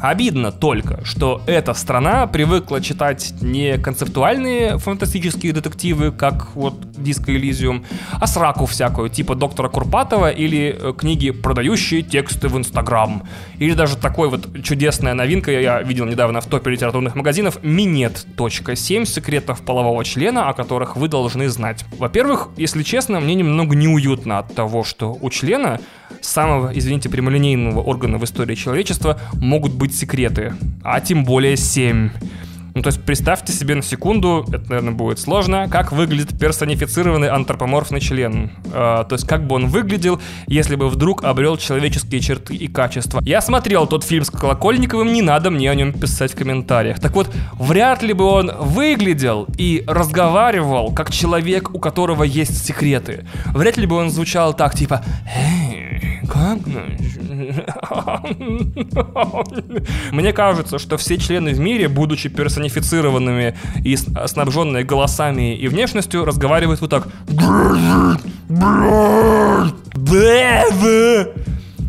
Обидно 0.00 0.52
только, 0.52 1.04
что 1.04 1.42
эта 1.46 1.74
страна 1.74 2.26
привыкла 2.26 2.80
читать 2.80 3.34
не 3.40 3.78
концептуальные 3.78 4.78
фантастические 4.78 5.52
детективы, 5.52 6.12
как 6.12 6.54
вот 6.54 6.92
Диско 6.92 7.34
Элизиум, 7.34 7.84
а 8.12 8.26
сраку 8.28 8.66
всякую, 8.66 9.08
типа 9.08 9.34
доктора 9.34 9.68
Курпатова 9.68 10.30
или 10.30 10.76
э, 10.78 10.92
книги, 10.96 11.30
продающие 11.30 12.02
тексты 12.02 12.48
в 12.48 12.56
Инстаграм. 12.56 13.24
Или 13.58 13.74
даже 13.74 13.96
такой 13.96 14.28
вот 14.28 14.62
чудесная 14.62 15.14
новинка, 15.14 15.50
я 15.50 15.82
видел 15.82 16.04
недавно 16.04 16.40
в 16.40 16.46
топе 16.46 16.70
литературных 16.70 17.16
магазинов, 17.16 17.58
Минет.7 17.62 19.04
секретов 19.04 19.62
полового 19.62 20.04
члена, 20.04 20.48
о 20.48 20.54
которых 20.54 20.96
вы 20.96 21.08
должны 21.08 21.48
знать. 21.48 21.84
Во-первых, 21.98 22.50
если 22.56 22.84
честно, 22.84 23.18
мне 23.20 23.34
немного 23.34 23.74
неуютно 23.74 24.38
от 24.38 24.54
того, 24.54 24.84
что 24.84 25.16
у 25.20 25.28
члена 25.30 25.80
самого, 26.20 26.70
извините, 26.74 27.08
прямолинейного 27.08 27.80
органа 27.80 28.18
в 28.18 28.24
истории 28.24 28.54
человечества 28.54 29.20
могут 29.34 29.72
быть 29.72 29.87
секреты, 29.92 30.54
а 30.82 31.00
тем 31.00 31.24
более 31.24 31.56
семь. 31.56 32.10
Ну, 32.78 32.82
то 32.82 32.90
есть 32.90 33.02
представьте 33.02 33.52
себе 33.52 33.74
на 33.74 33.82
секунду, 33.82 34.46
это, 34.52 34.68
наверное, 34.68 34.92
будет 34.92 35.18
сложно, 35.18 35.68
как 35.68 35.90
выглядит 35.90 36.38
персонифицированный 36.38 37.28
антропоморфный 37.28 37.98
член. 37.98 38.52
Э, 38.66 39.04
то 39.08 39.14
есть 39.14 39.26
как 39.26 39.48
бы 39.48 39.56
он 39.56 39.66
выглядел, 39.66 40.20
если 40.46 40.76
бы 40.76 40.88
вдруг 40.88 41.24
обрел 41.24 41.56
человеческие 41.56 42.20
черты 42.20 42.54
и 42.54 42.68
качества. 42.68 43.20
Я 43.24 43.40
смотрел 43.40 43.88
тот 43.88 44.04
фильм 44.04 44.24
с 44.24 44.30
Колокольниковым, 44.30 45.12
не 45.12 45.22
надо 45.22 45.50
мне 45.50 45.68
о 45.68 45.74
нем 45.74 45.92
писать 45.92 46.34
в 46.34 46.36
комментариях. 46.36 47.00
Так 47.00 47.16
вот, 47.16 47.34
вряд 47.54 48.04
ли 48.04 48.12
бы 48.12 48.24
он 48.24 48.52
выглядел 48.60 49.48
и 49.56 49.82
разговаривал 49.88 50.92
как 50.92 51.10
человек, 51.10 51.74
у 51.74 51.80
которого 51.80 52.22
есть 52.22 52.64
секреты. 52.64 53.26
Вряд 53.46 53.76
ли 53.76 53.86
бы 53.86 53.96
он 53.96 54.10
звучал 54.10 54.54
так, 54.54 54.76
типа 54.76 55.02
«Эй, 55.36 55.87
как 56.26 56.58
Мне 60.12 60.32
кажется, 60.32 60.78
что 60.78 60.96
все 60.96 61.18
члены 61.18 61.52
в 61.52 61.60
мире, 61.60 61.88
будучи 61.88 62.28
персонифицированными 62.28 63.54
и 63.84 63.96
снабженные 63.96 64.84
голосами 64.84 65.56
и 65.56 65.68
внешностью, 65.68 66.24
разговаривают 66.24 66.80
вот 66.80 66.90
так. 66.90 67.08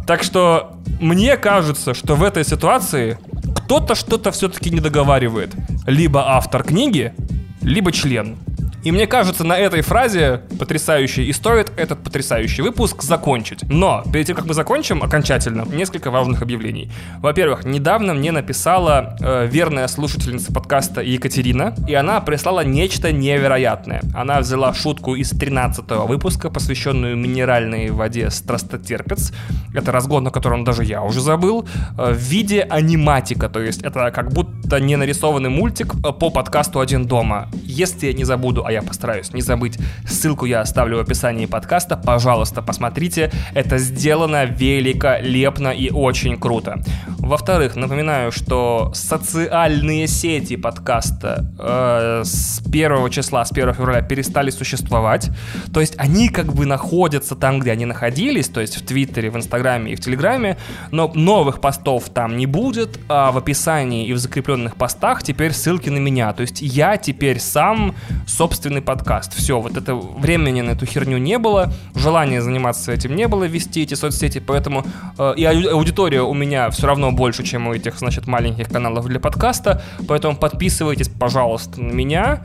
Так 0.05 0.23
что 0.23 0.75
мне 0.99 1.37
кажется, 1.37 1.93
что 1.93 2.15
в 2.15 2.23
этой 2.23 2.43
ситуации 2.43 3.17
кто-то 3.55 3.95
что-то 3.95 4.31
все-таки 4.31 4.69
не 4.69 4.79
договаривает. 4.79 5.53
Либо 5.85 6.35
автор 6.35 6.63
книги, 6.63 7.13
либо 7.61 7.91
член. 7.91 8.37
И 8.83 8.91
мне 8.91 9.07
кажется, 9.07 9.43
на 9.43 9.57
этой 9.57 9.81
фразе 9.81 10.41
потрясающей 10.57 11.25
и 11.25 11.33
стоит 11.33 11.71
этот 11.75 12.03
потрясающий 12.03 12.61
выпуск 12.61 13.03
закончить. 13.03 13.63
Но 13.69 14.03
перед 14.11 14.27
тем, 14.27 14.35
как 14.35 14.45
мы 14.45 14.53
закончим 14.53 15.03
окончательно, 15.03 15.65
несколько 15.65 16.11
важных 16.11 16.41
объявлений. 16.41 16.91
Во-первых, 17.19 17.65
недавно 17.65 18.13
мне 18.13 18.31
написала 18.31 19.17
э, 19.19 19.47
верная 19.47 19.87
слушательница 19.87 20.53
подкаста 20.53 21.01
Екатерина, 21.01 21.75
и 21.87 21.93
она 21.93 22.21
прислала 22.21 22.63
нечто 22.63 23.11
невероятное. 23.11 24.01
Она 24.13 24.39
взяла 24.39 24.73
шутку 24.73 25.15
из 25.15 25.31
13 25.31 25.85
выпуска, 26.07 26.49
посвященную 26.49 27.17
минеральной 27.17 27.89
воде 27.91 28.29
Страстотерпец. 28.29 29.33
Это 29.73 29.91
разгон, 29.91 30.23
на 30.23 30.31
котором 30.31 30.63
даже 30.63 30.83
я 30.83 31.01
уже 31.01 31.21
забыл. 31.21 31.67
Э, 31.97 32.13
в 32.13 32.17
виде 32.17 32.61
аниматика, 32.61 33.49
то 33.49 33.59
есть 33.61 33.81
это 33.81 34.11
как 34.11 34.31
будто 34.31 34.58
не 34.77 34.95
нарисованный 34.95 35.49
мультик 35.49 35.95
э, 35.95 36.11
по 36.11 36.29
подкасту 36.29 36.79
«Один 36.79 37.05
дома». 37.05 37.49
Если 37.63 38.07
я 38.07 38.13
не 38.13 38.23
забуду 38.23 38.59
а 38.69 38.71
я 38.71 38.81
постараюсь 38.81 39.33
не 39.33 39.41
забыть. 39.41 39.79
Ссылку 40.07 40.45
я 40.45 40.61
оставлю 40.61 40.97
в 40.97 40.99
описании 40.99 41.47
подкаста. 41.47 41.97
Пожалуйста, 41.97 42.61
посмотрите. 42.61 43.31
Это 43.55 43.79
сделано 43.79 44.45
великолепно 44.45 45.69
и 45.69 45.89
очень 45.89 46.39
круто. 46.39 46.83
Во-вторых, 47.17 47.75
напоминаю, 47.75 48.31
что 48.31 48.91
социальные 48.93 50.07
сети 50.07 50.55
подкаста 50.55 51.51
э, 51.59 52.21
с 52.23 52.61
1 52.65 53.09
числа, 53.09 53.43
с 53.43 53.51
1 53.51 53.73
февраля 53.73 54.01
перестали 54.01 54.51
существовать. 54.51 55.29
То 55.73 55.79
есть 55.79 55.95
они 55.97 56.29
как 56.29 56.53
бы 56.53 56.65
находятся 56.65 57.35
там, 57.35 57.59
где 57.59 57.71
они 57.71 57.85
находились, 57.85 58.49
то 58.49 58.61
есть 58.61 58.77
в 58.77 58.85
Твиттере, 58.85 59.31
в 59.31 59.35
Инстаграме 59.37 59.93
и 59.93 59.95
в 59.95 59.99
Телеграме, 59.99 60.57
но 60.91 61.11
новых 61.13 61.59
постов 61.59 62.09
там 62.09 62.37
не 62.37 62.45
будет, 62.45 62.99
а 63.09 63.31
в 63.31 63.37
описании 63.37 64.07
и 64.07 64.13
в 64.13 64.17
закрепленных 64.59 64.75
постах 64.75 65.23
теперь 65.23 65.53
ссылки 65.53 65.89
на 65.89 65.99
меня. 65.99 66.33
То 66.33 66.41
есть 66.41 66.61
я 66.61 66.97
теперь 66.97 67.39
сам, 67.39 67.95
собственный 68.27 68.81
подкаст. 68.81 69.33
Все, 69.33 69.59
вот 69.59 69.77
это 69.77 69.95
времени 69.95 70.61
на 70.61 70.71
эту 70.71 70.85
херню 70.85 71.17
не 71.17 71.37
было, 71.37 71.71
желания 71.95 72.41
заниматься 72.41 72.91
этим 72.91 73.15
не 73.15 73.27
было, 73.27 73.45
вести 73.45 73.83
эти 73.83 73.95
соцсети, 73.95 74.39
поэтому 74.39 74.83
э, 75.17 75.33
и 75.37 75.45
аудитория 75.45 76.21
у 76.21 76.33
меня 76.33 76.69
все 76.69 76.87
равно 76.87 77.11
больше, 77.11 77.43
чем 77.43 77.67
у 77.67 77.73
этих, 77.73 77.99
значит, 77.99 78.27
маленьких 78.27 78.69
каналов 78.69 79.05
для 79.05 79.19
подкаста, 79.19 79.81
поэтому 80.07 80.35
подписывайтесь, 80.35 81.09
пожалуйста, 81.09 81.81
на 81.81 81.93
меня, 81.93 82.41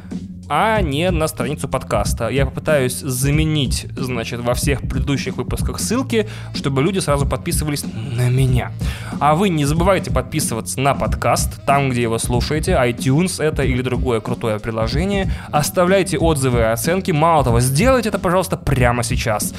а 0.49 0.81
не 0.81 1.11
на 1.11 1.29
страницу 1.29 1.69
подкаста. 1.69 2.29
Я 2.29 2.47
попытаюсь 2.47 2.99
заменить, 2.99 3.87
значит, 3.97 4.41
во 4.41 4.55
всех 4.55 4.81
предыдущих 4.81 5.37
выпусках 5.37 5.79
ссылки, 5.81 6.29
чтобы 6.55 6.83
люди 6.83 6.99
сразу 6.99 7.27
подписывались 7.27 7.85
на 7.85 8.29
меня. 8.29 8.73
А 9.21 9.35
вы 9.35 9.49
не 9.49 9.65
забывайте 9.65 10.11
подписываться 10.11 10.81
на 10.81 10.95
подкаст, 10.95 11.65
там, 11.65 11.91
где 11.91 12.03
его 12.03 12.19
слушаете, 12.19 12.73
iTunes 12.73 13.43
это 13.43 13.63
или 13.63 13.83
другое 13.83 14.21
крутое 14.21 14.59
приложение. 14.59 15.31
Оставляйте 15.51 16.19
отзывы 16.19 16.61
и 16.61 16.63
оценки. 16.63 17.11
Мало 17.11 17.45
того, 17.45 17.61
сделайте 17.61 18.09
это, 18.09 18.19
пожалуйста, 18.19 18.57
прямо 18.57 19.03
сейчас. 19.03 19.55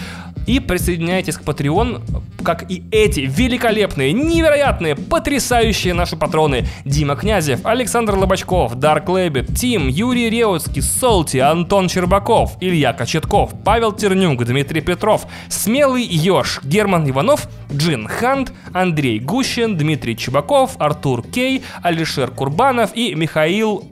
И 0.48 0.60
присоединяйтесь 0.60 1.38
к 1.38 1.42
Patreon, 1.42 2.04
как 2.44 2.70
и 2.70 2.84
эти 2.92 3.22
великолепные, 3.22 4.14
невероятные, 4.14 4.96
потрясающие 4.96 5.94
наши 5.94 6.16
патроны. 6.16 6.68
Дима 6.86 7.16
Князев, 7.16 7.66
Александр 7.66 8.16
Лобачков, 8.16 8.76
Дарк 8.76 9.10
Лэббит, 9.10 9.56
Тим, 9.56 9.88
Юрий 9.88 10.30
Реутский, 10.30 10.75
Высоцкий, 10.76 10.82
Солти, 10.82 11.38
Антон 11.38 11.90
Щербаков, 11.90 12.58
Илья 12.60 12.94
Кочетков, 12.94 13.54
Павел 13.64 13.92
Тернюк, 13.92 14.44
Дмитрий 14.44 14.82
Петров, 14.82 15.26
Смелый 15.50 16.04
Ёж, 16.04 16.62
Герман 16.64 17.10
Иванов, 17.10 17.48
Джин 17.72 18.08
Хант, 18.08 18.52
Андрей 18.74 19.20
Гущин, 19.20 19.78
Дмитрий 19.78 20.18
Чебаков, 20.18 20.72
Артур 20.80 21.24
Кей, 21.24 21.64
Алишер 21.84 22.32
Курбанов 22.32 22.92
и 22.96 23.16
Михаил 23.16 23.84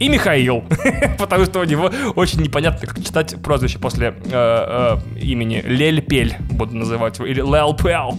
и 0.00 0.08
Михаил, 0.08 0.64
потому 1.18 1.44
что 1.44 1.60
у 1.60 1.64
него 1.64 1.90
очень 2.16 2.40
непонятно, 2.40 2.88
как 2.88 3.04
читать 3.04 3.40
прозвище 3.40 3.78
после 3.78 4.08
э, 4.08 4.30
э, 4.32 5.20
имени 5.20 5.62
Лель-Пель, 5.64 6.36
буду 6.50 6.74
называть 6.76 7.18
его, 7.18 7.26
или 7.26 7.40
Лэл-Пэл. 7.40 8.18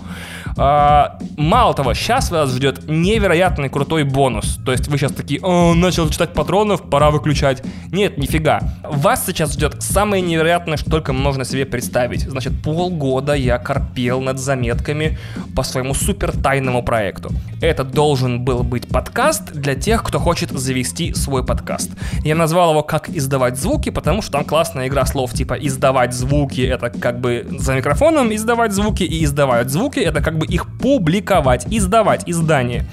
А, 0.58 1.18
мало 1.38 1.74
того, 1.74 1.94
сейчас 1.94 2.32
вас 2.32 2.52
ждет 2.52 2.88
невероятный 2.88 3.70
крутой 3.70 4.04
бонус. 4.04 4.60
То 4.66 4.72
есть 4.72 4.88
вы 4.88 4.98
сейчас 4.98 5.12
такие, 5.12 5.40
О, 5.42 5.74
начал 5.74 6.10
читать 6.10 6.34
патронов, 6.34 6.90
пора 6.90 7.12
выключать. 7.12 7.64
Нет, 7.92 8.18
нифига. 8.18 8.62
Вас 8.84 9.26
сейчас 9.26 9.54
ждет 9.54 9.82
самое 9.82 10.22
невероятное, 10.22 10.78
что 10.78 10.90
только 10.90 11.14
можно 11.14 11.46
себе 11.46 11.66
представить. 11.66 12.22
Значит, 12.22 12.54
полгода 12.64 13.34
я 13.34 13.58
корпел 13.58 14.22
над 14.22 14.40
заметками 14.40 15.18
по 15.56 15.64
своему 15.64 15.94
супер 15.94 16.32
тайному 16.32 16.84
проекту. 16.84 17.32
Это 17.62 17.84
должен 17.84 18.44
был 18.44 18.64
быть 18.64 18.88
подкаст 18.88 19.54
для 19.54 19.76
тех, 19.76 20.04
кто 20.04 20.20
хочет 20.20 20.52
завести 20.52 21.14
свой 21.14 21.46
подкаст. 21.46 21.92
Я 22.24 22.36
назвал 22.36 22.72
его 22.72 22.84
«Как 22.84 23.10
издавать 23.10 23.58
звуки», 23.58 23.90
потому 23.90 24.22
что 24.22 24.34
там 24.34 24.46
классная 24.46 24.88
игра 24.88 25.06
слов 25.06 25.34
типа 25.34 25.54
«издавать 25.54 26.14
звуки»— 26.14 26.62
это 26.62 26.90
как 26.90 27.20
бы 27.20 27.48
за 27.58 27.76
микрофоном 27.76 28.34
издавать 28.34 28.74
звуки, 28.74 29.04
и 29.04 29.24
«издавать 29.24 29.70
звуки»— 29.70 30.00
это 30.02 30.22
как 30.22 30.38
бы 30.38 30.43
чтобы 30.44 30.54
их 30.54 30.66
публиковать, 30.80 31.66
издавать 31.70 32.24
издание. 32.28 32.86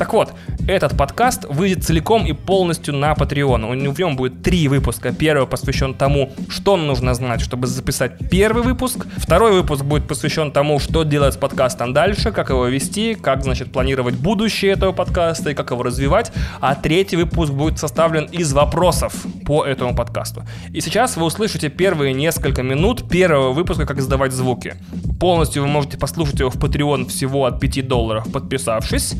Так 0.00 0.14
вот, 0.14 0.32
этот 0.66 0.96
подкаст 0.96 1.44
выйдет 1.50 1.84
целиком 1.84 2.24
и 2.24 2.32
полностью 2.32 2.94
на 2.94 3.12
Patreon. 3.12 3.90
В 3.90 3.98
нем 3.98 4.16
будет 4.16 4.42
три 4.42 4.66
выпуска. 4.66 5.12
Первый 5.12 5.46
посвящен 5.46 5.92
тому, 5.92 6.32
что 6.48 6.78
нужно 6.78 7.12
знать, 7.12 7.42
чтобы 7.42 7.66
записать 7.66 8.12
первый 8.30 8.62
выпуск. 8.62 9.06
Второй 9.18 9.52
выпуск 9.52 9.84
будет 9.84 10.08
посвящен 10.08 10.52
тому, 10.52 10.78
что 10.78 11.02
делать 11.02 11.34
с 11.34 11.36
подкастом 11.36 11.92
дальше, 11.92 12.32
как 12.32 12.48
его 12.48 12.64
вести, 12.64 13.14
как, 13.14 13.42
значит, 13.42 13.72
планировать 13.72 14.14
будущее 14.14 14.72
этого 14.72 14.92
подкаста 14.92 15.50
и 15.50 15.54
как 15.54 15.70
его 15.70 15.82
развивать. 15.82 16.32
А 16.62 16.74
третий 16.74 17.16
выпуск 17.16 17.52
будет 17.52 17.78
составлен 17.78 18.24
из 18.24 18.54
вопросов 18.54 19.12
по 19.44 19.66
этому 19.66 19.94
подкасту. 19.94 20.44
И 20.72 20.80
сейчас 20.80 21.18
вы 21.18 21.26
услышите 21.26 21.68
первые 21.68 22.14
несколько 22.14 22.62
минут 22.62 23.06
первого 23.06 23.52
выпуска 23.52 23.84
«Как 23.84 23.98
издавать 23.98 24.32
звуки». 24.32 24.76
Полностью 25.20 25.60
вы 25.60 25.68
можете 25.68 25.98
послушать 25.98 26.40
его 26.40 26.48
в 26.48 26.56
Patreon 26.56 27.06
всего 27.06 27.44
от 27.44 27.60
5 27.60 27.86
долларов, 27.86 28.32
подписавшись. 28.32 29.16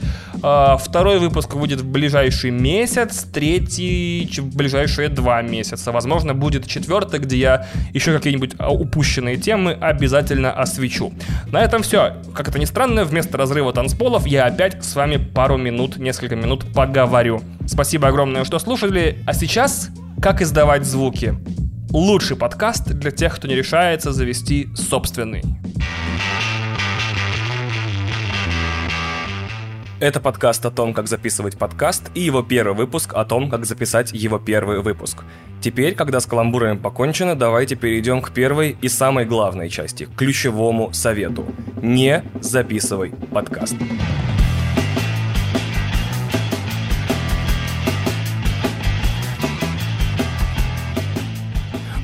Второй 0.76 1.18
выпуск 1.18 1.54
выйдет 1.54 1.80
в 1.80 1.90
ближайший 1.90 2.50
месяц, 2.50 3.24
третий 3.24 4.28
в 4.38 4.56
ближайшие 4.56 5.08
два 5.08 5.42
месяца. 5.42 5.92
Возможно, 5.92 6.34
будет 6.34 6.66
четвертый, 6.66 7.20
где 7.20 7.36
я 7.36 7.68
еще 7.92 8.12
какие-нибудь 8.12 8.54
а, 8.58 8.72
упущенные 8.72 9.36
темы 9.36 9.72
обязательно 9.72 10.52
освещу. 10.52 11.12
На 11.46 11.62
этом 11.62 11.82
все. 11.82 12.16
Как 12.34 12.48
это 12.48 12.58
ни 12.58 12.64
странно, 12.64 13.04
вместо 13.04 13.38
разрыва 13.38 13.72
танцполов 13.72 14.26
я 14.26 14.46
опять 14.46 14.84
с 14.84 14.94
вами 14.94 15.16
пару 15.16 15.56
минут, 15.56 15.96
несколько 15.98 16.36
минут 16.36 16.72
поговорю. 16.72 17.42
Спасибо 17.66 18.08
огромное, 18.08 18.44
что 18.44 18.58
слушали. 18.58 19.18
А 19.26 19.34
сейчас, 19.34 19.90
как 20.20 20.42
издавать 20.42 20.84
звуки? 20.84 21.34
Лучший 21.90 22.36
подкаст 22.36 22.88
для 22.88 23.10
тех, 23.10 23.34
кто 23.34 23.48
не 23.48 23.56
решается 23.56 24.12
завести 24.12 24.68
собственный. 24.74 25.42
Это 30.00 30.18
подкаст 30.18 30.64
о 30.64 30.70
том, 30.70 30.94
как 30.94 31.08
записывать 31.08 31.58
подкаст, 31.58 32.10
и 32.14 32.20
его 32.20 32.42
первый 32.42 32.74
выпуск 32.74 33.12
о 33.14 33.26
том, 33.26 33.50
как 33.50 33.66
записать 33.66 34.12
его 34.12 34.38
первый 34.38 34.80
выпуск. 34.80 35.24
Теперь, 35.60 35.94
когда 35.94 36.20
с 36.20 36.26
каламбурами 36.26 36.78
покончено, 36.78 37.34
давайте 37.34 37.76
перейдем 37.76 38.22
к 38.22 38.32
первой 38.32 38.78
и 38.80 38.88
самой 38.88 39.26
главной 39.26 39.68
части, 39.68 40.08
ключевому 40.16 40.90
совету. 40.94 41.44
Не 41.82 42.24
записывай 42.40 43.12
подкаст. 43.30 43.76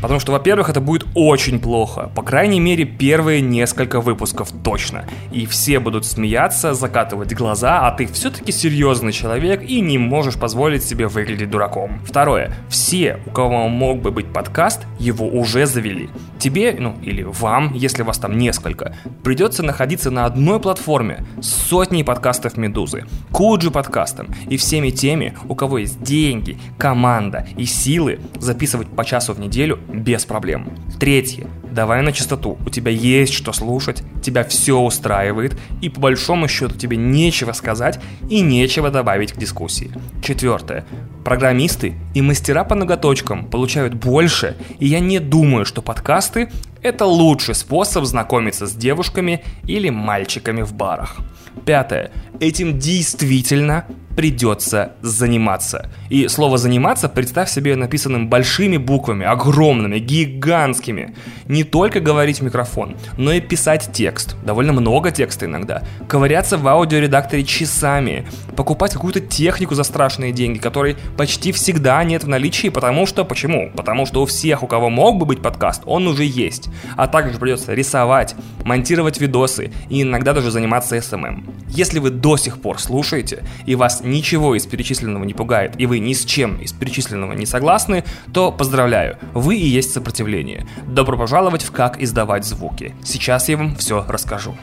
Потому 0.01 0.21
что, 0.21 0.33
во-первых, 0.33 0.69
это 0.69 0.81
будет 0.81 1.07
очень 1.15 1.59
плохо. 1.59 2.11
По 2.15 2.23
крайней 2.23 2.61
мере, 2.61 2.85
первые 2.85 3.41
несколько 3.41 4.01
выпусков 4.01 4.51
точно. 4.65 5.05
И 5.33 5.47
все 5.47 5.81
будут 5.81 6.05
смеяться, 6.05 6.75
закатывать 6.75 7.35
глаза, 7.35 7.87
а 7.87 7.91
ты 7.93 8.07
все-таки 8.07 8.53
серьезный 8.53 9.13
человек 9.13 9.63
и 9.63 9.81
не 9.81 9.99
можешь 9.99 10.37
позволить 10.37 10.83
себе 10.83 11.09
выглядеть 11.09 11.51
дураком. 11.51 12.01
Второе. 12.05 12.55
Все, 12.69 13.21
у 13.27 13.31
кого 13.31 13.69
мог 13.69 14.01
бы 14.01 14.11
быть 14.11 14.33
подкаст, 14.33 14.83
его 14.99 15.27
уже 15.27 15.67
завели. 15.67 16.09
Тебе, 16.39 16.77
ну 16.79 16.97
или 17.03 17.23
вам, 17.23 17.73
если 17.75 18.03
вас 18.03 18.19
там 18.19 18.39
несколько, 18.39 18.95
придется 19.25 19.63
находиться 19.63 20.11
на 20.11 20.27
одной 20.27 20.61
платформе 20.61 21.25
с 21.41 21.49
сотней 21.49 22.05
подкастов 22.05 22.57
Медузы, 22.57 23.05
Куджи 23.33 23.71
подкастом 23.71 24.29
и 24.49 24.57
всеми 24.57 24.91
теми, 24.91 25.35
у 25.49 25.55
кого 25.55 25.79
есть 25.79 26.03
деньги, 26.03 26.59
команда 26.79 27.47
и 27.57 27.65
силы 27.65 28.21
записывать 28.39 28.89
по 28.89 29.05
часу 29.05 29.33
в 29.33 29.41
неделю 29.41 29.79
без 29.97 30.25
проблем. 30.25 30.71
Третье. 30.99 31.47
Давай 31.71 32.03
на 32.03 32.13
чистоту. 32.13 32.59
У 32.65 32.71
тебя 32.71 32.91
есть 32.91 33.33
что 33.33 33.53
слушать, 33.53 34.03
тебя 34.23 34.45
все 34.45 34.79
устраивает, 34.79 35.59
и 35.83 35.89
по 35.89 36.01
большому 36.01 36.49
счету 36.49 36.77
тебе 36.77 36.97
нечего 36.97 37.53
сказать 37.53 38.01
и 38.31 38.41
нечего 38.41 38.91
добавить 38.91 39.33
к 39.33 39.37
дискуссии. 39.37 39.91
Четвертое. 40.23 40.87
Программисты 41.25 41.95
и 42.15 42.23
мастера 42.23 42.65
по 42.65 42.75
ноготочкам 42.75 43.47
получают 43.47 43.95
больше, 43.95 44.57
и 44.79 44.87
я 44.87 45.01
не 45.01 45.19
думаю, 45.19 45.65
что 45.65 45.83
подкасты– 45.83 46.51
это 46.83 47.05
лучший 47.05 47.55
способ 47.55 48.05
знакомиться 48.05 48.67
с 48.67 48.75
девушками 48.75 49.43
или 49.65 49.91
мальчиками 49.91 50.63
в 50.63 50.73
барах. 50.73 51.17
Пятое. 51.65 52.13
Этим 52.39 52.79
действительно 52.79 53.87
придется 54.17 54.93
заниматься. 55.03 55.91
И 56.09 56.27
слово 56.29 56.57
«заниматься» 56.57 57.09
представь 57.09 57.51
себе 57.51 57.77
написанным 57.77 58.29
большими 58.29 58.79
буквами, 58.79 59.27
огромными, 59.27 59.99
гигантскими. 59.99 61.15
Не 61.47 61.65
только 61.65 62.01
говорить 62.01 62.41
в 62.41 62.43
микрофон, 62.43 62.97
но 63.19 63.33
и 63.33 63.41
писать 63.41 63.91
текст. 63.93 64.37
Довольно 64.45 64.73
много 64.73 65.11
текста 65.11 65.45
иногда. 65.45 65.83
Ковыряться 66.09 66.57
в 66.57 66.67
аудиоредакторе 66.67 67.45
часами. 67.45 68.27
Покупать 68.57 68.95
какую-то 68.95 69.21
технику 69.21 69.75
за 69.75 69.85
страшные 69.85 70.33
деньги, 70.33 70.59
которой 70.59 70.97
почти 71.17 71.53
всегда 71.53 72.03
нет 72.03 72.25
в 72.25 72.29
наличии, 72.29 72.69
потому 72.69 73.07
что... 73.07 73.25
Почему? 73.25 73.71
Потому 73.77 74.07
что 74.07 74.23
у 74.23 74.27
всех, 74.27 74.63
у 74.63 74.67
кого 74.67 74.89
мог 74.89 75.19
бы 75.19 75.27
быть 75.27 75.43
подкаст, 75.43 75.83
он 75.85 76.07
уже 76.07 76.25
есть. 76.25 76.71
А 76.97 77.07
также 77.07 77.39
придется 77.39 77.75
рисовать, 77.75 78.35
монтировать 78.65 79.21
видосы 79.21 79.73
и 79.91 80.03
иногда 80.03 80.33
даже 80.33 80.51
заниматься 80.51 80.97
SMM. 80.97 81.45
Если 81.69 81.99
вы 81.99 82.11
до 82.11 82.39
сих 82.39 82.61
пор 82.61 82.81
слушаете 82.81 83.45
и 83.67 83.75
вас 83.75 84.01
ничего 84.07 84.55
из 84.55 84.67
перечисленного 84.67 85.25
не 85.25 85.35
пугает, 85.35 85.75
и 85.79 85.87
вы 85.87 85.99
ни 85.99 86.15
с 86.15 86.25
чем 86.25 86.57
из 86.57 86.73
перечисленного 86.73 87.33
не 87.33 87.45
согласны, 87.45 88.05
то 88.33 88.51
поздравляю, 88.53 89.19
вы 89.35 89.57
и 89.57 89.67
есть 89.67 89.93
сопротивление. 89.93 90.67
Добро 90.87 91.19
пожаловать 91.19 91.63
в 91.63 91.73
«Как 91.73 92.01
издавать 92.01 92.45
звуки». 92.45 92.95
Сейчас 93.05 93.49
я 93.49 93.57
вам 93.57 93.77
все 93.77 94.05
расскажу. 94.09 94.55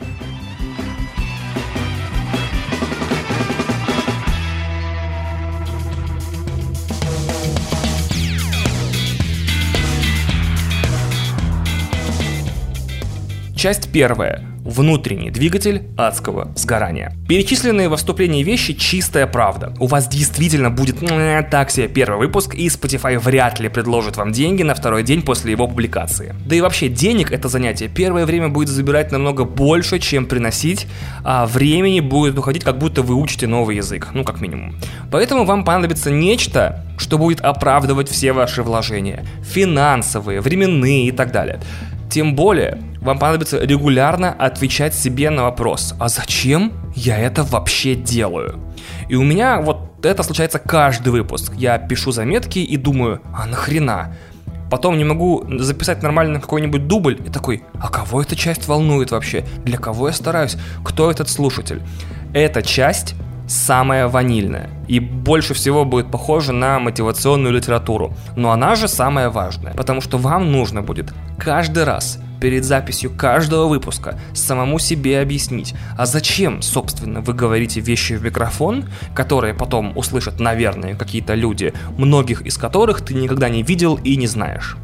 Часть 13.56 13.94
первая 13.94 14.53
внутренний 14.64 15.30
двигатель 15.30 15.84
адского 15.98 16.52
сгорания. 16.56 17.16
Перечисленные 17.28 17.90
во 17.90 17.98
вступлении 17.98 18.44
вещи 18.44 18.74
чистая 18.74 19.28
правда. 19.28 19.74
У 19.80 19.88
вас 19.88 20.08
действительно 20.08 20.70
будет 20.70 21.00
так 21.52 21.70
себе 21.70 21.88
первый 21.88 22.20
выпуск, 22.20 22.56
и 22.56 22.68
Spotify 22.68 23.20
вряд 23.20 23.60
ли 23.60 23.70
предложит 23.70 24.18
вам 24.18 24.32
деньги 24.32 24.64
на 24.64 24.74
второй 24.74 25.04
день 25.04 25.22
после 25.22 25.52
его 25.52 25.68
публикации. 25.68 26.36
Да 26.46 26.56
и 26.56 26.62
вообще 26.62 26.88
денег 26.88 27.32
это 27.32 27.50
занятие 27.50 27.90
первое 27.90 28.26
время 28.26 28.50
будет 28.50 28.70
забирать 28.70 29.12
намного 29.12 29.44
больше, 29.44 30.00
чем 30.00 30.26
приносить, 30.26 30.88
а 31.24 31.46
времени 31.46 32.00
будет 32.00 32.38
уходить, 32.38 32.64
как 32.64 32.78
будто 32.78 33.02
вы 33.02 33.16
учите 33.16 33.48
новый 33.48 33.76
язык, 33.76 34.10
ну 34.14 34.24
как 34.24 34.42
минимум. 34.42 34.76
Поэтому 35.12 35.46
вам 35.46 35.66
понадобится 35.66 36.10
нечто, 36.10 36.86
что 36.98 37.18
будет 37.18 37.42
оправдывать 37.42 38.10
все 38.10 38.32
ваши 38.34 38.64
вложения. 38.64 39.26
Финансовые, 39.44 40.42
временные 40.42 41.08
и 41.08 41.12
так 41.12 41.32
далее. 41.32 41.60
Тем 42.14 42.36
более, 42.36 42.78
вам 43.02 43.18
понадобится 43.18 43.60
регулярно 43.66 44.32
отвечать 44.32 44.94
себе 44.94 45.32
на 45.32 45.46
вопрос, 45.46 45.96
а 46.00 46.10
зачем 46.10 46.72
я 46.94 47.18
это 47.18 47.42
вообще 47.42 47.96
делаю? 47.96 48.60
И 49.10 49.16
у 49.16 49.24
меня 49.24 49.60
вот 49.60 50.06
это 50.06 50.22
случается 50.22 50.60
каждый 50.60 51.10
выпуск. 51.10 51.54
Я 51.58 51.80
пишу 51.80 52.12
заметки 52.12 52.60
и 52.60 52.78
думаю, 52.78 53.20
а 53.34 53.48
нахрена? 53.48 54.16
Потом 54.70 55.00
не 55.00 55.04
могу 55.04 55.44
записать 55.58 56.04
нормально 56.04 56.40
какой-нибудь 56.40 56.86
дубль 56.86 57.20
и 57.26 57.32
такой, 57.32 57.64
а 57.82 57.90
кого 57.90 58.22
эта 58.22 58.36
часть 58.36 58.68
волнует 58.68 59.10
вообще? 59.10 59.44
Для 59.66 59.80
кого 59.80 60.10
я 60.10 60.14
стараюсь? 60.14 60.56
Кто 60.86 61.10
этот 61.10 61.30
слушатель? 61.30 61.82
Эта 62.32 62.62
часть 62.62 63.16
самая 63.48 64.08
ванильная 64.08 64.70
и 64.88 65.00
больше 65.00 65.54
всего 65.54 65.86
будет 65.86 66.12
похожа 66.12 66.54
на 66.54 66.80
мотивационную 66.80 67.54
литературу. 67.54 68.14
Но 68.36 68.52
она 68.52 68.76
же 68.76 68.88
самая 68.88 69.30
важная, 69.30 69.74
потому 69.74 70.02
что 70.02 70.18
вам 70.18 70.52
нужно 70.52 70.82
будет 70.82 71.14
каждый 71.38 71.84
раз 71.84 72.20
перед 72.40 72.66
записью 72.66 73.10
каждого 73.10 73.68
выпуска 73.68 74.20
самому 74.34 74.78
себе 74.78 75.22
объяснить, 75.22 75.76
а 75.98 76.06
зачем, 76.06 76.62
собственно, 76.62 77.22
вы 77.22 77.34
говорите 77.34 77.80
вещи 77.80 78.14
в 78.14 78.24
микрофон, 78.24 78.90
которые 79.16 79.54
потом 79.54 79.98
услышат, 79.98 80.42
наверное, 80.42 80.96
какие-то 80.96 81.36
люди, 81.36 81.74
многих 81.98 82.42
из 82.42 82.58
которых 82.58 83.02
ты 83.02 83.14
никогда 83.14 83.48
не 83.48 83.64
видел 83.64 83.98
и 84.04 84.18
не 84.18 84.28
знаешь. 84.28 84.76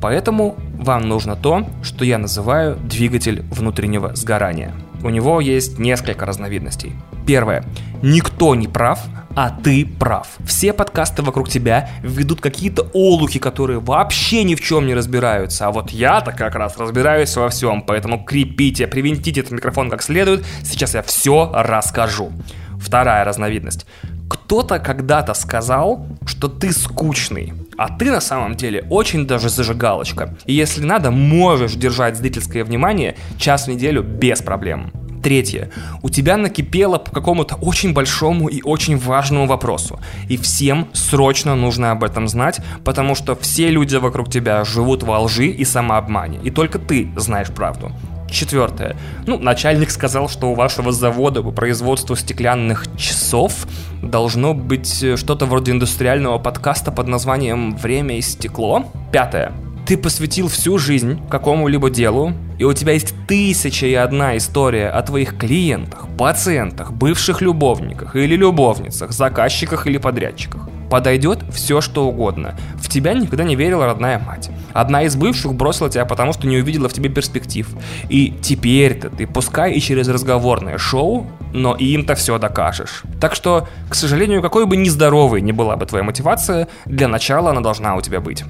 Поэтому 0.00 0.56
вам 0.74 1.08
нужно 1.08 1.36
то, 1.36 1.68
что 1.82 2.04
я 2.04 2.18
называю 2.18 2.76
двигатель 2.76 3.42
внутреннего 3.50 4.16
сгорания. 4.16 4.74
У 5.02 5.10
него 5.10 5.40
есть 5.40 5.78
несколько 5.78 6.26
разновидностей. 6.26 6.92
Первое. 7.26 7.64
Никто 8.02 8.54
не 8.54 8.68
прав, 8.68 9.00
а 9.36 9.50
ты 9.50 9.86
прав. 9.86 10.28
Все 10.44 10.72
подкасты 10.72 11.22
вокруг 11.22 11.48
тебя 11.48 11.90
ведут 12.02 12.40
какие-то 12.40 12.88
олухи, 12.92 13.38
которые 13.38 13.78
вообще 13.78 14.42
ни 14.44 14.54
в 14.54 14.60
чем 14.60 14.86
не 14.86 14.94
разбираются. 14.94 15.66
А 15.66 15.70
вот 15.70 15.90
я-то 15.90 16.32
как 16.32 16.54
раз 16.54 16.76
разбираюсь 16.76 17.36
во 17.36 17.48
всем, 17.48 17.82
поэтому 17.82 18.24
крепите, 18.24 18.86
привинтите 18.86 19.40
этот 19.40 19.52
микрофон 19.52 19.90
как 19.90 20.02
следует. 20.02 20.44
Сейчас 20.62 20.94
я 20.94 21.02
все 21.02 21.50
расскажу. 21.54 22.32
Вторая 22.80 23.24
разновидность. 23.24 23.86
Кто-то 24.30 24.78
когда-то 24.78 25.34
сказал, 25.34 26.06
что 26.24 26.46
ты 26.46 26.72
скучный, 26.72 27.52
а 27.76 27.88
ты 27.88 28.12
на 28.12 28.20
самом 28.20 28.54
деле 28.54 28.86
очень 28.88 29.26
даже 29.26 29.48
зажигалочка. 29.48 30.36
И 30.46 30.52
если 30.52 30.84
надо, 30.84 31.10
можешь 31.10 31.74
держать 31.74 32.16
зрительское 32.16 32.62
внимание 32.62 33.16
час 33.38 33.66
в 33.66 33.70
неделю 33.70 34.04
без 34.04 34.40
проблем. 34.40 34.92
Третье. 35.20 35.70
У 36.02 36.10
тебя 36.10 36.36
накипело 36.36 36.98
по 36.98 37.10
какому-то 37.10 37.56
очень 37.56 37.92
большому 37.92 38.48
и 38.48 38.62
очень 38.62 38.96
важному 38.96 39.46
вопросу. 39.46 39.98
И 40.28 40.36
всем 40.36 40.88
срочно 40.92 41.56
нужно 41.56 41.90
об 41.90 42.04
этом 42.04 42.28
знать, 42.28 42.60
потому 42.84 43.16
что 43.16 43.34
все 43.34 43.68
люди 43.68 43.96
вокруг 43.96 44.30
тебя 44.30 44.64
живут 44.64 45.02
во 45.02 45.18
лжи 45.18 45.48
и 45.48 45.64
самообмане. 45.64 46.38
И 46.44 46.50
только 46.50 46.78
ты 46.78 47.10
знаешь 47.16 47.48
правду. 47.48 47.90
Четвертое. 48.30 48.96
Ну, 49.26 49.38
начальник 49.38 49.90
сказал, 49.90 50.28
что 50.28 50.50
у 50.50 50.54
вашего 50.54 50.92
завода 50.92 51.42
по 51.42 51.50
производству 51.50 52.14
стеклянных 52.16 52.84
часов 52.96 53.66
должно 54.02 54.54
быть 54.54 55.02
э, 55.02 55.16
что-то 55.16 55.46
вроде 55.46 55.72
индустриального 55.72 56.38
подкаста 56.38 56.92
под 56.92 57.08
названием 57.08 57.76
«Время 57.76 58.18
и 58.18 58.20
стекло». 58.20 58.86
Пятое. 59.12 59.52
Ты 59.86 59.96
посвятил 59.96 60.46
всю 60.46 60.78
жизнь 60.78 61.20
какому-либо 61.28 61.90
делу, 61.90 62.32
и 62.58 62.64
у 62.64 62.72
тебя 62.72 62.92
есть 62.92 63.14
тысяча 63.26 63.86
и 63.86 63.94
одна 63.94 64.36
история 64.36 64.88
о 64.88 65.02
твоих 65.02 65.36
клиентах, 65.36 66.06
пациентах, 66.16 66.92
бывших 66.92 67.40
любовниках 67.40 68.14
или 68.14 68.36
любовницах, 68.36 69.10
заказчиках 69.10 69.88
или 69.88 69.98
подрядчиках, 69.98 70.68
подойдет 70.90 71.38
все 71.52 71.80
что 71.80 72.06
угодно. 72.06 72.56
В 72.74 72.88
тебя 72.88 73.14
никогда 73.14 73.44
не 73.44 73.56
верила 73.56 73.86
родная 73.86 74.18
мать. 74.18 74.50
Одна 74.72 75.04
из 75.04 75.16
бывших 75.16 75.54
бросила 75.54 75.88
тебя 75.88 76.04
потому, 76.04 76.32
что 76.32 76.46
не 76.46 76.58
увидела 76.58 76.88
в 76.88 76.92
тебе 76.92 77.08
перспектив. 77.08 77.68
И 78.08 78.34
теперь-то 78.42 79.08
ты, 79.08 79.26
пускай 79.26 79.72
и 79.72 79.80
через 79.80 80.08
разговорное 80.08 80.76
шоу, 80.76 81.26
но 81.52 81.74
им-то 81.76 82.14
все 82.14 82.38
докажешь. 82.38 83.02
Так 83.20 83.34
что, 83.34 83.68
к 83.88 83.94
сожалению, 83.94 84.42
какой 84.42 84.66
бы 84.66 84.76
нездоровой 84.76 85.40
ни 85.40 85.52
была 85.52 85.76
бы 85.76 85.86
твоя 85.86 86.04
мотивация, 86.04 86.68
для 86.84 87.08
начала 87.08 87.50
она 87.50 87.60
должна 87.60 87.96
у 87.96 88.00
тебя 88.00 88.20
быть. 88.20 88.44